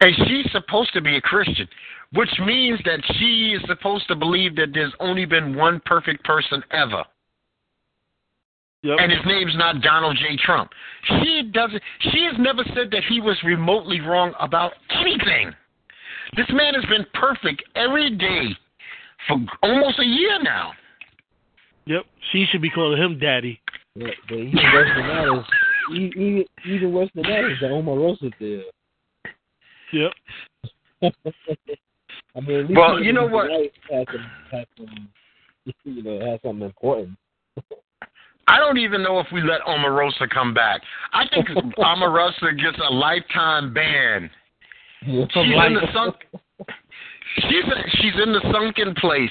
And 0.00 0.14
she's 0.26 0.50
supposed 0.50 0.92
to 0.94 1.00
be 1.00 1.16
a 1.16 1.20
Christian, 1.20 1.68
which 2.14 2.30
means 2.44 2.80
that 2.84 3.00
she 3.18 3.56
is 3.56 3.62
supposed 3.66 4.06
to 4.08 4.14
believe 4.14 4.54
that 4.56 4.68
there's 4.72 4.92
only 5.00 5.24
been 5.24 5.56
one 5.56 5.80
perfect 5.84 6.24
person 6.24 6.62
ever. 6.70 7.04
Yep. 8.82 8.98
And 9.00 9.10
his 9.10 9.20
name's 9.24 9.56
not 9.56 9.80
Donald 9.80 10.16
J. 10.18 10.36
Trump. 10.44 10.70
She 11.08 11.50
doesn't 11.52 11.82
she 12.12 12.22
has 12.30 12.34
never 12.38 12.62
said 12.74 12.90
that 12.92 13.02
he 13.08 13.20
was 13.20 13.36
remotely 13.42 14.00
wrong 14.00 14.34
about 14.38 14.72
anything. 14.90 15.52
This 16.36 16.46
man 16.52 16.74
has 16.74 16.84
been 16.84 17.06
perfect 17.14 17.62
every 17.74 18.10
day 18.14 18.48
for 19.26 19.38
almost 19.62 19.98
a 19.98 20.04
year 20.04 20.42
now. 20.42 20.72
Yep. 21.86 22.02
She 22.32 22.46
should 22.50 22.62
be 22.62 22.70
calling 22.70 23.00
him 23.00 23.18
daddy. 23.18 23.60
Yeah, 23.94 24.08
but 24.28 24.36
even 24.36 24.54
worse 24.72 24.90
than 24.96 25.06
that 25.06 25.38
is 25.38 25.96
even 25.96 26.44
even 26.66 26.92
worse 26.92 27.10
than 27.14 27.22
that 27.22 27.50
is 27.50 27.58
the 27.60 27.66
Omarosa 27.66 28.32
deal. 28.38 28.62
Yep. 29.92 31.12
I 32.36 32.40
mean, 32.40 32.60
at 32.60 32.68
least 32.68 32.78
Well, 32.78 33.02
you 33.02 33.12
know 33.12 33.26
what? 33.26 33.48
Has 33.50 34.06
some, 34.10 34.30
has 34.50 34.66
some, 34.76 35.08
you 35.84 36.02
know, 36.02 36.30
has 36.30 36.40
something 36.42 36.66
important. 36.66 37.16
I 38.46 38.58
don't 38.58 38.78
even 38.78 39.02
know 39.02 39.20
if 39.20 39.26
we 39.32 39.42
let 39.42 39.62
Omarosa 39.62 40.28
come 40.30 40.52
back. 40.52 40.82
I 41.12 41.26
think 41.28 41.48
Omarosa 41.78 42.60
gets 42.60 42.78
a 42.86 42.92
lifetime 42.92 43.72
ban. 43.72 44.30
You 45.02 45.20
know, 45.20 45.26
She's 45.32 45.66
in 45.66 45.74
the 45.74 45.86
sunk. 45.92 46.16
She's 47.36 47.64
she's 48.00 48.12
in 48.22 48.32
the 48.32 48.40
sunken 48.52 48.94
place. 48.94 49.30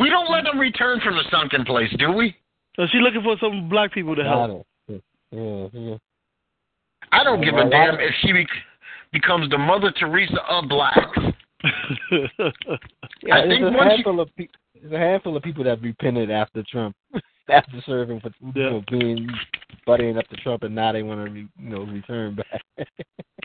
We 0.00 0.10
don't 0.10 0.30
let 0.30 0.44
them 0.44 0.58
return 0.58 1.00
from 1.00 1.14
the 1.14 1.24
sunken 1.30 1.64
place, 1.64 1.94
do 1.98 2.12
we? 2.12 2.36
So 2.76 2.86
she 2.90 2.98
looking 2.98 3.22
for 3.22 3.36
some 3.40 3.68
black 3.68 3.92
people 3.92 4.16
to 4.16 4.22
I 4.22 4.24
help. 4.26 4.66
don't- 4.88 5.02
Yeah, 5.30 5.80
yeah. 5.80 5.96
I 7.12 7.24
don't 7.24 7.42
give 7.42 7.54
a 7.54 7.68
damn 7.68 7.94
if 8.00 8.12
she 8.22 8.32
bec 8.32 8.46
becomes 9.12 9.48
the 9.50 9.58
Mother 9.58 9.90
Teresa 9.92 10.42
of 10.48 10.68
blacks. 10.68 11.18
Yeah, 13.22 13.34
I 13.36 13.42
think 13.48 13.62
a 13.64 13.84
handful 13.84 14.20
of 14.20 14.28
pe- 14.36 14.48
there's 14.80 14.92
a 14.92 14.98
handful 14.98 15.36
of 15.36 15.42
people 15.42 15.64
that 15.64 15.82
repented 15.82 16.30
after 16.30 16.62
Trump, 16.70 16.94
after 17.50 17.82
serving 17.84 18.20
for 18.20 18.30
you 18.40 18.52
Yeah. 18.54 18.70
know 18.70 18.84
being 18.90 19.28
buddying 19.86 20.18
up 20.18 20.28
to 20.28 20.36
Trump, 20.36 20.62
and 20.62 20.74
now 20.74 20.92
they 20.92 21.02
want 21.02 21.26
to 21.26 21.32
re, 21.32 21.48
you 21.58 21.68
know 21.70 21.84
return 21.84 22.36
back. 22.36 22.62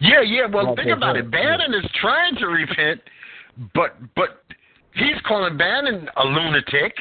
Yeah, 0.02 0.22
yeah. 0.22 0.48
Well, 0.52 0.76
think 0.76 0.90
about 0.90 1.16
have, 1.16 1.26
it. 1.26 1.32
Bannon 1.32 1.74
is 1.74 1.90
trying 2.02 2.36
to 2.38 2.48
repent, 2.48 3.00
but 3.74 3.96
but 4.16 4.44
he's 4.96 5.16
calling 5.26 5.56
Bannon 5.56 6.10
a 6.18 6.24
lunatic, 6.26 6.94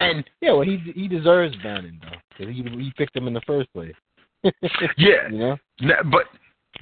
and 0.00 0.24
yeah, 0.40 0.52
well 0.52 0.62
he 0.62 0.78
he 0.94 1.06
deserves 1.06 1.54
Bannon 1.62 2.00
though, 2.02 2.16
because 2.30 2.52
he 2.52 2.62
he 2.62 2.92
picked 2.96 3.14
him 3.14 3.28
in 3.28 3.34
the 3.34 3.42
first 3.46 3.72
place. 3.72 3.94
yeah, 4.96 5.28
you 5.30 5.38
know. 5.38 5.56
But 6.10 6.24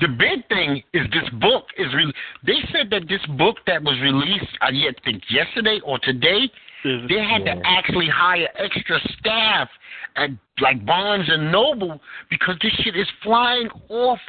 the 0.00 0.08
big 0.08 0.46
thing 0.48 0.82
is 0.92 1.06
this 1.12 1.28
book 1.40 1.64
is. 1.76 1.92
Re- 1.94 2.12
they 2.46 2.60
said 2.72 2.88
that 2.90 3.08
this 3.08 3.24
book 3.36 3.56
that 3.66 3.82
was 3.82 3.98
released, 4.00 4.56
I 4.60 4.70
yet 4.70 4.94
think 5.04 5.22
yesterday 5.30 5.80
or 5.84 5.98
today, 5.98 6.50
they 6.84 7.20
had 7.20 7.44
to 7.44 7.60
actually 7.64 8.08
hire 8.08 8.48
extra 8.56 9.00
staff 9.18 9.68
at 10.16 10.30
like 10.60 10.84
Barnes 10.86 11.28
and 11.28 11.50
Noble 11.50 12.00
because 12.30 12.56
this 12.62 12.72
shit 12.84 12.96
is 12.96 13.08
flying 13.22 13.68
off. 13.88 14.20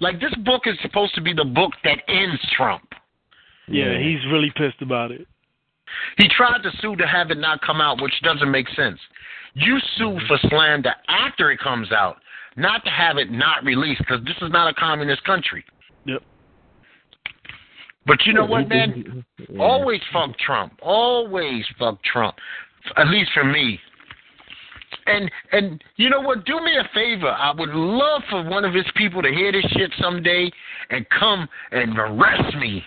Like 0.00 0.20
this 0.20 0.34
book 0.44 0.62
is 0.66 0.76
supposed 0.82 1.14
to 1.14 1.20
be 1.20 1.32
the 1.32 1.44
book 1.44 1.72
that 1.84 1.98
ends 2.08 2.40
Trump. 2.56 2.88
yeah, 3.68 3.98
he's 3.98 4.24
really 4.32 4.52
pissed 4.56 4.80
about 4.80 5.10
it. 5.10 5.26
He 6.16 6.28
tried 6.28 6.62
to 6.62 6.70
sue 6.80 6.96
to 6.96 7.06
have 7.06 7.30
it 7.30 7.38
not 7.38 7.60
come 7.62 7.80
out, 7.80 8.02
which 8.02 8.12
doesn't 8.22 8.50
make 8.50 8.68
sense. 8.70 8.98
You 9.54 9.78
sue 9.96 10.04
mm-hmm. 10.04 10.26
for 10.26 10.38
slander 10.48 10.94
after 11.08 11.50
it 11.50 11.58
comes 11.60 11.90
out, 11.92 12.16
not 12.58 12.84
to 12.84 12.90
have 12.90 13.16
it 13.16 13.30
not 13.30 13.64
released, 13.64 14.00
because 14.00 14.24
this 14.24 14.36
is 14.42 14.50
not 14.50 14.68
a 14.68 14.74
communist 14.74 15.24
country. 15.24 15.64
Yep. 16.04 16.22
But 18.06 18.24
you 18.24 18.32
know 18.32 18.46
what, 18.46 18.68
man? 18.68 19.24
yeah. 19.38 19.62
Always 19.62 20.00
fuck 20.12 20.36
Trump. 20.38 20.72
Always 20.82 21.64
fuck 21.78 22.02
Trump. 22.02 22.36
At 22.96 23.08
least 23.08 23.30
for 23.34 23.44
me. 23.44 23.78
And 25.06 25.30
and 25.52 25.84
you 25.96 26.08
know 26.08 26.20
what? 26.20 26.46
Do 26.46 26.60
me 26.60 26.76
a 26.76 26.88
favor. 26.94 27.28
I 27.28 27.52
would 27.56 27.68
love 27.70 28.22
for 28.30 28.42
one 28.48 28.64
of 28.64 28.72
his 28.72 28.86
people 28.96 29.20
to 29.22 29.28
hear 29.28 29.52
this 29.52 29.64
shit 29.72 29.92
someday 30.00 30.50
and 30.90 31.06
come 31.10 31.46
and 31.70 31.98
arrest 31.98 32.56
me. 32.56 32.82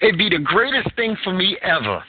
It'd 0.00 0.18
be 0.18 0.28
the 0.28 0.38
greatest 0.38 0.94
thing 0.96 1.16
for 1.24 1.32
me 1.32 1.56
ever. 1.62 2.02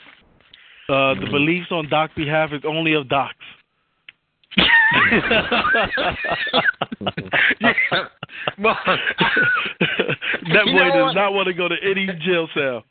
Uh, 0.88 1.14
the 1.14 1.28
beliefs 1.30 1.68
on 1.70 1.88
Doc's 1.88 2.14
behalf 2.14 2.50
is 2.52 2.62
only 2.66 2.92
of 2.92 3.08
Doc's. 3.08 3.34
yeah. 7.60 7.72
Well, 8.58 8.76
that 8.86 10.64
boy 10.66 10.84
does 10.92 11.02
what? 11.02 11.14
not 11.14 11.32
want 11.32 11.46
to 11.48 11.54
go 11.54 11.68
to 11.68 11.76
any 11.82 12.06
jail 12.24 12.48
cell. 12.54 12.84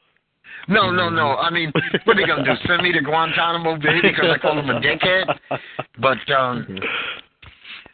no, 0.67 0.91
no, 0.91 1.09
no. 1.09 1.35
I 1.35 1.49
mean, 1.49 1.71
what 2.03 2.17
are 2.17 2.21
they 2.21 2.27
gonna 2.27 2.43
do? 2.43 2.51
Send 2.67 2.83
me 2.83 2.91
to 2.91 3.01
Guantanamo 3.01 3.77
Bay 3.77 4.01
because 4.01 4.25
I 4.33 4.37
call 4.39 4.59
him 4.59 4.69
a 4.69 4.79
dickhead? 4.79 5.37
But 5.99 6.31
um, 6.33 6.79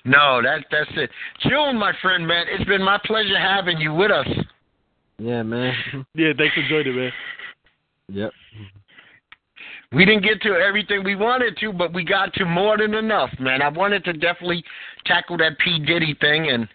no, 0.05 0.41
that 0.41 0.65
that's 0.71 0.91
it. 0.95 1.09
June, 1.41 1.77
my 1.77 1.93
friend, 2.01 2.27
man, 2.27 2.45
it's 2.49 2.65
been 2.65 2.83
my 2.83 2.99
pleasure 3.05 3.37
having 3.37 3.79
you 3.79 3.93
with 3.93 4.11
us. 4.11 4.27
Yeah, 5.17 5.43
man. 5.43 5.73
Yeah, 6.15 6.31
thanks 6.37 6.55
for 6.55 6.63
joining, 6.69 6.95
man. 6.95 7.11
Yep. 8.07 8.31
We 9.91 10.05
didn't 10.05 10.23
get 10.23 10.41
to 10.43 10.53
everything 10.53 11.03
we 11.03 11.15
wanted 11.15 11.57
to, 11.57 11.73
but 11.73 11.93
we 11.93 12.03
got 12.03 12.33
to 12.35 12.45
more 12.45 12.77
than 12.77 12.93
enough, 12.93 13.31
man. 13.39 13.61
I 13.61 13.69
wanted 13.69 14.03
to 14.05 14.13
definitely 14.13 14.63
tackle 15.05 15.37
that 15.37 15.57
P 15.57 15.79
Diddy 15.79 16.15
thing, 16.21 16.49
and 16.49 16.67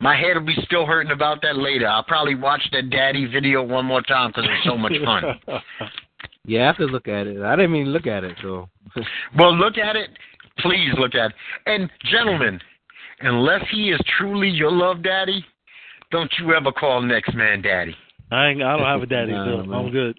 my 0.00 0.16
head 0.16 0.34
will 0.34 0.46
be 0.46 0.56
still 0.64 0.84
hurting 0.84 1.12
about 1.12 1.40
that 1.42 1.56
later. 1.56 1.86
I'll 1.86 2.02
probably 2.02 2.34
watch 2.34 2.62
that 2.72 2.90
Daddy 2.90 3.26
video 3.26 3.62
one 3.62 3.86
more 3.86 4.02
time 4.02 4.30
because 4.30 4.44
it's 4.50 4.64
so 4.64 4.76
much 4.76 4.94
fun. 5.04 5.24
Yeah, 6.44 6.64
I 6.64 6.66
have 6.66 6.76
to 6.78 6.86
look 6.86 7.06
at 7.06 7.28
it. 7.28 7.40
I 7.40 7.54
didn't 7.54 7.76
even 7.76 7.92
look 7.92 8.06
at 8.06 8.24
it, 8.24 8.36
so. 8.42 8.68
Well, 9.38 9.56
look 9.56 9.78
at 9.78 9.94
it. 9.94 10.10
Please 10.58 10.90
look 10.98 11.14
at 11.14 11.30
it. 11.30 11.36
And 11.66 11.88
gentlemen, 12.10 12.60
unless 13.20 13.62
he 13.70 13.90
is 13.90 14.00
truly 14.18 14.48
your 14.48 14.72
love 14.72 15.04
daddy, 15.04 15.44
don't 16.10 16.30
you 16.40 16.52
ever 16.52 16.72
call 16.72 17.00
next 17.00 17.32
man 17.34 17.62
daddy. 17.62 17.94
I 18.32 18.48
ain't, 18.48 18.62
I 18.62 18.76
don't 18.76 18.86
have 18.86 19.02
a 19.02 19.06
daddy, 19.06 19.30
Nah, 19.32 19.64
so. 19.64 19.72
I'm 19.72 19.92
good. 19.92 20.18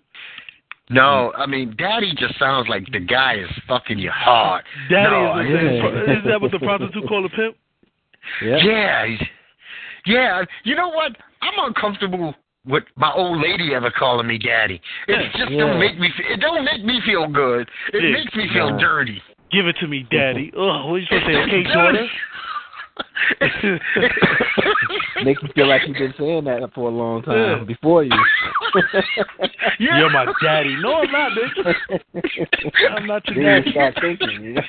No, 0.89 1.31
I 1.37 1.45
mean 1.45 1.75
daddy 1.77 2.13
just 2.17 2.37
sounds 2.37 2.67
like 2.67 2.85
the 2.91 2.99
guy 2.99 3.35
is 3.35 3.49
fucking 3.67 3.97
you 3.97 4.11
hard. 4.11 4.63
Daddy 4.89 5.09
No, 5.09 5.39
is, 5.39 5.47
yeah. 5.49 6.13
is 6.17 6.23
that 6.27 6.41
what 6.41 6.51
the 6.51 6.59
prostitute 6.59 7.07
call 7.07 7.25
a 7.25 7.29
pimp? 7.29 7.55
Yeah. 8.43 8.57
Yeah, 8.57 9.05
yeah. 10.05 10.41
You 10.63 10.75
know 10.75 10.89
what? 10.89 11.13
I'm 11.41 11.65
uncomfortable 11.67 12.33
with 12.65 12.83
my 12.95 13.11
old 13.13 13.41
lady 13.41 13.73
ever 13.73 13.91
calling 13.91 14.27
me 14.27 14.37
daddy. 14.37 14.81
It 15.07 15.19
Yeah. 15.19 15.45
just 15.45 15.51
don't 15.57 15.79
make 15.79 15.97
me. 15.99 16.09
It 16.29 16.39
don't 16.39 16.63
make 16.63 16.83
me 16.83 17.01
feel 17.05 17.27
good. 17.27 17.69
It 17.93 18.11
makes 18.11 18.33
me 18.35 18.47
feel 18.53 18.77
dirty. 18.77 19.21
Give 19.51 19.67
it 19.67 19.75
to 19.81 19.87
me, 19.87 20.05
daddy. 20.09 20.51
Oh, 20.57 20.87
what 20.91 20.95
you 20.97 21.05
supposed 21.05 21.25
to 21.25 21.33
say? 21.33 21.39
Okay, 21.43 21.63
daughter. 21.63 22.07
Make 25.23 25.41
you 25.41 25.49
feel 25.55 25.67
like 25.67 25.81
you've 25.87 25.97
been 25.97 26.13
saying 26.17 26.43
that 26.45 26.69
for 26.75 26.89
a 26.89 26.91
long 26.91 27.21
time 27.23 27.59
Yeah. 27.59 27.63
before 27.63 28.03
you. 28.03 28.11
Yeah. 29.79 29.97
You're 29.99 30.09
my 30.11 30.25
daddy. 30.43 30.75
No, 30.81 30.95
I'm 30.95 31.11
not, 31.11 31.31
bitch. 31.31 31.95
I'm 32.97 33.07
not 33.07 33.27
your 33.27 33.35
then 33.35 33.43
daddy. 33.45 33.65
you 33.67 33.71
start 33.71 33.95
thinking. 34.01 34.41
You 34.43 34.61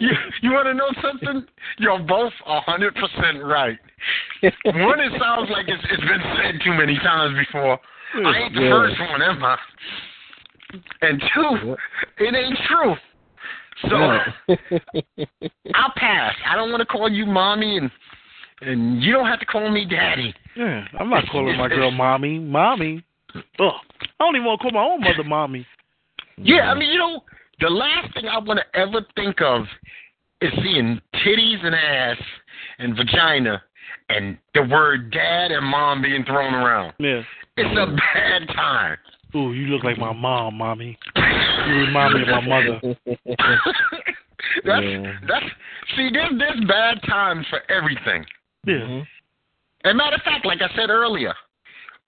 you 0.00 0.10
you 0.42 0.52
want 0.52 0.66
to 0.66 0.74
know 0.74 0.90
something? 1.02 1.46
You're 1.78 1.98
both 2.00 2.32
a 2.46 2.60
hundred 2.60 2.94
percent 2.94 3.42
right. 3.44 3.78
One, 4.64 5.00
it 5.00 5.12
sounds 5.20 5.50
like 5.50 5.68
it's, 5.68 5.82
it's 5.90 6.02
been 6.02 6.22
said 6.36 6.60
too 6.64 6.74
many 6.74 6.96
times 6.98 7.36
before. 7.46 7.78
I 8.14 8.36
ain't 8.44 8.54
the 8.54 8.62
Yeah. 8.62 8.70
first 8.70 9.00
one, 9.00 9.22
am 9.22 9.42
I? 9.44 9.56
And 11.02 11.22
two, 11.34 11.76
it 12.18 12.34
ain't 12.34 12.58
true. 12.68 12.94
So 13.82 13.96
I'll 15.74 15.92
pass. 15.96 16.34
I 16.46 16.56
don't 16.56 16.70
want 16.70 16.80
to 16.80 16.86
call 16.86 17.10
you 17.10 17.26
mommy, 17.26 17.78
and 17.78 17.90
and 18.62 19.02
you 19.02 19.12
don't 19.12 19.26
have 19.26 19.40
to 19.40 19.46
call 19.46 19.70
me 19.70 19.84
daddy. 19.84 20.34
Yeah, 20.56 20.84
I'm 20.98 21.10
not 21.10 21.24
calling 21.30 21.56
my 21.56 21.68
girl 21.68 21.90
mommy. 21.90 22.38
Mommy. 22.38 23.04
Ugh. 23.34 23.72
I 24.00 24.24
don't 24.24 24.34
even 24.34 24.46
want 24.46 24.60
to 24.60 24.62
call 24.62 24.72
my 24.72 24.82
own 24.82 25.00
mother 25.00 25.24
mommy. 25.24 25.66
Yeah, 26.38 26.70
I 26.70 26.74
mean, 26.74 26.90
you 26.90 26.98
know, 26.98 27.22
the 27.60 27.68
last 27.68 28.14
thing 28.14 28.26
I 28.28 28.38
want 28.38 28.60
to 28.60 28.78
ever 28.78 29.04
think 29.14 29.40
of 29.42 29.64
is 30.40 30.52
seeing 30.62 31.00
titties 31.14 31.64
and 31.64 31.74
ass 31.74 32.18
and 32.78 32.96
vagina 32.96 33.62
and 34.08 34.38
the 34.54 34.62
word 34.62 35.10
dad 35.10 35.50
and 35.50 35.64
mom 35.66 36.02
being 36.02 36.24
thrown 36.24 36.54
around. 36.54 36.92
Yeah. 36.98 37.22
It's 37.56 37.78
a 37.78 37.96
bad 38.14 38.48
time. 38.54 38.98
Ooh, 39.34 39.52
you 39.52 39.66
look 39.66 39.84
like 39.84 39.98
my 39.98 40.12
mom, 40.12 40.56
mommy. 40.56 40.98
You 41.16 41.74
remind 41.74 42.14
me 42.14 42.22
of 42.22 42.28
my 42.28 42.40
mother. 42.40 42.80
that's 44.64 44.84
Yeah. 44.84 45.12
that's 45.28 45.44
see 45.96 46.10
there's 46.12 46.32
there's 46.38 46.64
bad 46.66 47.00
times 47.08 47.46
for 47.50 47.60
everything. 47.70 48.24
Yeah. 48.66 48.74
Mhm. 48.74 49.06
As 49.84 49.94
matter 49.94 50.16
of 50.16 50.22
fact, 50.22 50.46
like 50.46 50.62
I 50.62 50.68
said 50.76 50.90
earlier, 50.90 51.34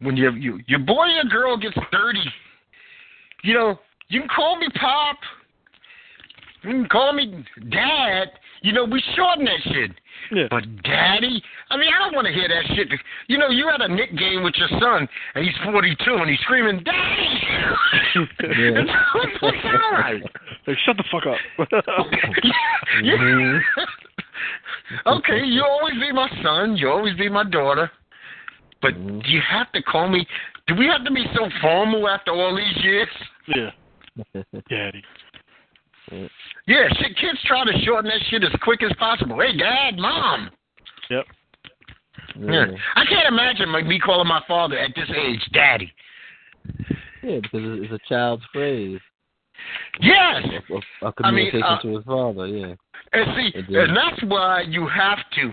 when 0.00 0.16
your 0.16 0.36
you, 0.36 0.60
your 0.66 0.80
boy 0.80 1.06
or 1.16 1.24
girl 1.28 1.56
gets 1.56 1.76
dirty, 1.92 2.24
you 3.42 3.54
know, 3.54 3.78
you 4.08 4.20
can 4.20 4.28
call 4.28 4.56
me 4.58 4.68
pop, 4.80 5.16
you 6.62 6.70
can 6.70 6.88
call 6.88 7.12
me 7.12 7.44
dad. 7.70 8.30
You 8.62 8.72
know, 8.72 8.84
we 8.84 9.02
shorten 9.14 9.44
that 9.44 9.60
shit. 9.64 9.90
Yeah. 10.32 10.46
But 10.50 10.64
daddy, 10.82 11.42
I 11.70 11.76
mean, 11.76 11.90
I 11.94 11.98
don't 12.04 12.14
want 12.14 12.26
to 12.26 12.32
hear 12.32 12.48
that 12.48 12.64
shit. 12.74 12.88
You 13.28 13.38
know, 13.38 13.50
you 13.50 13.68
had 13.68 13.80
a 13.80 13.88
Knick 13.88 14.16
game 14.16 14.42
with 14.42 14.54
your 14.56 14.68
son, 14.80 15.08
and 15.34 15.44
he's 15.44 15.54
42, 15.64 16.14
and 16.14 16.28
he's 16.28 16.40
screaming, 16.40 16.82
"Daddy!" 16.82 17.40
Yeah. 17.44 17.74
it's, 18.14 19.38
it's 19.42 19.64
all 19.64 19.92
right. 19.92 20.22
Like, 20.66 20.76
shut 20.84 20.96
the 20.96 21.04
fuck 21.10 21.24
up. 21.26 21.38
Yeah. 23.02 23.14
Mhm. 23.16 23.60
okay, 25.06 25.44
you 25.44 25.62
always 25.62 25.94
be 25.94 26.10
my 26.12 26.28
son. 26.42 26.76
You 26.76 26.88
always 26.90 27.16
be 27.16 27.28
my 27.28 27.44
daughter. 27.44 27.90
But 28.82 28.94
Mhm. 28.94 29.22
do 29.24 29.30
you 29.30 29.40
have 29.48 29.70
to 29.72 29.82
call 29.82 30.08
me? 30.08 30.26
Do 30.66 30.74
we 30.74 30.86
have 30.86 31.04
to 31.04 31.10
be 31.10 31.24
so 31.34 31.48
formal 31.60 32.08
after 32.08 32.32
all 32.32 32.56
these 32.56 32.76
years? 32.84 33.08
yeah. 33.48 33.70
Daddy. 34.68 35.02
Yeah, 36.66 36.88
shit. 37.00 37.16
Kids 37.16 37.38
try 37.44 37.64
to 37.64 37.72
shorten 37.84 38.10
that 38.10 38.20
shit 38.28 38.44
as 38.44 38.50
quick 38.62 38.82
as 38.82 38.92
possible. 38.98 39.40
Hey, 39.40 39.56
dad, 39.56 39.96
mom. 39.96 40.50
Yep. 41.10 41.24
Yeah. 42.40 42.66
I 42.96 43.04
can't 43.04 43.28
imagine 43.28 43.72
like, 43.72 43.86
me 43.86 43.98
calling 43.98 44.28
my 44.28 44.42
father 44.46 44.78
at 44.78 44.90
this 44.94 45.10
age, 45.16 45.40
daddy. 45.52 45.92
Yeah, 47.22 47.40
because 47.42 47.60
it's 47.62 47.92
it's 47.92 47.92
a 47.92 48.08
child's 48.08 48.44
phrase 48.52 49.00
Yes. 50.00 50.44
a 50.70 50.74
of, 50.74 50.82
of 51.02 51.14
I 51.24 51.30
mean, 51.30 51.50
communication 51.50 51.62
uh, 51.62 51.80
to 51.82 51.96
his 51.96 52.04
father. 52.04 52.46
Yeah. 52.46 52.74
And 53.12 53.36
see, 53.36 53.52
and 53.74 53.96
that's 53.96 54.22
why 54.24 54.62
you 54.62 54.86
have 54.86 55.18
to, 55.36 55.52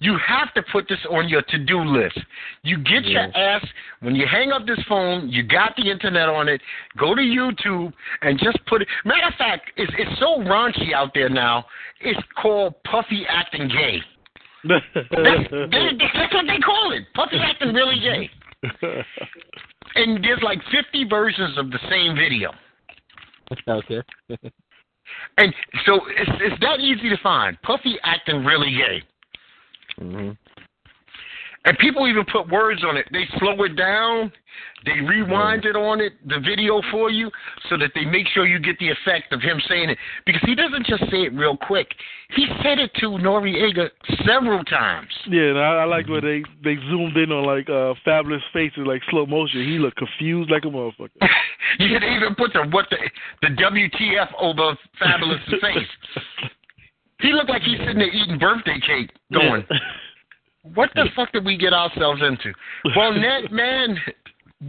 you 0.00 0.16
have 0.26 0.52
to 0.54 0.62
put 0.72 0.88
this 0.88 0.98
on 1.10 1.28
your 1.28 1.42
to-do 1.42 1.80
list. 1.80 2.18
You 2.62 2.78
get 2.78 3.04
your 3.04 3.34
ass 3.36 3.66
when 4.00 4.14
you 4.14 4.26
hang 4.30 4.52
up 4.52 4.66
this 4.66 4.78
phone. 4.88 5.28
You 5.28 5.42
got 5.42 5.74
the 5.76 5.90
internet 5.90 6.28
on 6.28 6.48
it. 6.48 6.60
Go 6.98 7.14
to 7.14 7.20
YouTube 7.20 7.92
and 8.22 8.38
just 8.38 8.58
put 8.66 8.82
it. 8.82 8.88
Matter 9.04 9.28
of 9.28 9.34
fact, 9.34 9.70
it's 9.76 9.92
it's 9.98 10.20
so 10.20 10.38
raunchy 10.40 10.92
out 10.92 11.12
there 11.14 11.30
now. 11.30 11.64
It's 12.00 12.20
called 12.40 12.74
Puffy 12.84 13.24
acting 13.28 13.68
gay. 13.68 14.02
That's, 14.68 14.84
that's 14.94 16.34
what 16.34 16.46
they 16.46 16.58
call 16.58 16.92
it. 16.92 17.04
Puffy 17.14 17.38
acting 17.38 17.72
really 17.72 17.98
gay. 18.00 18.30
And 19.96 20.22
there's 20.22 20.42
like 20.42 20.58
50 20.70 21.04
versions 21.08 21.56
of 21.56 21.70
the 21.70 21.78
same 21.88 22.14
video. 22.14 22.52
okay. 23.68 24.02
And 25.38 25.54
so 25.86 26.00
it's 26.08 26.30
it's 26.40 26.60
that 26.60 26.80
easy 26.80 27.08
to 27.08 27.16
find. 27.22 27.60
Puffy 27.62 27.96
acting 28.02 28.44
really 28.44 28.72
gay. 28.72 29.02
Hmm 29.98 30.30
And 31.64 31.78
people 31.78 32.06
even 32.06 32.24
put 32.30 32.48
words 32.48 32.84
on 32.84 32.96
it. 32.96 33.06
They 33.12 33.24
slow 33.38 33.62
it 33.64 33.76
down, 33.76 34.32
they 34.84 35.00
rewind 35.00 35.64
it 35.64 35.74
on 35.74 36.00
it, 36.00 36.12
the 36.26 36.38
video 36.38 36.80
for 36.92 37.10
you, 37.10 37.30
so 37.68 37.76
that 37.78 37.90
they 37.94 38.04
make 38.04 38.28
sure 38.28 38.46
you 38.46 38.60
get 38.60 38.78
the 38.78 38.88
effect 38.88 39.32
of 39.32 39.40
him 39.42 39.60
saying 39.68 39.90
it. 39.90 39.98
Because 40.24 40.42
he 40.44 40.54
doesn't 40.54 40.86
just 40.86 41.02
say 41.10 41.22
it 41.22 41.32
real 41.32 41.56
quick. 41.56 41.88
He 42.36 42.46
said 42.62 42.78
it 42.78 42.92
to 43.00 43.06
Noreaga 43.18 43.90
several 44.24 44.62
times. 44.64 45.08
Yeah, 45.28 45.50
and 45.50 45.58
I, 45.58 45.82
I 45.82 45.84
like 45.84 46.08
where 46.08 46.20
they 46.20 46.44
they 46.62 46.76
zoomed 46.88 47.16
in 47.16 47.32
on 47.32 47.44
like 47.44 47.68
uh 47.68 47.94
Fabolous 48.06 48.42
faces, 48.52 48.86
like 48.86 49.02
slow 49.10 49.26
motion. 49.26 49.64
He 49.64 49.78
looked 49.78 49.96
confused 49.96 50.50
like 50.50 50.64
a 50.64 50.68
motherfucker. 50.68 51.10
you 51.80 51.88
could 51.88 52.04
even 52.04 52.34
put 52.36 52.52
the 52.52 52.66
what 52.70 52.86
the 52.90 52.98
the 53.42 53.48
WTF 53.48 54.28
over 54.38 54.76
Fabolous 55.00 55.60
face. 55.60 55.88
He 57.20 57.32
looked 57.32 57.48
like 57.48 57.62
he's 57.62 57.78
sitting 57.78 57.98
there 57.98 58.12
eating 58.12 58.38
birthday 58.38 58.78
cake, 58.80 59.10
going, 59.32 59.64
Yeah. 59.70 59.78
"What 60.74 60.90
the 60.94 61.08
fuck 61.16 61.32
did 61.32 61.44
we 61.44 61.56
get 61.56 61.72
ourselves 61.72 62.22
into?" 62.22 62.52
Well, 62.96 63.12
Net 63.20 63.50
man, 63.50 63.98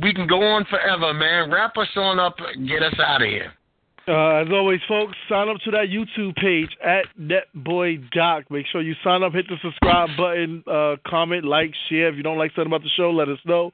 we 0.01 0.13
can 0.13 0.27
go 0.27 0.41
on 0.41 0.65
forever, 0.65 1.13
man. 1.13 1.51
Wrap 1.51 1.77
us 1.77 1.89
on 1.95 2.19
up, 2.19 2.37
get 2.65 2.83
us 2.83 2.95
out 2.99 3.21
of 3.21 3.27
here. 3.27 3.53
Uh, 4.09 4.35
as 4.41 4.47
always, 4.53 4.79
folks, 4.87 5.17
sign 5.27 5.49
up 5.49 5.57
to 5.65 5.71
that 5.71 5.87
YouTube 5.89 6.33
page 6.37 6.69
at 6.81 7.05
NetBoy 7.19 8.09
NetBoyDoc. 8.15 8.43
Make 8.49 8.65
sure 8.67 8.81
you 8.81 8.95
sign 9.03 9.21
up, 9.21 9.33
hit 9.33 9.47
the 9.49 9.57
subscribe 9.61 10.09
button, 10.15 10.63
uh, 10.65 10.95
comment, 11.05 11.43
like, 11.43 11.73
share. 11.89 12.07
If 12.07 12.15
you 12.15 12.23
don't 12.23 12.37
like 12.37 12.51
something 12.51 12.71
about 12.71 12.83
the 12.83 12.89
show, 12.95 13.11
let 13.11 13.27
us 13.27 13.39
know. 13.43 13.71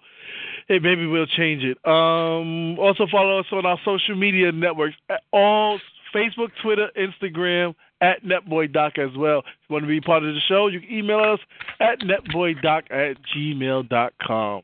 Hey, 0.67 0.79
maybe 0.79 1.05
we'll 1.05 1.27
change 1.27 1.63
it. 1.63 1.77
Um, 1.85 2.79
also, 2.79 3.05
follow 3.11 3.39
us 3.41 3.45
on 3.51 3.67
our 3.67 3.77
social 3.85 4.15
media 4.15 4.51
networks, 4.51 4.95
all 5.31 5.79
Facebook, 6.15 6.49
Twitter, 6.63 6.89
Instagram, 6.97 7.75
at 8.03 8.23
NetBoyDoc 8.23 8.99
as 8.99 9.15
well. 9.17 9.39
If 9.39 9.45
you 9.69 9.73
want 9.73 9.83
to 9.85 9.87
be 9.87 10.01
part 10.01 10.23
of 10.23 10.33
the 10.33 10.39
show, 10.47 10.67
you 10.67 10.81
can 10.81 10.91
email 10.91 11.19
us 11.19 11.39
at 11.79 11.99
netboydoc 12.01 12.91
at 12.91 13.15
gmail.com. 13.35 14.61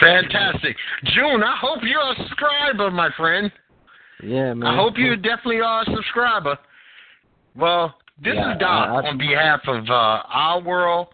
Fantastic, 0.00 0.76
June. 1.14 1.42
I 1.42 1.56
hope 1.60 1.80
you're 1.82 2.00
a 2.00 2.14
subscriber, 2.16 2.90
my 2.90 3.10
friend. 3.16 3.52
Yeah, 4.22 4.54
man. 4.54 4.64
I 4.64 4.76
hope 4.76 4.94
you 4.96 5.14
definitely 5.16 5.60
are 5.60 5.82
a 5.82 5.84
subscriber. 5.84 6.58
Well, 7.54 7.94
this 8.22 8.34
Yeah, 8.34 8.52
is 8.54 8.58
Doc 8.58 8.88
I- 8.88 8.94
I- 8.94 9.08
on 9.08 9.18
behalf 9.18 9.60
of 9.68 9.88
uh, 9.88 10.22
Our 10.28 10.60
World, 10.62 11.08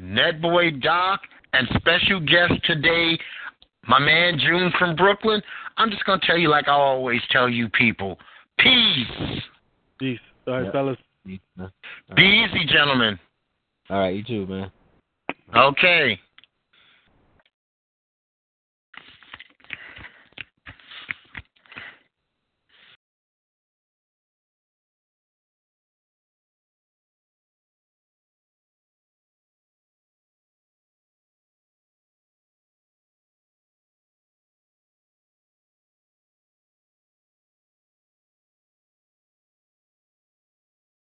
Netboy 0.00 0.82
Doc, 0.82 1.20
and 1.52 1.68
special 1.76 2.20
guest 2.20 2.54
today, 2.64 3.18
my 3.86 3.98
man 3.98 4.38
June 4.38 4.72
from 4.78 4.96
Brooklyn. 4.96 5.42
I'm 5.76 5.90
just 5.90 6.04
going 6.04 6.20
to 6.20 6.26
tell 6.26 6.38
you 6.38 6.48
like 6.48 6.68
I 6.68 6.72
always 6.72 7.20
tell 7.30 7.48
you 7.48 7.68
people 7.68 8.18
peace. 8.58 9.40
Peace. 10.00 10.18
All 10.48 10.54
right, 10.54 10.64
Yeah. 10.64 10.72
fellas. 10.72 10.98
Yeah. 11.26 11.66
Be 12.16 12.22
easy, 12.22 12.64
gentlemen. 12.64 13.18
All 13.90 13.98
right, 13.98 14.16
you 14.16 14.22
too, 14.22 14.46
man. 14.46 14.72
Okay. 15.54 16.18